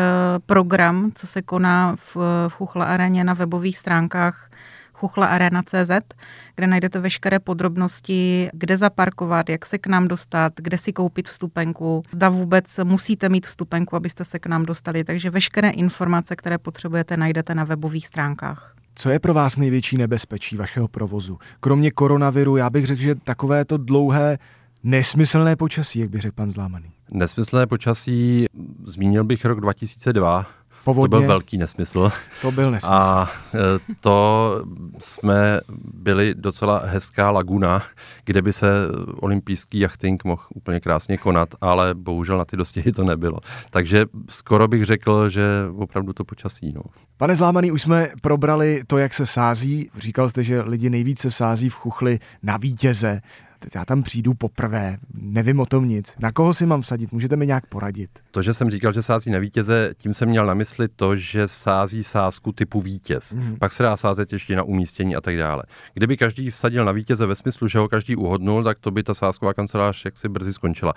program, 0.46 1.12
co 1.16 1.28
se 1.28 1.42
koná 1.42 1.96
v, 1.96 2.16
v 2.48 2.54
Chuchle 2.54 2.86
aréně 2.86 3.24
na 3.24 3.34
webových 3.34 3.78
stránkách 3.78 4.50
chuchlearena.cz, 4.96 5.92
kde 6.56 6.68
najdete 6.68 7.00
veškeré 7.00 7.40
podrobnosti, 7.40 8.50
kde 8.54 8.78
zaparkovat, 8.78 9.50
jak 9.50 9.66
se 9.66 9.78
k 9.78 9.88
nám 9.88 10.08
dostat, 10.08 10.54
kde 10.56 10.78
si 10.78 10.94
koupit 10.94 11.30
vstupenku, 11.30 12.04
zda 12.12 12.30
vůbec 12.30 12.80
musíte 12.84 13.30
mít 13.30 13.48
vstupenku, 13.48 13.96
abyste 13.96 14.26
se 14.26 14.40
k 14.40 14.46
nám 14.46 14.66
dostali. 14.66 15.04
Takže 15.04 15.30
veškeré 15.30 15.70
informace, 15.70 16.36
které 16.36 16.58
potřebujete, 16.58 17.18
najdete 17.18 17.56
na 17.56 17.64
webových 17.64 18.08
stránkách. 18.08 18.76
Co 18.96 19.10
je 19.10 19.20
pro 19.20 19.34
vás 19.34 19.58
největší 19.58 19.98
nebezpečí 19.98 20.58
vašeho 20.58 20.88
provozu? 20.88 21.38
Kromě 21.60 21.92
koronaviru, 21.92 22.58
já 22.58 22.70
bych 22.70 22.86
řekl, 22.86 23.02
že 23.02 23.16
takové 23.16 23.66
to 23.66 23.78
dlouhé, 23.78 24.38
nesmyslné 24.84 25.56
počasí, 25.56 26.00
jak 26.00 26.10
by 26.10 26.20
řekl 26.20 26.36
pan 26.36 26.52
Zlámaný. 26.52 26.92
Nesmyslné 27.12 27.68
počasí, 27.68 28.46
zmínil 28.86 29.24
bych 29.24 29.46
rok 29.46 29.62
2002, 29.62 30.46
Povodně, 30.86 31.16
to 31.16 31.20
byl 31.20 31.28
velký 31.28 31.58
nesmysl. 31.58 32.12
to 32.42 32.52
byl 32.52 32.72
nesmysl. 32.72 32.94
A 32.94 33.32
e, 33.54 33.58
to 34.00 34.50
jsme 35.00 35.60
byli 35.94 36.34
docela 36.38 36.82
hezká 36.86 37.32
laguna, 37.32 37.84
kde 38.26 38.42
by 38.42 38.54
se 38.54 38.68
olympijský 39.20 39.80
jachting 39.80 40.24
mohl 40.24 40.42
úplně 40.56 40.80
krásně 40.80 41.18
konat, 41.18 41.50
ale 41.62 41.94
bohužel 41.94 42.38
na 42.38 42.46
ty 42.46 42.58
dostihy 42.58 42.92
to 42.92 43.04
nebylo. 43.04 43.38
Takže 43.70 44.06
skoro 44.30 44.68
bych 44.68 44.86
řekl, 44.86 45.30
že 45.30 45.44
opravdu 45.78 46.14
to 46.14 46.24
počasí. 46.24 46.74
No. 46.76 46.82
Pane 47.18 47.36
Zlámaný, 47.36 47.72
už 47.72 47.82
jsme 47.82 48.10
probrali 48.22 48.82
to, 48.88 48.98
jak 48.98 49.14
se 49.14 49.26
sází. 49.26 49.90
Říkal 49.98 50.30
jste, 50.30 50.44
že 50.44 50.62
lidi 50.62 50.90
nejvíce 50.90 51.32
sází 51.32 51.70
v 51.70 51.76
chuchli 51.76 52.20
na 52.44 52.58
vítěze. 52.58 53.22
Já 53.76 53.86
tam 53.86 54.04
přijdu 54.04 54.34
poprvé, 54.34 54.98
nevím 55.14 55.60
o 55.60 55.66
tom 55.66 55.88
nic. 55.88 56.14
Na 56.20 56.32
koho 56.32 56.54
si 56.54 56.66
mám 56.66 56.82
vsadit? 56.82 57.12
Můžete 57.12 57.36
mi 57.36 57.48
nějak 57.48 57.66
poradit? 57.66 58.10
To, 58.32 58.42
že 58.42 58.54
jsem 58.54 58.70
říkal, 58.70 58.94
že 58.94 59.02
sází 59.02 59.32
na 59.32 59.40
vítěze, 59.40 59.94
tím 59.98 60.14
jsem 60.14 60.30
měl 60.30 60.46
na 60.46 60.54
mysli 60.54 60.88
to, 60.88 61.16
že 61.16 61.48
sází 61.48 62.04
sázku 62.04 62.52
typu 62.52 62.82
vítěz. 62.82 63.34
Mm. 63.34 63.56
Pak 63.60 63.72
se 63.72 63.84
dá 63.84 63.98
sázet 63.98 64.34
ještě 64.34 64.56
na 64.56 64.64
umístění 64.64 65.16
a 65.16 65.22
tak 65.22 65.38
dále. 65.38 65.64
Kdyby 65.94 66.18
každý 66.18 66.50
vsadil 66.50 66.86
na 66.86 66.92
vítěze 66.92 67.26
ve 67.26 67.36
smyslu, 67.36 67.68
že 67.68 67.80
ho 67.80 67.90
každý 67.90 68.16
uhodnul, 68.16 68.64
tak 68.64 68.80
to 68.80 68.92
by 68.92 69.04
ta 69.04 69.14
sázková 69.14 69.54
kancelář 69.54 70.06
jaksi 70.06 70.30
brzy 70.30 70.54
skončila. 70.54 70.94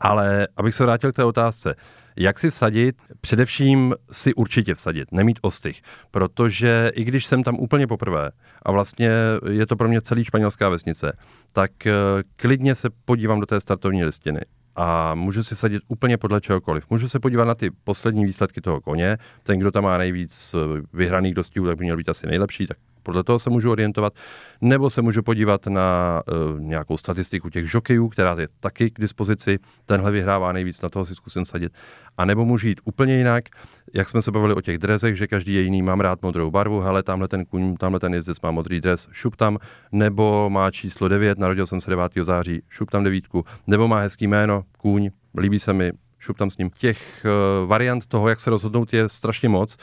Ale 0.00 0.48
abych 0.56 0.74
se 0.74 0.84
vrátil 0.84 1.12
k 1.12 1.16
té 1.16 1.24
otázce, 1.24 1.74
jak 2.18 2.38
si 2.38 2.50
vsadit? 2.50 2.96
Především 3.20 3.94
si 4.12 4.34
určitě 4.34 4.74
vsadit, 4.74 5.12
nemít 5.12 5.38
ostych, 5.42 5.82
protože 6.10 6.92
i 6.94 7.04
když 7.04 7.26
jsem 7.26 7.42
tam 7.42 7.56
úplně 7.58 7.86
poprvé 7.86 8.30
a 8.62 8.72
vlastně 8.72 9.10
je 9.50 9.66
to 9.66 9.76
pro 9.76 9.88
mě 9.88 10.00
celý 10.00 10.24
španělská 10.24 10.68
vesnice, 10.68 11.16
tak 11.52 11.86
eh, 11.86 11.92
klidně 12.36 12.74
se 12.74 12.88
podívám 13.04 13.40
do 13.40 13.46
té 13.46 13.60
startovní 13.60 14.04
listiny 14.04 14.40
a 14.76 15.14
můžu 15.14 15.44
si 15.44 15.54
vsadit 15.54 15.82
úplně 15.88 16.16
podle 16.16 16.40
čehokoliv. 16.40 16.84
Můžu 16.90 17.08
se 17.08 17.20
podívat 17.20 17.44
na 17.44 17.54
ty 17.54 17.70
poslední 17.84 18.24
výsledky 18.24 18.60
toho 18.60 18.80
koně, 18.80 19.18
ten, 19.42 19.58
kdo 19.58 19.70
tam 19.70 19.84
má 19.84 19.98
nejvíc 19.98 20.54
eh, 20.54 20.82
vyhraných 20.92 21.34
dostihů, 21.34 21.66
tak 21.66 21.78
by 21.78 21.84
měl 21.84 21.96
být 21.96 22.08
asi 22.08 22.26
nejlepší, 22.26 22.66
tak 22.66 22.78
podle 23.08 23.24
toho 23.24 23.38
se 23.38 23.50
můžu 23.50 23.70
orientovat, 23.70 24.12
nebo 24.60 24.90
se 24.90 25.02
můžu 25.02 25.22
podívat 25.22 25.66
na 25.66 26.20
uh, 26.26 26.60
nějakou 26.60 26.96
statistiku 26.96 27.50
těch 27.50 27.70
žokejů, 27.70 28.08
která 28.08 28.36
je 28.38 28.48
taky 28.60 28.90
k 28.90 29.00
dispozici, 29.00 29.58
tenhle 29.86 30.10
vyhrává 30.10 30.52
nejvíc, 30.52 30.80
na 30.80 30.88
toho 30.88 31.04
si 31.06 31.14
zkusím 31.14 31.44
sadit, 31.44 31.72
a 32.18 32.24
nebo 32.24 32.44
můžu 32.44 32.68
jít 32.68 32.80
úplně 32.84 33.16
jinak, 33.16 33.44
jak 33.94 34.08
jsme 34.08 34.22
se 34.22 34.30
bavili 34.30 34.54
o 34.54 34.60
těch 34.60 34.78
drezech, 34.78 35.16
že 35.16 35.26
každý 35.26 35.54
je 35.54 35.60
jiný, 35.60 35.82
mám 35.82 36.00
rád 36.00 36.22
modrou 36.22 36.50
barvu, 36.50 36.80
hele, 36.80 37.02
tamhle 37.02 37.28
ten 37.28 37.44
kuň, 37.44 37.76
tamhle 37.76 38.00
ten 38.00 38.14
jezdec 38.14 38.40
má 38.40 38.50
modrý 38.50 38.80
dres, 38.80 39.08
šup 39.12 39.36
tam, 39.36 39.58
nebo 39.92 40.50
má 40.50 40.70
číslo 40.70 41.08
9, 41.08 41.38
narodil 41.38 41.66
jsem 41.66 41.80
se 41.80 41.90
9. 41.90 42.12
září, 42.22 42.62
šup 42.68 42.90
tam 42.90 43.04
devítku, 43.04 43.44
nebo 43.66 43.88
má 43.88 43.98
hezký 43.98 44.26
jméno, 44.26 44.62
kůň, 44.78 45.10
líbí 45.38 45.58
se 45.58 45.72
mi, 45.72 45.92
šup 46.18 46.38
tam 46.38 46.50
s 46.50 46.58
ním. 46.58 46.70
Těch 46.70 47.24
uh, 47.24 47.68
variant 47.68 48.06
toho, 48.06 48.28
jak 48.28 48.40
se 48.40 48.50
rozhodnout, 48.50 48.92
je 48.92 49.08
strašně 49.08 49.48
moc 49.48 49.76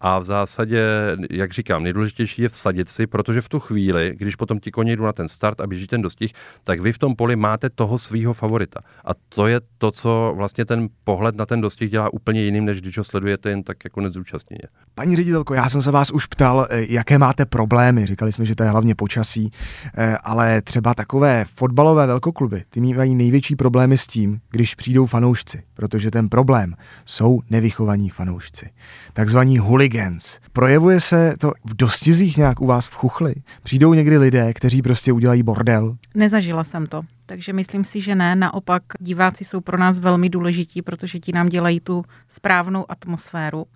a 0.00 0.18
v 0.18 0.24
zásadě, 0.24 0.86
jak 1.30 1.52
říkám, 1.52 1.82
nejdůležitější 1.82 2.42
je 2.42 2.48
vsadit 2.48 2.88
si, 2.88 3.06
protože 3.06 3.40
v 3.40 3.48
tu 3.48 3.60
chvíli, 3.60 4.14
když 4.18 4.36
potom 4.36 4.60
ti 4.60 4.70
koně 4.70 4.96
jdou 4.96 5.02
na 5.02 5.12
ten 5.12 5.28
start 5.28 5.60
a 5.60 5.66
běží 5.66 5.86
ten 5.86 6.02
dostih, 6.02 6.32
tak 6.64 6.80
vy 6.80 6.92
v 6.92 6.98
tom 6.98 7.16
poli 7.16 7.36
máte 7.36 7.70
toho 7.70 7.98
svého 7.98 8.34
favorita. 8.34 8.80
A 9.04 9.10
to 9.28 9.46
je 9.46 9.60
to, 9.78 9.90
co 9.90 10.32
vlastně 10.36 10.64
ten 10.64 10.88
pohled 11.04 11.36
na 11.36 11.46
ten 11.46 11.60
dostih 11.60 11.90
dělá 11.90 12.12
úplně 12.12 12.42
jiným, 12.42 12.64
než 12.64 12.80
když 12.80 12.98
ho 12.98 13.04
sledujete 13.04 13.50
jen 13.50 13.62
tak 13.62 13.76
jako 13.84 14.00
nezúčastněně. 14.00 14.62
Paní 14.94 15.16
ředitelko, 15.16 15.54
já 15.54 15.68
jsem 15.68 15.82
se 15.82 15.90
vás 15.90 16.10
už 16.10 16.26
ptal, 16.26 16.66
eh, 16.70 16.86
jaké 16.88 17.18
máte 17.18 17.46
problémy. 17.46 18.06
Říkali 18.06 18.32
jsme, 18.32 18.44
že 18.44 18.54
to 18.54 18.62
je 18.62 18.70
hlavně 18.70 18.94
počasí, 18.94 19.50
eh, 19.96 20.16
ale 20.24 20.62
třeba 20.62 20.94
takové 20.94 21.44
fotbalové 21.54 22.06
velkokluby, 22.06 22.64
ty 22.70 22.80
mají 22.80 23.14
největší 23.14 23.56
problémy 23.56 23.98
s 23.98 24.06
tím, 24.06 24.40
když 24.50 24.74
přijdou 24.74 25.06
fanoušci 25.06 25.62
protože 25.82 26.10
ten 26.10 26.28
problém 26.28 26.74
jsou 27.04 27.40
nevychovaní 27.50 28.08
fanoušci. 28.08 28.70
Takzvaní 29.12 29.58
hooligans. 29.58 30.38
Projevuje 30.52 31.00
se 31.00 31.34
to 31.38 31.52
v 31.64 31.76
dostizích 31.76 32.36
nějak 32.36 32.60
u 32.60 32.66
vás 32.66 32.88
v 32.88 32.94
chuchli? 32.94 33.34
Přijdou 33.62 33.94
někdy 33.94 34.18
lidé, 34.18 34.52
kteří 34.52 34.82
prostě 34.82 35.12
udělají 35.12 35.42
bordel? 35.42 35.96
Nezažila 36.14 36.64
jsem 36.64 36.86
to, 36.86 37.02
takže 37.26 37.52
myslím 37.52 37.84
si, 37.84 38.00
že 38.00 38.14
ne. 38.14 38.36
Naopak 38.36 38.82
diváci 39.00 39.44
jsou 39.44 39.60
pro 39.60 39.78
nás 39.78 39.98
velmi 39.98 40.28
důležití, 40.28 40.82
protože 40.82 41.18
ti 41.18 41.32
nám 41.32 41.48
dělají 41.48 41.80
tu 41.80 42.04
správnou 42.28 42.90
atmosféru. 42.90 43.66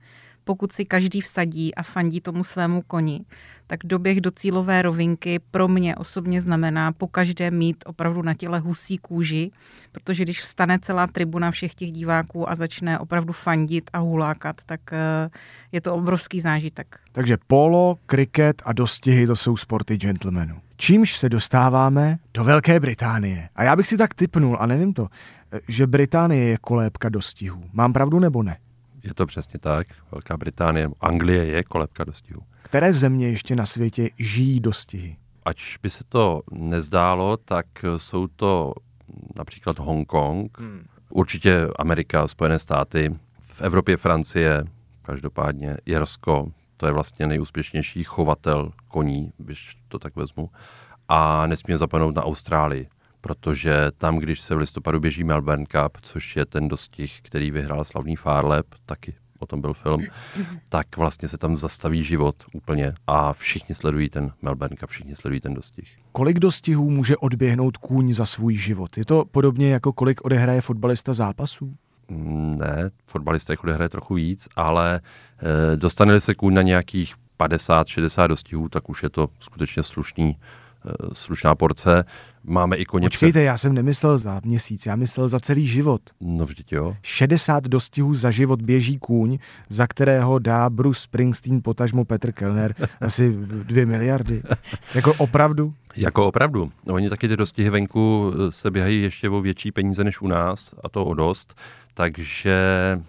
Pokud 0.49 0.73
si 0.73 0.85
každý 0.85 1.21
vsadí 1.21 1.75
a 1.75 1.83
fandí 1.83 2.21
tomu 2.21 2.45
svému 2.45 2.83
koni, 2.83 3.25
tak 3.67 3.81
doběh 3.85 4.21
do 4.21 4.31
cílové 4.31 4.83
rovinky 4.83 5.39
pro 5.51 5.69
mě 5.69 5.97
osobně 5.97 6.43
znamená 6.43 6.93
po 6.93 7.09
každé 7.09 7.51
mít 7.51 7.77
opravdu 7.87 8.23
na 8.23 8.35
těle 8.35 8.59
husí 8.59 8.99
kůži, 8.99 9.51
protože 9.93 10.23
když 10.23 10.43
vstane 10.43 10.79
celá 10.83 11.07
tribuna 11.07 11.51
všech 11.51 11.75
těch 11.75 11.93
diváků 11.93 12.51
a 12.51 12.55
začne 12.55 12.99
opravdu 12.99 13.33
fandit 13.33 13.91
a 13.93 13.99
hulákat, 13.99 14.57
tak 14.67 14.81
eh, 14.93 15.31
je 15.73 15.81
to 15.81 15.95
obrovský 15.95 16.41
zážitek. 16.41 16.99
Takže 17.13 17.37
polo, 17.47 17.99
kriket 18.07 18.63
a 18.65 18.73
dostihy 18.73 19.27
to 19.27 19.37
jsou 19.37 19.57
sporty 19.57 19.97
gentlemanů. 19.97 20.61
Čímž 20.77 21.17
se 21.17 21.29
dostáváme 21.29 22.19
do 22.35 22.45
Velké 22.45 22.81
Británie. 22.81 23.49
A 23.57 23.65
já 23.65 23.77
bych 23.77 23.87
si 23.87 23.97
tak 23.97 24.15
typnul, 24.15 24.57
a 24.61 24.67
nevím 24.67 24.93
to, 24.93 25.09
eh, 25.53 25.61
že 25.69 25.87
Británie 25.87 26.45
je 26.45 26.59
kolébka 26.61 27.09
dostihů. 27.09 27.65
Mám 27.73 27.93
pravdu 27.93 28.19
nebo 28.19 28.43
ne? 28.43 28.57
Je 29.07 29.15
to 29.15 29.27
přesně 29.27 29.61
tak. 29.61 29.87
Velká 30.13 30.37
Británie, 30.37 30.91
Anglie 31.01 31.45
je 31.45 31.65
kolébka 31.65 32.05
dostihů. 32.05 32.43
Které 32.63 32.93
země 32.93 33.29
ještě 33.29 33.57
na 33.57 33.67
světě 33.67 34.09
žijí 34.19 34.61
dostihy? 34.61 35.17
Ač 35.45 35.77
by 35.77 35.91
se 35.91 36.05
to 36.09 36.43
nezdálo, 36.51 37.37
tak 37.37 37.67
jsou 37.97 38.27
to 38.27 38.73
například 39.37 39.79
Hongkong, 39.79 40.59
hmm. 40.59 40.87
určitě 41.11 41.69
Amerika, 41.79 42.29
Spojené 42.29 42.59
státy, 42.59 43.17
v 43.53 43.63
Evropě 43.63 43.97
Francie, 43.97 44.65
každopádně 45.03 45.77
Jersko, 45.87 46.53
to 46.77 46.87
je 46.87 46.93
vlastně 46.93 47.27
nejúspěšnější 47.27 48.05
chovatel 48.05 48.73
koní, 48.89 49.33
když 49.39 49.77
to 49.89 49.99
tak 49.99 50.17
vezmu. 50.17 50.51
A 51.09 51.47
nesmím 51.47 51.79
zapomenout 51.79 52.15
na 52.15 52.25
Austrálii, 52.25 52.89
protože 53.27 53.91
tam, 53.99 54.19
když 54.19 54.41
se 54.41 54.55
v 54.55 54.59
listopadu 54.59 55.01
běží 55.01 55.25
Melbourne 55.25 55.67
Cup, 55.67 55.99
což 56.03 56.37
je 56.37 56.47
ten 56.47 56.69
dostih, 56.69 57.21
který 57.23 57.51
vyhrál 57.51 57.85
slavný 57.85 58.17
Farlep, 58.17 58.67
taky 58.87 59.15
o 59.39 59.47
tom 59.47 59.61
byl 59.61 59.75
film, 59.75 60.03
tak 60.69 60.97
vlastně 60.97 61.29
se 61.29 61.39
tam 61.39 61.57
zastaví 61.57 62.05
život 62.05 62.37
úplně 62.55 62.95
a 63.07 63.33
všichni 63.33 63.75
sledují 63.75 64.09
ten 64.09 64.33
Melbourne 64.43 64.77
Cup, 64.77 64.91
všichni 64.91 65.17
sledují 65.17 65.41
ten 65.41 65.55
dostih. 65.55 65.89
Kolik 66.13 66.39
dostihů 66.39 66.91
může 66.91 67.17
odběhnout 67.17 67.77
kůň 67.77 68.15
za 68.15 68.27
svůj 68.27 68.57
život? 68.57 68.99
Je 68.99 69.05
to 69.05 69.25
podobně 69.25 69.73
jako 69.73 69.93
kolik 69.93 70.25
odehraje 70.25 70.61
fotbalista 70.61 71.15
zápasů? 71.15 71.75
Mm, 72.09 72.59
ne, 72.59 72.91
fotbalista 73.07 73.53
jich 73.53 73.65
odehraje 73.65 73.89
trochu 73.89 74.15
víc, 74.15 74.49
ale 74.57 75.01
e, 75.73 75.77
dostane 75.77 76.21
se 76.21 76.35
kůň 76.35 76.55
na 76.55 76.63
nějakých 76.63 77.15
50-60 77.41 78.29
dostihů, 78.29 78.69
tak 78.69 78.89
už 78.89 79.03
je 79.03 79.11
to 79.11 79.29
skutečně 79.41 79.83
slušný, 79.83 80.37
slušná 81.13 81.55
porce. 81.55 82.05
Máme 82.45 82.77
i 82.77 82.85
koně. 82.85 83.07
Počkejte, 83.07 83.43
já 83.43 83.59
jsem 83.59 83.75
nemyslel 83.75 84.19
za 84.19 84.41
měsíc, 84.45 84.87
já 84.87 84.97
myslel 84.97 85.29
za 85.29 85.41
celý 85.41 85.67
život. 85.67 86.01
No 86.21 86.47
vždyť 86.47 86.73
jo. 86.73 86.97
60 87.03 87.65
dostihů 87.65 88.15
za 88.15 88.31
život 88.31 88.63
běží 88.63 88.99
kůň, 88.99 89.39
za 89.69 89.87
kterého 89.87 90.39
dá 90.39 90.71
Bruce 90.71 91.01
Springsteen, 91.01 91.63
potažmo 91.63 92.05
Petr 92.05 92.33
Kellner, 92.33 92.75
asi 93.01 93.37
dvě 93.47 93.87
miliardy. 93.87 94.43
Jako 94.95 95.15
opravdu? 95.19 95.75
Jako 95.97 96.27
opravdu. 96.27 96.73
Oni 96.87 97.11
taky 97.11 97.29
ty 97.29 97.37
dostihy 97.37 97.71
venku 97.71 98.33
se 98.51 98.71
běhají 98.71 99.03
ještě 99.03 99.29
o 99.29 99.41
větší 99.41 99.73
peníze 99.73 100.05
než 100.05 100.21
u 100.21 100.27
nás, 100.27 100.75
a 100.85 100.89
to 100.89 101.05
o 101.05 101.15
dost. 101.15 101.55
Takže 101.97 102.59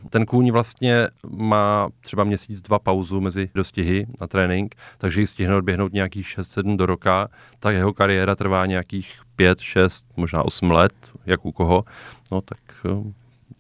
ten 0.10 0.26
kůň 0.26 0.52
vlastně 0.52 1.08
má 1.30 1.90
třeba 2.02 2.24
měsíc, 2.24 2.62
dva 2.62 2.80
pauzu 2.80 3.22
mezi 3.22 3.50
dostihy 3.56 4.08
na 4.22 4.28
trénink, 4.28 4.76
takže 4.98 5.22
ji 5.22 5.28
stihne 5.28 5.56
odběhnout 5.56 5.94
nějakých 5.94 6.28
6-7 6.28 6.78
do 6.78 6.86
roka, 6.86 7.28
tak 7.60 7.76
jeho 7.76 7.94
kariéra 7.94 8.36
trvá 8.36 8.66
nějakých 8.66 9.22
5, 9.36 9.60
6, 9.62 10.06
možná 10.18 10.44
8 10.44 10.72
let, 10.72 10.94
jak 11.26 11.46
u 11.46 11.52
koho. 11.52 11.84
No 12.32 12.42
tak 12.42 12.60
eh, 12.86 13.14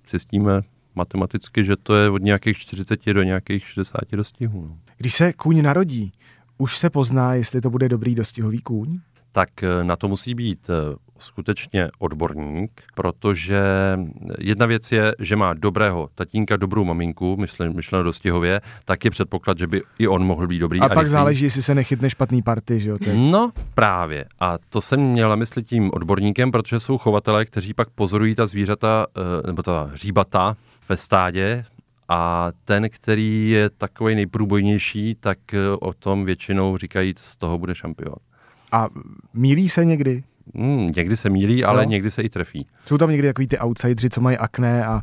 zjistíme 0.09 0.61
matematicky, 0.95 1.65
že 1.65 1.75
to 1.75 1.95
je 1.95 2.09
od 2.09 2.21
nějakých 2.21 2.57
40 2.57 3.13
do 3.13 3.23
nějakých 3.23 3.67
60 3.67 4.01
dostihů. 4.11 4.67
No. 4.67 4.77
Když 4.97 5.13
se 5.13 5.33
kůň 5.33 5.61
narodí, 5.61 6.11
už 6.57 6.77
se 6.77 6.89
pozná, 6.89 7.33
jestli 7.33 7.61
to 7.61 7.69
bude 7.69 7.89
dobrý 7.89 8.15
dostihový 8.15 8.61
kůň? 8.61 8.99
tak 9.37 9.63
eh, 9.63 9.83
na 9.83 9.95
to 9.95 10.07
musí 10.07 10.35
být 10.35 10.69
eh, 10.69 10.95
skutečně 11.19 11.89
odborník, 11.99 12.81
protože 12.95 13.61
jedna 14.39 14.65
věc 14.65 14.91
je, 14.91 15.15
že 15.19 15.35
má 15.35 15.53
dobrého 15.53 16.09
tatínka, 16.15 16.57
dobrou 16.57 16.83
maminku, 16.83 17.37
myšleno 17.73 18.03
dostihově, 18.03 18.61
tak 18.85 19.05
je 19.05 19.11
předpoklad, 19.11 19.57
že 19.57 19.67
by 19.67 19.81
i 19.99 20.07
on 20.07 20.23
mohl 20.25 20.47
být 20.47 20.59
dobrý. 20.59 20.79
A, 20.79 20.85
a 20.85 20.89
pak 20.89 21.09
záleží, 21.09 21.43
jestli 21.43 21.61
se 21.61 21.75
nechytne 21.75 22.09
špatný 22.09 22.41
party, 22.41 22.79
že 22.79 22.89
jo? 22.89 22.97
Je... 23.01 23.13
No, 23.15 23.51
právě. 23.75 24.25
A 24.39 24.57
to 24.69 24.81
jsem 24.81 24.99
měla 24.99 25.35
mysli 25.35 25.63
tím 25.63 25.91
odborníkem, 25.93 26.51
protože 26.51 26.79
jsou 26.79 26.97
chovatelé, 26.97 27.45
kteří 27.45 27.73
pak 27.73 27.89
pozorují 27.89 28.35
ta 28.35 28.47
zvířata, 28.47 29.05
eh, 29.17 29.47
nebo 29.47 29.63
ta 29.63 29.91
říbata 29.93 30.57
ve 30.89 30.97
stádě, 30.97 31.65
a 32.09 32.51
ten, 32.65 32.89
který 32.89 33.49
je 33.49 33.69
takový 33.69 34.15
nejprůbojnější, 34.15 35.15
tak 35.19 35.37
o 35.79 35.93
tom 35.93 36.25
většinou 36.25 36.77
říkají, 36.77 37.13
z 37.17 37.35
toho 37.35 37.57
bude 37.57 37.75
šampion. 37.75 38.15
A 38.71 38.87
mílí 39.33 39.69
se 39.69 39.85
někdy? 39.85 40.23
Hmm, 40.55 40.91
někdy 40.95 41.17
se 41.17 41.29
mílí, 41.29 41.63
ale 41.63 41.85
no. 41.85 41.89
někdy 41.89 42.11
se 42.11 42.21
i 42.21 42.29
trefí. 42.29 42.67
Jsou 42.85 42.97
tam 42.97 43.09
někdy 43.09 43.27
takový 43.27 43.47
ty 43.47 43.59
outsidři, 43.59 44.09
co 44.09 44.21
mají 44.21 44.37
akné 44.37 44.85
a 44.85 45.01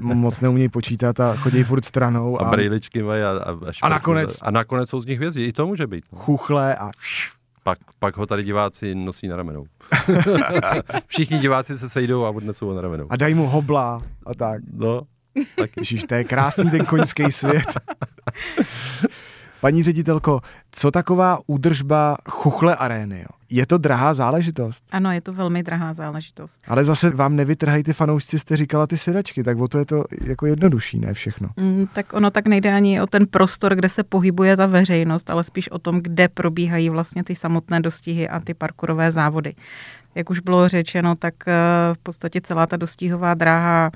moc 0.00 0.40
neumějí 0.40 0.68
počítat 0.68 1.20
a 1.20 1.36
chodí 1.36 1.62
furt 1.62 1.84
stranou. 1.84 2.40
A, 2.40 2.44
a 2.44 2.50
brýličky 2.50 3.02
mají 3.02 3.22
a, 3.22 3.30
a, 3.30 3.50
a, 3.50 3.72
a, 3.82 3.88
nakonec, 3.88 4.38
a 4.42 4.50
nakonec 4.50 4.90
jsou 4.90 5.00
z 5.00 5.06
nich 5.06 5.18
vězí, 5.18 5.44
i 5.44 5.52
to 5.52 5.66
může 5.66 5.86
být. 5.86 6.04
No. 6.12 6.18
Chuchle 6.18 6.76
a... 6.76 6.90
Pak, 7.62 7.78
pak 7.98 8.16
ho 8.16 8.26
tady 8.26 8.44
diváci 8.44 8.94
nosí 8.94 9.28
na 9.28 9.36
ramenou. 9.36 9.64
Všichni 11.06 11.38
diváci 11.38 11.78
se 11.78 11.88
sejdou 11.88 12.24
a 12.24 12.30
odnesou 12.30 12.66
ho 12.66 12.74
na 12.74 12.80
ramenou. 12.80 13.06
A 13.10 13.16
dají 13.16 13.34
mu 13.34 13.46
hobla 13.46 14.02
a 14.26 14.34
tak. 14.34 14.62
No, 14.72 15.02
tak. 15.56 15.70
Ježiš, 15.76 16.04
to 16.04 16.14
je 16.14 16.24
krásný 16.24 16.70
ten 16.70 16.84
koňský 16.84 17.32
svět. 17.32 17.66
Paní 19.64 19.82
ředitelko, 19.82 20.40
co 20.72 20.90
taková 20.90 21.38
údržba 21.46 22.16
chuchle 22.28 22.76
arény? 22.76 23.18
Jo? 23.18 23.26
Je 23.50 23.66
to 23.66 23.78
drahá 23.78 24.14
záležitost? 24.14 24.82
Ano, 24.90 25.12
je 25.12 25.20
to 25.20 25.32
velmi 25.32 25.62
drahá 25.62 25.94
záležitost. 25.94 26.60
Ale 26.66 26.84
zase 26.84 27.10
vám 27.10 27.36
nevytrhají 27.36 27.82
ty 27.82 27.92
fanoušci, 27.92 28.38
jste 28.38 28.56
říkala 28.56 28.86
ty 28.86 28.98
sedačky, 28.98 29.44
tak 29.44 29.58
o 29.58 29.68
to 29.68 29.78
je 29.78 29.84
to 29.84 30.04
jako 30.24 30.46
jednodušší, 30.46 30.98
ne 30.98 31.14
všechno. 31.14 31.48
Mm, 31.56 31.86
tak 31.92 32.12
ono 32.12 32.30
tak 32.30 32.46
nejde 32.46 32.74
ani 32.74 33.00
o 33.00 33.06
ten 33.06 33.26
prostor, 33.26 33.74
kde 33.74 33.88
se 33.88 34.02
pohybuje 34.02 34.56
ta 34.56 34.66
veřejnost, 34.66 35.30
ale 35.30 35.44
spíš 35.44 35.68
o 35.68 35.78
tom, 35.78 36.00
kde 36.00 36.28
probíhají 36.28 36.90
vlastně 36.90 37.24
ty 37.24 37.34
samotné 37.34 37.80
dostihy 37.80 38.28
a 38.28 38.40
ty 38.40 38.54
parkourové 38.54 39.12
závody. 39.12 39.54
Jak 40.14 40.30
už 40.30 40.40
bylo 40.40 40.68
řečeno, 40.68 41.14
tak 41.16 41.34
eh, 41.46 41.52
v 41.94 41.98
podstatě 41.98 42.40
celá 42.40 42.66
ta 42.66 42.76
dostihová 42.76 43.34
dráha 43.34 43.90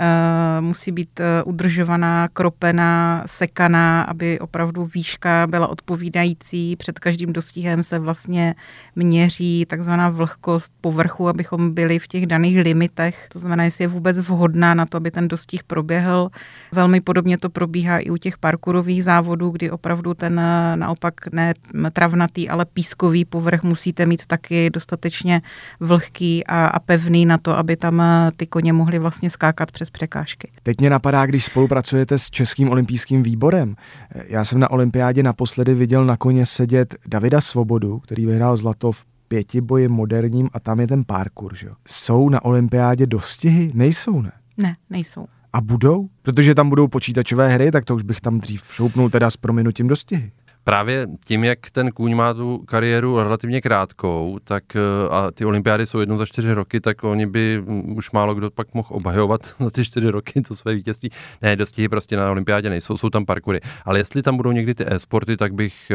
Eh, 0.00 0.60
musí 0.60 0.92
být 0.92 1.20
eh, 1.20 1.42
udržovaná, 1.42 2.28
kropená, 2.32 3.22
sekaná, 3.26 4.02
aby 4.02 4.38
opravdu 4.38 4.84
výška 4.94 5.46
byla 5.46 5.66
odpovídající. 5.66 6.76
Před 6.76 6.98
každým 6.98 7.32
dostihem 7.32 7.82
se 7.82 7.98
vlastně 7.98 8.54
měří 8.96 9.66
takzvaná 9.68 10.10
vlhkost 10.10 10.72
povrchu, 10.80 11.28
abychom 11.28 11.74
byli 11.74 11.98
v 11.98 12.08
těch 12.08 12.26
daných 12.26 12.58
limitech. 12.58 13.26
To 13.32 13.38
znamená, 13.38 13.64
jestli 13.64 13.84
je 13.84 13.88
vůbec 13.88 14.18
vhodná 14.18 14.74
na 14.74 14.86
to, 14.86 14.96
aby 14.96 15.10
ten 15.10 15.28
dostih 15.28 15.64
proběhl. 15.64 16.30
Velmi 16.72 17.00
podobně 17.00 17.38
to 17.38 17.50
probíhá 17.50 17.98
i 17.98 18.10
u 18.10 18.16
těch 18.16 18.38
parkourových 18.38 19.04
závodů, 19.04 19.50
kdy 19.50 19.70
opravdu 19.70 20.14
ten 20.14 20.40
eh, 20.40 20.76
naopak 20.76 21.14
ne 21.32 21.54
travnatý, 21.92 22.48
ale 22.48 22.64
pískový 22.64 23.24
povrch 23.24 23.62
musíte 23.62 24.06
mít 24.06 24.26
taky 24.26 24.70
dostatečně 24.70 25.42
vlhký 25.80 26.46
a, 26.46 26.66
a 26.66 26.78
pevný 26.78 27.26
na 27.26 27.38
to, 27.38 27.56
aby 27.56 27.76
tam 27.76 28.02
ty 28.36 28.46
koně 28.46 28.72
mohly 28.72 28.98
vlastně 28.98 29.30
skákat 29.30 29.72
přes 29.72 29.90
překážky. 29.90 30.50
Teď 30.62 30.80
mě 30.80 30.90
napadá, 30.90 31.26
když 31.26 31.44
spolupracujete 31.44 32.18
s 32.18 32.30
Českým 32.30 32.70
olympijským 32.70 33.22
výborem. 33.22 33.74
Já 34.26 34.44
jsem 34.44 34.60
na 34.60 34.70
olympiádě 34.70 35.22
naposledy 35.22 35.74
viděl 35.74 36.04
na 36.04 36.16
koně 36.16 36.46
sedět 36.46 36.94
Davida 37.06 37.40
Svobodu, 37.40 37.98
který 37.98 38.26
vyhrál 38.26 38.56
zlato 38.56 38.92
v 38.92 39.04
pětiboji 39.28 39.88
moderním 39.88 40.48
a 40.52 40.60
tam 40.60 40.80
je 40.80 40.86
ten 40.86 41.04
parkour. 41.04 41.56
Že? 41.56 41.68
Jsou 41.88 42.28
na 42.28 42.44
olympiádě 42.44 43.06
dostihy? 43.06 43.70
Nejsou, 43.74 44.20
ne? 44.20 44.32
Ne, 44.56 44.76
nejsou. 44.90 45.26
A 45.52 45.60
budou? 45.60 46.08
Protože 46.22 46.54
tam 46.54 46.68
budou 46.68 46.88
počítačové 46.88 47.48
hry, 47.48 47.70
tak 47.70 47.84
to 47.84 47.94
už 47.94 48.02
bych 48.02 48.20
tam 48.20 48.40
dřív 48.40 48.62
šoupnul 48.72 49.10
teda 49.10 49.30
s 49.30 49.36
prominutím 49.36 49.88
dostihy 49.88 50.32
právě 50.68 51.06
tím, 51.24 51.44
jak 51.44 51.70
ten 51.70 51.92
kůň 51.92 52.14
má 52.14 52.34
tu 52.34 52.58
kariéru 52.58 53.22
relativně 53.22 53.60
krátkou, 53.60 54.38
tak 54.44 54.76
eh, 54.76 54.80
a 55.10 55.30
ty 55.30 55.44
olympiády 55.44 55.86
jsou 55.86 55.98
jednou 55.98 56.16
za 56.18 56.26
čtyři 56.26 56.52
roky, 56.52 56.80
tak 56.80 57.04
oni 57.04 57.26
by 57.26 57.62
mm, 57.66 57.96
už 57.96 58.10
málo 58.10 58.34
kdo 58.34 58.50
pak 58.50 58.74
mohl 58.74 58.88
obhajovat 58.90 59.54
za 59.58 59.70
ty 59.70 59.84
čtyři 59.84 60.10
roky 60.10 60.42
to 60.42 60.56
své 60.56 60.74
vítězství. 60.74 61.10
Ne, 61.42 61.56
dostihy 61.56 61.88
prostě 61.88 62.16
na 62.16 62.30
olympiádě 62.30 62.70
nejsou, 62.70 62.96
jsou 62.96 63.10
tam 63.10 63.24
parkury. 63.24 63.60
Ale 63.84 63.98
jestli 63.98 64.22
tam 64.22 64.36
budou 64.36 64.52
někdy 64.52 64.74
ty 64.74 64.84
e-sporty, 64.86 65.36
tak 65.36 65.54
bych 65.54 65.92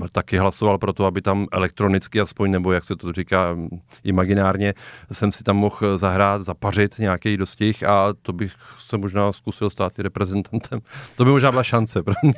uh, 0.00 0.06
taky 0.12 0.38
hlasoval 0.38 0.78
pro 0.78 0.92
to, 0.92 1.04
aby 1.06 1.22
tam 1.22 1.46
elektronicky 1.52 2.20
aspoň, 2.20 2.50
nebo 2.50 2.72
jak 2.72 2.84
se 2.84 2.96
to 2.96 3.12
říká, 3.12 3.54
mm, 3.54 3.68
imaginárně, 4.04 4.74
jsem 5.12 5.32
si 5.32 5.44
tam 5.44 5.56
mohl 5.56 5.98
zahrát, 5.98 6.44
zapařit 6.44 6.98
nějaký 6.98 7.36
dostih 7.36 7.84
a 7.84 8.14
to 8.22 8.32
bych 8.32 8.52
se 8.78 8.98
možná 8.98 9.32
zkusil 9.32 9.70
stát 9.70 9.98
i 9.98 10.02
reprezentantem. 10.02 10.80
To 11.16 11.24
by 11.24 11.30
možná 11.30 11.50
byla 11.50 11.62
šance 11.62 12.02
pro 12.02 12.14
mě. 12.22 12.34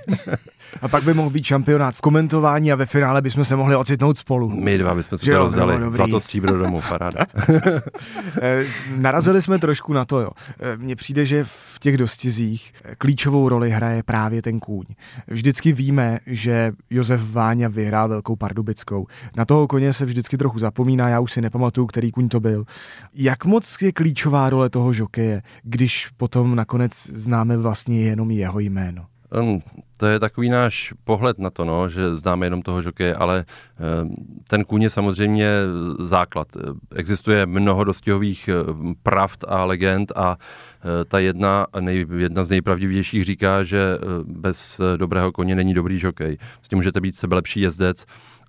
a 0.83 0.89
pak 0.89 1.03
by 1.03 1.15
mohl 1.15 1.31
být 1.31 1.38
šampionát 1.47 1.95
v 1.95 2.01
komentování 2.01 2.73
a 2.73 2.77
ve 2.77 2.87
finále 2.87 3.23
bychom 3.23 3.45
se 3.45 3.57
mohli 3.57 3.77
ocitnout 3.77 4.19
spolu. 4.19 4.49
My 4.49 4.79
dva 4.79 4.95
bychom 4.95 5.19
se 5.19 5.27
to 5.27 5.39
rozdali. 5.39 5.93
Zlato 5.93 6.21
stříbro 6.21 6.59
domů, 6.59 6.81
paráda. 6.89 7.25
Eh, 8.43 8.65
narazili 8.97 9.43
jsme 9.43 9.59
trošku 9.59 9.93
na 9.93 10.05
to, 10.05 10.21
jo. 10.21 10.31
Eh, 10.61 10.77
mně 10.77 10.97
přijde, 10.97 11.27
že 11.27 11.45
v 11.45 11.79
těch 11.81 11.97
dostizích 11.97 12.73
eh, 12.85 12.95
klíčovou 12.99 13.49
roli 13.49 13.71
hraje 13.71 14.03
právě 14.03 14.43
ten 14.43 14.61
kůň. 14.61 14.85
Vždycky 15.27 15.73
víme, 15.73 16.19
že 16.27 16.73
Josef 16.91 17.33
Váňa 17.33 17.69
vyhrál 17.69 18.09
velkou 18.09 18.37
pardubickou. 18.37 19.07
Na 19.37 19.45
toho 19.45 19.67
koně 19.67 19.93
se 19.93 20.05
vždycky 20.05 20.39
trochu 20.39 20.59
zapomíná, 20.59 21.09
já 21.09 21.21
už 21.21 21.33
si 21.33 21.41
nepamatuju, 21.41 21.87
který 21.87 22.13
kůň 22.13 22.29
to 22.29 22.41
byl. 22.41 22.65
Jak 23.15 23.45
moc 23.45 23.77
je 23.83 23.93
klíčová 23.93 24.51
role 24.51 24.71
toho 24.71 24.93
žokeje, 24.93 25.43
když 25.63 26.09
potom 26.17 26.57
nakonec 26.57 26.93
známe 27.07 27.57
vlastně 27.57 28.03
jenom 28.03 28.31
jeho 28.31 28.61
jméno? 28.61 29.07
Um, 29.33 29.61
to 29.97 30.07
je 30.07 30.21
takový 30.21 30.49
náš 30.49 30.95
pohled 31.05 31.39
na 31.39 31.51
to, 31.51 31.65
no, 31.65 31.89
že 31.89 32.17
známe 32.17 32.47
jenom 32.47 32.63
toho 32.63 32.83
žokeje, 32.83 33.15
ale 33.15 33.45
um, 34.03 34.15
ten 34.49 34.65
kůň 34.65 34.83
je 34.83 34.91
samozřejmě 34.91 35.51
základ. 36.01 36.49
Existuje 36.95 37.47
mnoho 37.47 37.85
dostihových 37.85 38.51
pravd 39.03 39.45
a 39.49 39.65
legend 39.65 40.13
a 40.17 40.37
uh, 40.37 40.91
ta 41.09 41.19
jedna, 41.19 41.67
nej, 41.81 42.07
jedna 42.17 42.45
z 42.45 42.51
nejpravdivějších 42.51 43.25
říká, 43.25 43.65
že 43.65 43.99
uh, 43.99 44.33
bez 44.33 44.81
dobrého 44.97 45.33
koně 45.33 45.55
není 45.55 45.75
dobrý 45.75 45.99
žokej. 45.99 46.39
S 46.63 46.69
tím 46.69 46.79
můžete 46.79 47.01
být 47.01 47.17
sebe 47.17 47.37
lepší 47.37 47.61
jezdec, 47.61 48.07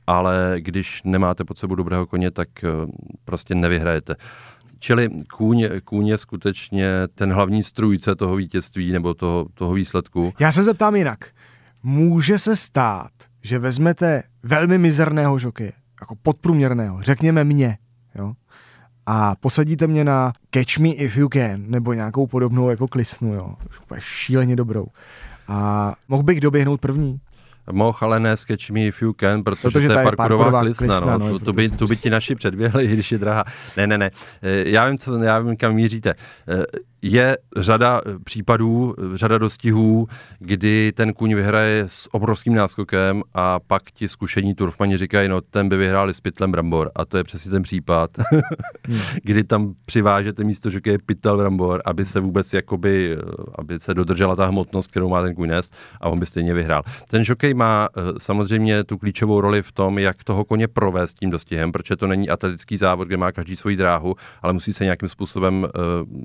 ale 0.08 0.56
když 0.58 1.02
nemáte 1.04 1.44
pod 1.44 1.58
sebou 1.58 1.76
dobrého 1.76 2.08
koně, 2.08 2.32
tak 2.32 2.50
prostě 3.26 3.56
nevyhrajete. 3.56 4.16
Čili 4.80 5.10
kůň, 5.38 5.66
kůň 5.84 6.08
je 6.08 6.18
skutečně 6.18 6.90
ten 7.16 7.34
hlavní 7.34 7.64
strůjce 7.64 8.16
toho 8.16 8.36
vítězství 8.36 8.92
nebo 8.92 9.14
toho, 9.14 9.48
toho 9.54 9.74
výsledku. 9.74 10.34
Já 10.40 10.52
se 10.52 10.64
zeptám 10.64 10.96
jinak. 10.96 11.20
Může 11.84 12.40
se 12.40 12.56
stát, 12.56 13.12
že 13.42 13.60
vezmete 13.60 14.24
velmi 14.44 14.78
mizerného 14.78 15.40
žokeje, 15.40 15.72
jako 16.02 16.16
podprůměrného, 16.16 17.02
řekněme 17.02 17.44
mě, 17.44 17.78
jo, 18.16 18.34
a 19.06 19.36
posadíte 19.36 19.88
mě 19.88 20.04
na 20.04 20.34
Catch 20.54 20.78
Me 20.78 20.90
If 20.90 21.18
You 21.18 21.30
Can, 21.30 21.64
nebo 21.68 21.94
nějakou 21.94 22.28
podobnou 22.28 22.70
jako 22.70 22.88
klisnu, 22.88 23.34
jo, 23.34 23.56
šíleně 24.00 24.56
dobrou. 24.56 24.86
A 25.48 25.94
mohl 26.08 26.24
bych 26.24 26.42
doběhnout 26.42 26.82
první? 26.82 27.20
Mohl, 27.72 27.98
ale 28.02 28.20
ne 28.20 28.38
Sketch 28.38 28.70
Me 28.70 28.82
If 28.82 29.02
You 29.02 29.14
Can, 29.14 29.44
protože, 29.44 29.62
protože 29.62 29.88
to 29.88 30.00
je 30.00 30.04
parkourová 30.04 30.62
klisna. 30.62 30.88
klisna 30.88 31.18
no. 31.18 31.18
no 31.18 31.30
tu, 31.30 31.46
tu, 31.46 31.54
by, 31.54 31.70
tu 31.70 31.88
by 31.88 31.98
ti 31.98 32.10
naši 32.10 32.36
předběhli, 32.36 32.88
když 32.94 33.12
je 33.12 33.18
drahá. 33.18 33.44
Ne, 33.78 33.88
ne, 33.88 33.98
ne. 33.98 34.12
Eh, 34.42 34.70
já 34.70 34.90
vím, 34.90 34.98
co, 34.98 35.18
já 35.18 35.40
vím, 35.40 35.58
kam 35.58 35.74
míříte. 35.74 36.14
Je 37.02 37.38
řada 37.58 38.02
eh, 38.06 38.20
případů, 38.24 38.96
eh, 38.98 39.18
řada 39.18 39.38
dostihů, 39.38 40.08
kdy 40.40 40.92
ten 40.96 41.14
kůň 41.14 41.36
vyhraje 41.36 41.86
s 41.88 42.14
obrovským 42.14 42.56
náskokem 42.56 43.24
a 43.34 43.60
pak 43.60 43.92
ti 43.92 44.08
zkušení 44.10 44.56
turfmani 44.56 44.98
říkají, 44.98 45.30
no 45.30 45.42
ten 45.42 45.70
by 45.70 45.78
vyhráli 45.78 46.14
s 46.14 46.22
pytlem 46.22 46.52
brambor. 46.52 46.92
A 46.96 47.06
to 47.06 47.18
je 47.18 47.24
přesně 47.24 47.52
ten 47.52 47.64
případ, 47.64 48.12
hmm. 48.88 49.00
kdy 49.24 49.44
tam 49.44 49.74
přivážete 49.86 50.44
místo, 50.44 50.70
že 50.70 50.80
je 50.86 50.98
pytel 51.06 51.38
brambor, 51.38 51.82
aby 51.86 52.06
se 52.06 52.20
vůbec 52.20 52.54
jakoby, 52.54 53.18
eh, 53.20 53.22
aby 53.56 53.80
se 53.80 53.94
dodržela 53.94 54.36
ta 54.36 54.46
hmotnost, 54.46 54.92
kterou 54.92 55.10
má 55.10 55.22
ten 55.22 55.36
kůň 55.36 55.50
nést 55.50 55.76
a 56.02 56.10
on 56.10 56.20
by 56.20 56.26
stejně 56.26 56.54
vyhrál. 56.54 56.84
Ten 57.10 57.24
žokej 57.24 57.54
má 57.54 57.90
samozřejmě 58.18 58.84
tu 58.84 58.98
klíčovou 58.98 59.42
roli 59.42 59.62
v 59.62 59.72
tom, 59.72 60.00
jak 60.00 60.24
toho 60.24 60.46
koně 60.46 60.68
provést 60.68 61.14
tím 61.14 61.30
dostihem, 61.30 61.72
protože 61.72 61.96
to 61.96 62.08
není 62.08 62.30
atletický 62.30 62.78
závod, 62.78 63.08
kde 63.08 63.18
má 63.18 63.32
každý 63.32 63.56
svoji 63.56 63.76
dráhu, 63.76 64.16
ale 64.42 64.54
musí 64.54 64.74
se 64.74 64.84
nějakým 64.84 65.10
způsobem 65.10 65.68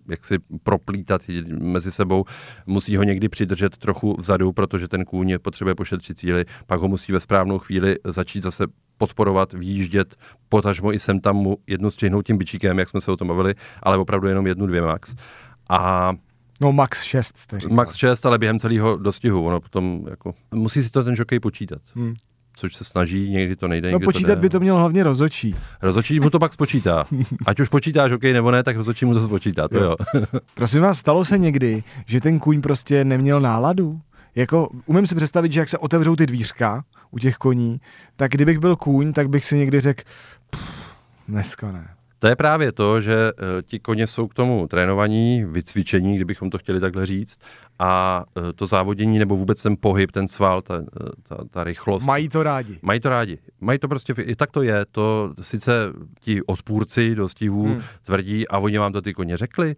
jak 0.09 0.25
si 0.25 0.39
proplítat 0.64 1.22
mezi 1.48 1.92
sebou, 1.92 2.24
musí 2.66 2.96
ho 2.96 3.03
někdy 3.03 3.29
přidržet 3.29 3.77
trochu 3.77 4.16
vzadu, 4.20 4.53
protože 4.53 4.88
ten 4.88 5.05
kůň 5.05 5.38
potřebuje 5.42 5.74
pošetřit 5.74 6.18
cíly, 6.18 6.44
pak 6.66 6.81
ho 6.81 6.88
musí 6.88 7.12
ve 7.12 7.20
správnou 7.20 7.59
chvíli 7.59 7.96
začít 8.05 8.42
zase 8.42 8.66
podporovat, 8.98 9.53
výjíždět, 9.53 10.16
potažmo 10.48 10.94
i 10.94 10.98
sem 10.98 11.20
tam 11.20 11.37
mu 11.37 11.57
jednu 11.66 11.90
střihnout 11.90 12.27
tím 12.27 12.38
bičíkem, 12.38 12.79
jak 12.79 12.88
jsme 12.88 13.00
se 13.00 13.11
o 13.11 13.16
tom 13.16 13.29
bavili, 13.29 13.55
ale 13.83 13.98
opravdu 13.98 14.29
jenom 14.29 14.46
jednu, 14.46 14.66
dvě 14.66 14.83
max. 14.83 15.14
A 15.68 16.12
No 16.61 16.72
max 16.72 17.03
6 17.03 17.38
jste 17.38 17.61
říkal. 17.61 17.77
Max 17.77 17.94
6, 17.94 18.27
ale 18.27 18.38
během 18.38 18.59
celého 18.59 18.96
dostihu. 18.96 19.46
Ono 19.46 19.61
potom 19.61 20.07
jako, 20.11 20.35
musí 20.55 20.83
si 20.83 20.90
to 20.90 21.05
ten 21.05 21.16
žokej 21.16 21.40
počítat. 21.40 21.83
Hmm 21.94 22.14
což 22.57 22.75
se 22.75 22.85
snaží, 22.85 23.31
někdy 23.31 23.57
to 23.57 23.69
nejde. 23.69 23.93
No 23.93 24.01
počítat 24.01 24.35
to 24.35 24.40
by 24.40 24.51
to 24.51 24.61
měl 24.61 24.77
hlavně 24.77 25.03
rozočí. 25.03 25.55
Rozočí 25.83 26.21
mu 26.21 26.31
to 26.31 26.38
pak 26.38 26.53
spočítá. 26.53 27.05
Ať 27.47 27.61
už 27.61 27.69
počítáš 27.69 28.12
OK 28.12 28.23
nebo 28.23 28.51
ne, 28.51 28.62
tak 28.62 28.77
rozočí 28.77 29.05
mu 29.05 29.14
to 29.14 29.25
spočítá, 29.25 29.69
to 29.69 29.79
jo. 29.79 29.97
jo. 30.14 30.25
Prosím 30.55 30.83
vás, 30.83 30.99
stalo 30.99 31.25
se 31.25 31.38
někdy, 31.38 31.83
že 32.07 32.21
ten 32.21 32.38
kůň 32.38 32.61
prostě 32.61 33.05
neměl 33.05 33.40
náladu? 33.40 34.01
Jako, 34.35 34.69
umím 34.87 35.07
si 35.07 35.14
představit, 35.14 35.53
že 35.53 35.61
jak 35.61 35.69
se 35.69 35.79
otevřou 35.79 36.17
ty 36.17 36.27
dvířka 36.27 36.85
u 37.11 37.19
těch 37.19 37.37
koní, 37.37 37.81
tak 38.17 38.31
kdybych 38.31 38.59
byl 38.59 38.77
kůň, 38.77 39.12
tak 39.12 39.29
bych 39.29 39.45
si 39.45 39.57
někdy 39.57 39.81
řekl, 39.81 40.03
dneska 41.29 41.73
ne. 41.73 41.88
To 42.25 42.29
je 42.29 42.37
právě 42.37 42.73
to, 42.73 43.01
že 43.01 43.33
uh, 43.33 43.63
ti 43.63 43.79
koně 43.79 44.07
jsou 44.07 44.29
k 44.29 44.35
tomu 44.35 44.69
trénovaní, 44.69 45.45
vycvičení, 45.45 46.17
kdybychom 46.17 46.51
to 46.51 46.59
chtěli 46.59 46.81
takhle 46.81 47.07
říct, 47.07 47.39
a 47.79 48.25
uh, 48.37 48.43
to 48.55 48.67
závodění 48.67 49.19
nebo 49.19 49.37
vůbec 49.37 49.63
ten 49.63 49.77
pohyb, 49.81 50.13
ten 50.13 50.29
sval, 50.29 50.63
ta, 50.63 50.75
e, 50.77 50.81
ta, 51.23 51.37
ta 51.51 51.65
rychlost. 51.65 52.07
Mají 52.07 52.29
to 52.29 52.43
rádi. 52.43 52.79
Mají 52.83 53.01
to 53.01 53.09
rádi. 53.09 53.39
Mají 53.61 53.79
to 53.79 53.89
prostě, 53.89 54.15
i 54.21 54.37
tak 54.37 54.51
to 54.51 54.63
je. 54.63 54.85
To 54.91 55.35
sice 55.41 55.73
ti 56.21 56.43
odpůrci 56.43 57.15
dostihů 57.15 57.67
hmm. 57.67 57.83
tvrdí 58.03 58.49
a 58.49 58.59
oni 58.59 58.79
vám 58.79 58.93
to 58.93 59.03
ty 59.03 59.13
koně 59.13 59.37
řekli, 59.37 59.77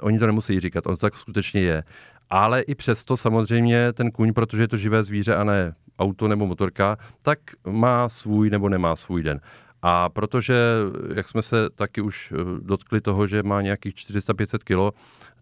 oni 0.00 0.18
to 0.18 0.26
nemusí 0.26 0.60
říkat, 0.60 0.86
on 0.86 0.96
to 0.96 1.00
tak 1.06 1.16
skutečně 1.16 1.60
je. 1.60 1.84
Ale 2.30 2.60
i 2.60 2.74
přesto 2.74 3.16
samozřejmě 3.16 3.92
ten 3.92 4.10
kůň, 4.10 4.32
protože 4.32 4.62
je 4.62 4.68
to 4.68 4.76
živé 4.76 5.04
zvíře 5.04 5.36
a 5.36 5.44
ne 5.44 5.74
auto 5.98 6.28
nebo 6.28 6.46
motorka, 6.46 6.96
tak 7.22 7.38
má 7.66 8.08
svůj 8.08 8.50
nebo 8.50 8.68
nemá 8.68 8.96
svůj 8.96 9.22
den. 9.22 9.40
A 9.88 10.08
protože, 10.08 10.54
jak 11.14 11.28
jsme 11.28 11.42
se 11.42 11.70
taky 11.74 12.00
už 12.00 12.32
eh, 12.32 12.60
dotkli 12.60 13.00
toho, 13.00 13.26
že 13.26 13.42
má 13.42 13.62
nějakých 13.62 13.94
400-500 13.94 14.58
kilo, 14.64 14.92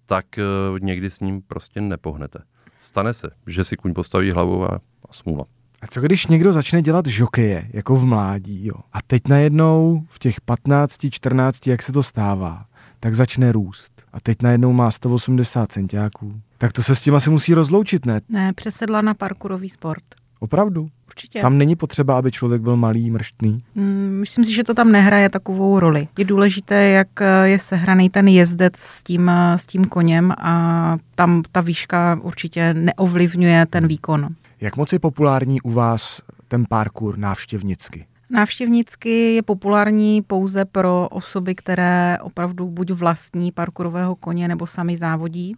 tak 0.07 0.38
eh, 0.38 0.42
někdy 0.78 1.11
s 1.11 1.20
ním 1.20 1.42
prostě 1.42 1.80
nepohnete. 1.80 2.38
Stane 2.80 3.14
se, 3.14 3.30
že 3.46 3.64
si 3.64 3.76
kuň 3.76 3.94
postaví 3.94 4.30
hlavu 4.30 4.72
a 4.72 4.80
smůla. 5.11 5.44
A 5.83 5.87
co 5.87 6.00
když 6.00 6.26
někdo 6.26 6.52
začne 6.52 6.83
dělat 6.83 7.07
žokeje, 7.07 7.68
jako 7.72 7.96
v 7.96 8.04
mládí, 8.04 8.66
jo? 8.66 8.74
A 8.92 8.98
teď 9.07 9.22
najednou 9.28 10.04
v 10.09 10.18
těch 10.18 10.40
15, 10.40 11.07
14, 11.11 11.66
jak 11.66 11.83
se 11.83 11.92
to 11.92 12.02
stává, 12.02 12.64
tak 13.00 13.14
začne 13.14 13.52
růst. 13.52 14.02
A 14.12 14.21
teď 14.21 14.42
najednou 14.42 14.73
má 14.73 14.90
180 14.90 15.73
centiáků. 15.73 16.40
Tak 16.58 16.73
to 16.73 16.83
se 16.83 16.94
s 16.94 17.00
tím 17.00 17.14
asi 17.14 17.31
musí 17.31 17.54
rozloučit, 17.54 18.06
ne? 18.06 18.21
Ne, 18.29 18.52
přesedla 18.52 19.00
na 19.00 19.14
parkourový 19.14 19.71
sport. 19.71 20.04
Opravdu? 20.40 20.88
Určitě. 21.06 21.40
Tam 21.40 21.58
není 21.58 21.76
potřeba, 21.76 22.18
aby 22.18 22.30
člověk 22.32 22.62
byl 22.62 22.76
malý, 22.76 23.10
mrštný. 23.10 23.62
Mm, 23.74 24.16
Myslím 24.20 24.44
si, 24.44 24.52
že 24.52 24.64
to 24.64 24.74
tam 24.74 24.92
nehraje 24.92 25.28
takovou 25.28 25.80
roli. 25.80 26.08
Je 26.18 26.24
důležité, 26.24 26.88
jak 26.88 27.08
eh, 27.20 27.48
je 27.48 27.58
sehraný 27.58 28.10
ten 28.10 28.28
jezdec 28.28 28.76
s 28.76 29.02
tím, 29.02 29.28
eh, 29.28 29.58
s 29.58 29.66
tím 29.66 29.85
koněm 29.85 30.32
a 30.38 30.96
tam 31.14 31.42
ta 31.52 31.60
výška 31.60 32.18
určitě 32.22 32.74
neovlivňuje 32.74 33.66
ten 33.66 33.87
výkon. 33.87 34.28
Jak 34.60 34.76
moc 34.76 34.92
je 34.92 34.98
populární 34.98 35.60
u 35.60 35.70
vás 35.70 36.22
ten 36.48 36.64
parkour 36.68 37.18
návštěvnicky? 37.18 38.06
Návštěvnicky 38.30 39.35
je 39.35 39.42
populární 39.42 40.22
pouze 40.22 40.64
pro 40.64 41.08
osoby, 41.08 41.54
které 41.54 42.18
opravdu 42.22 42.70
buď 42.70 42.90
vlastní 42.90 43.52
parkourového 43.52 44.16
koně 44.16 44.48
nebo 44.48 44.66
sami 44.66 44.96
závodí. 44.96 45.56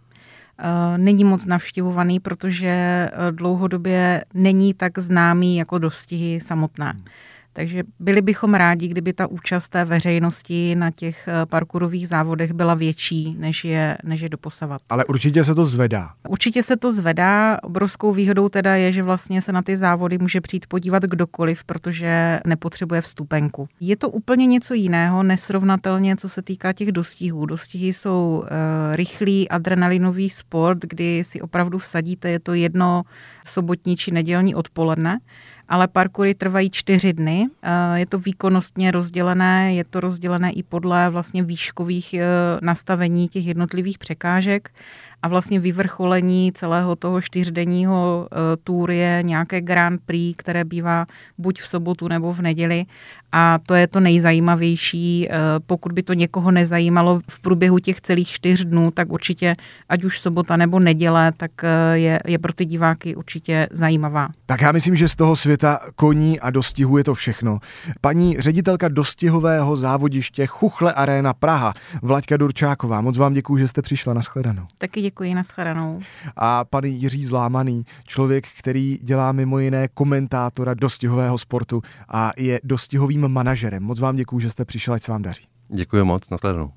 Eh, 0.59 0.97
Není 0.97 1.23
moc 1.23 1.45
navštěvovaný, 1.45 2.19
protože 2.19 2.67
eh, 2.67 3.11
dlouhodobě 3.31 4.25
není 4.33 4.73
tak 4.73 4.99
známý 4.99 5.57
jako 5.57 5.77
dostihy 5.77 6.41
samotné. 6.41 6.93
Takže 7.57 7.83
byli 7.99 8.21
bychom 8.21 8.53
rádi, 8.53 8.87
kdyby 8.87 9.13
ta 9.13 9.27
účast 9.27 9.69
té 9.69 9.85
veřejnosti 9.85 10.75
na 10.75 10.91
těch 10.91 11.27
eh, 11.27 11.45
parkourových 11.45 12.07
závodech 12.07 12.53
byla 12.53 12.73
větší, 12.73 13.35
než 13.39 13.65
je, 13.65 13.97
než 14.03 14.21
je 14.21 14.29
doposavat. 14.29 14.81
Ale 14.89 15.05
určitě 15.05 15.43
se 15.43 15.55
to 15.55 15.65
zvedá. 15.65 16.09
Určitě 16.29 16.63
se 16.63 16.77
to 16.77 16.91
zvedá. 16.91 17.57
Obrovskou 17.63 18.13
výhodou 18.13 18.49
teda 18.49 18.75
je, 18.75 18.91
že 18.91 19.03
vlastně 19.03 19.41
se 19.41 19.51
na 19.51 19.61
ty 19.61 19.77
závody 19.77 20.17
může 20.17 20.41
přijít 20.41 20.67
podívat 20.67 21.03
kdokoliv, 21.03 21.63
protože 21.63 22.39
nepotřebuje 22.45 23.01
vstupenku. 23.01 23.67
Je 23.79 23.97
to 23.97 24.09
úplně 24.09 24.45
něco 24.45 24.73
jiného, 24.73 25.23
nesrovnatelně, 25.23 26.15
co 26.15 26.29
se 26.29 26.41
týká 26.41 26.73
těch 26.73 26.91
dostihů. 26.91 27.45
Dostihy 27.45 27.93
jsou 27.93 28.43
e, 28.45 28.95
rychlý 28.95 29.49
adrenalinový 29.49 30.29
sport, 30.29 30.77
kdy 30.81 31.23
si 31.23 31.41
opravdu 31.41 31.77
vsadíte, 31.77 32.29
je 32.29 32.39
to 32.39 32.53
jedno 32.53 33.03
sobotní 33.45 33.97
či 33.97 34.11
nedělní 34.11 34.55
odpoledne 34.55 35.19
ale 35.69 35.87
parkoury 35.87 36.35
trvají 36.35 36.69
čtyři 36.69 37.13
dny. 37.13 37.47
Eh, 37.63 37.99
Je 37.99 38.05
to 38.05 38.19
výkonnostně 38.19 38.91
rozdělené, 38.91 39.73
je 39.73 39.83
to 39.83 39.99
rozdělené 39.99 40.51
i 40.51 40.63
podle 40.63 41.09
vlastně 41.09 41.43
výškových 41.43 42.13
eh, 42.13 42.25
nastavení 42.61 43.27
těch 43.27 43.45
jednotlivých 43.45 43.97
překážek 43.97 44.69
a 45.23 45.27
vlastně 45.27 45.59
vyvrcholení 45.59 46.51
celého 46.55 46.95
toho 46.95 47.21
čtyřdenního 47.21 48.27
eh, 48.31 48.57
tour 48.63 48.91
je 48.91 49.19
nějaké 49.21 49.61
Grand 49.61 50.01
Prix, 50.05 50.35
které 50.37 50.63
bývá 50.63 51.05
buď 51.37 51.61
v 51.61 51.67
sobotu 51.67 52.07
nebo 52.07 52.33
v 52.33 52.41
neděli 52.41 52.85
a 53.31 53.59
to 53.65 53.73
je 53.73 53.87
to 53.87 53.99
nejzajímavější. 53.99 55.29
Pokud 55.65 55.91
by 55.91 56.03
to 56.03 56.13
někoho 56.13 56.51
nezajímalo 56.51 57.21
v 57.29 57.39
průběhu 57.39 57.79
těch 57.79 58.01
celých 58.01 58.29
čtyř 58.29 58.65
dnů, 58.65 58.91
tak 58.91 59.11
určitě, 59.11 59.55
ať 59.89 60.03
už 60.03 60.19
sobota 60.19 60.57
nebo 60.57 60.79
neděle, 60.79 61.31
tak 61.37 61.51
je, 61.93 62.19
je 62.27 62.39
pro 62.39 62.53
ty 62.53 62.65
diváky 62.65 63.15
určitě 63.15 63.67
zajímavá. 63.71 64.29
Tak 64.45 64.61
já 64.61 64.71
myslím, 64.71 64.95
že 64.95 65.07
z 65.07 65.15
toho 65.15 65.35
světa 65.35 65.79
koní 65.95 66.39
a 66.39 66.49
dostihu 66.49 66.97
je 66.97 67.03
to 67.03 67.13
všechno. 67.13 67.59
Paní 68.01 68.35
ředitelka 68.39 68.87
dostihového 68.87 69.77
závodiště 69.77 70.45
Chuchle 70.45 70.93
Arena 70.93 71.33
Praha, 71.33 71.73
Vlaďka 72.01 72.37
Durčáková, 72.37 73.01
moc 73.01 73.17
vám 73.17 73.33
děkuji, 73.33 73.57
že 73.57 73.67
jste 73.67 73.81
přišla 73.81 74.13
na 74.13 74.21
shledanou. 74.21 74.63
Taky 74.77 75.01
děkuji, 75.07 75.35
nashledanou. 75.35 76.01
A 76.35 76.63
pan 76.65 76.83
Jiří 76.83 77.25
Zlámaný, 77.25 77.85
člověk, 78.07 78.47
který 78.59 78.99
dělá 79.03 79.31
mimo 79.31 79.59
jiné 79.59 79.87
komentátora 79.87 80.73
dostihového 80.73 81.37
sportu 81.37 81.81
a 82.09 82.31
je 82.37 82.59
dostihovým 82.63 83.27
manažerem. 83.27 83.83
Moc 83.83 83.99
vám 83.99 84.15
děkuji, 84.15 84.39
že 84.39 84.49
jste 84.49 84.65
přišel, 84.65 84.93
ať 84.93 85.03
se 85.03 85.11
vám 85.11 85.21
daří. 85.21 85.47
Děkuji 85.69 86.05
moc, 86.05 86.29
nashledanou. 86.29 86.71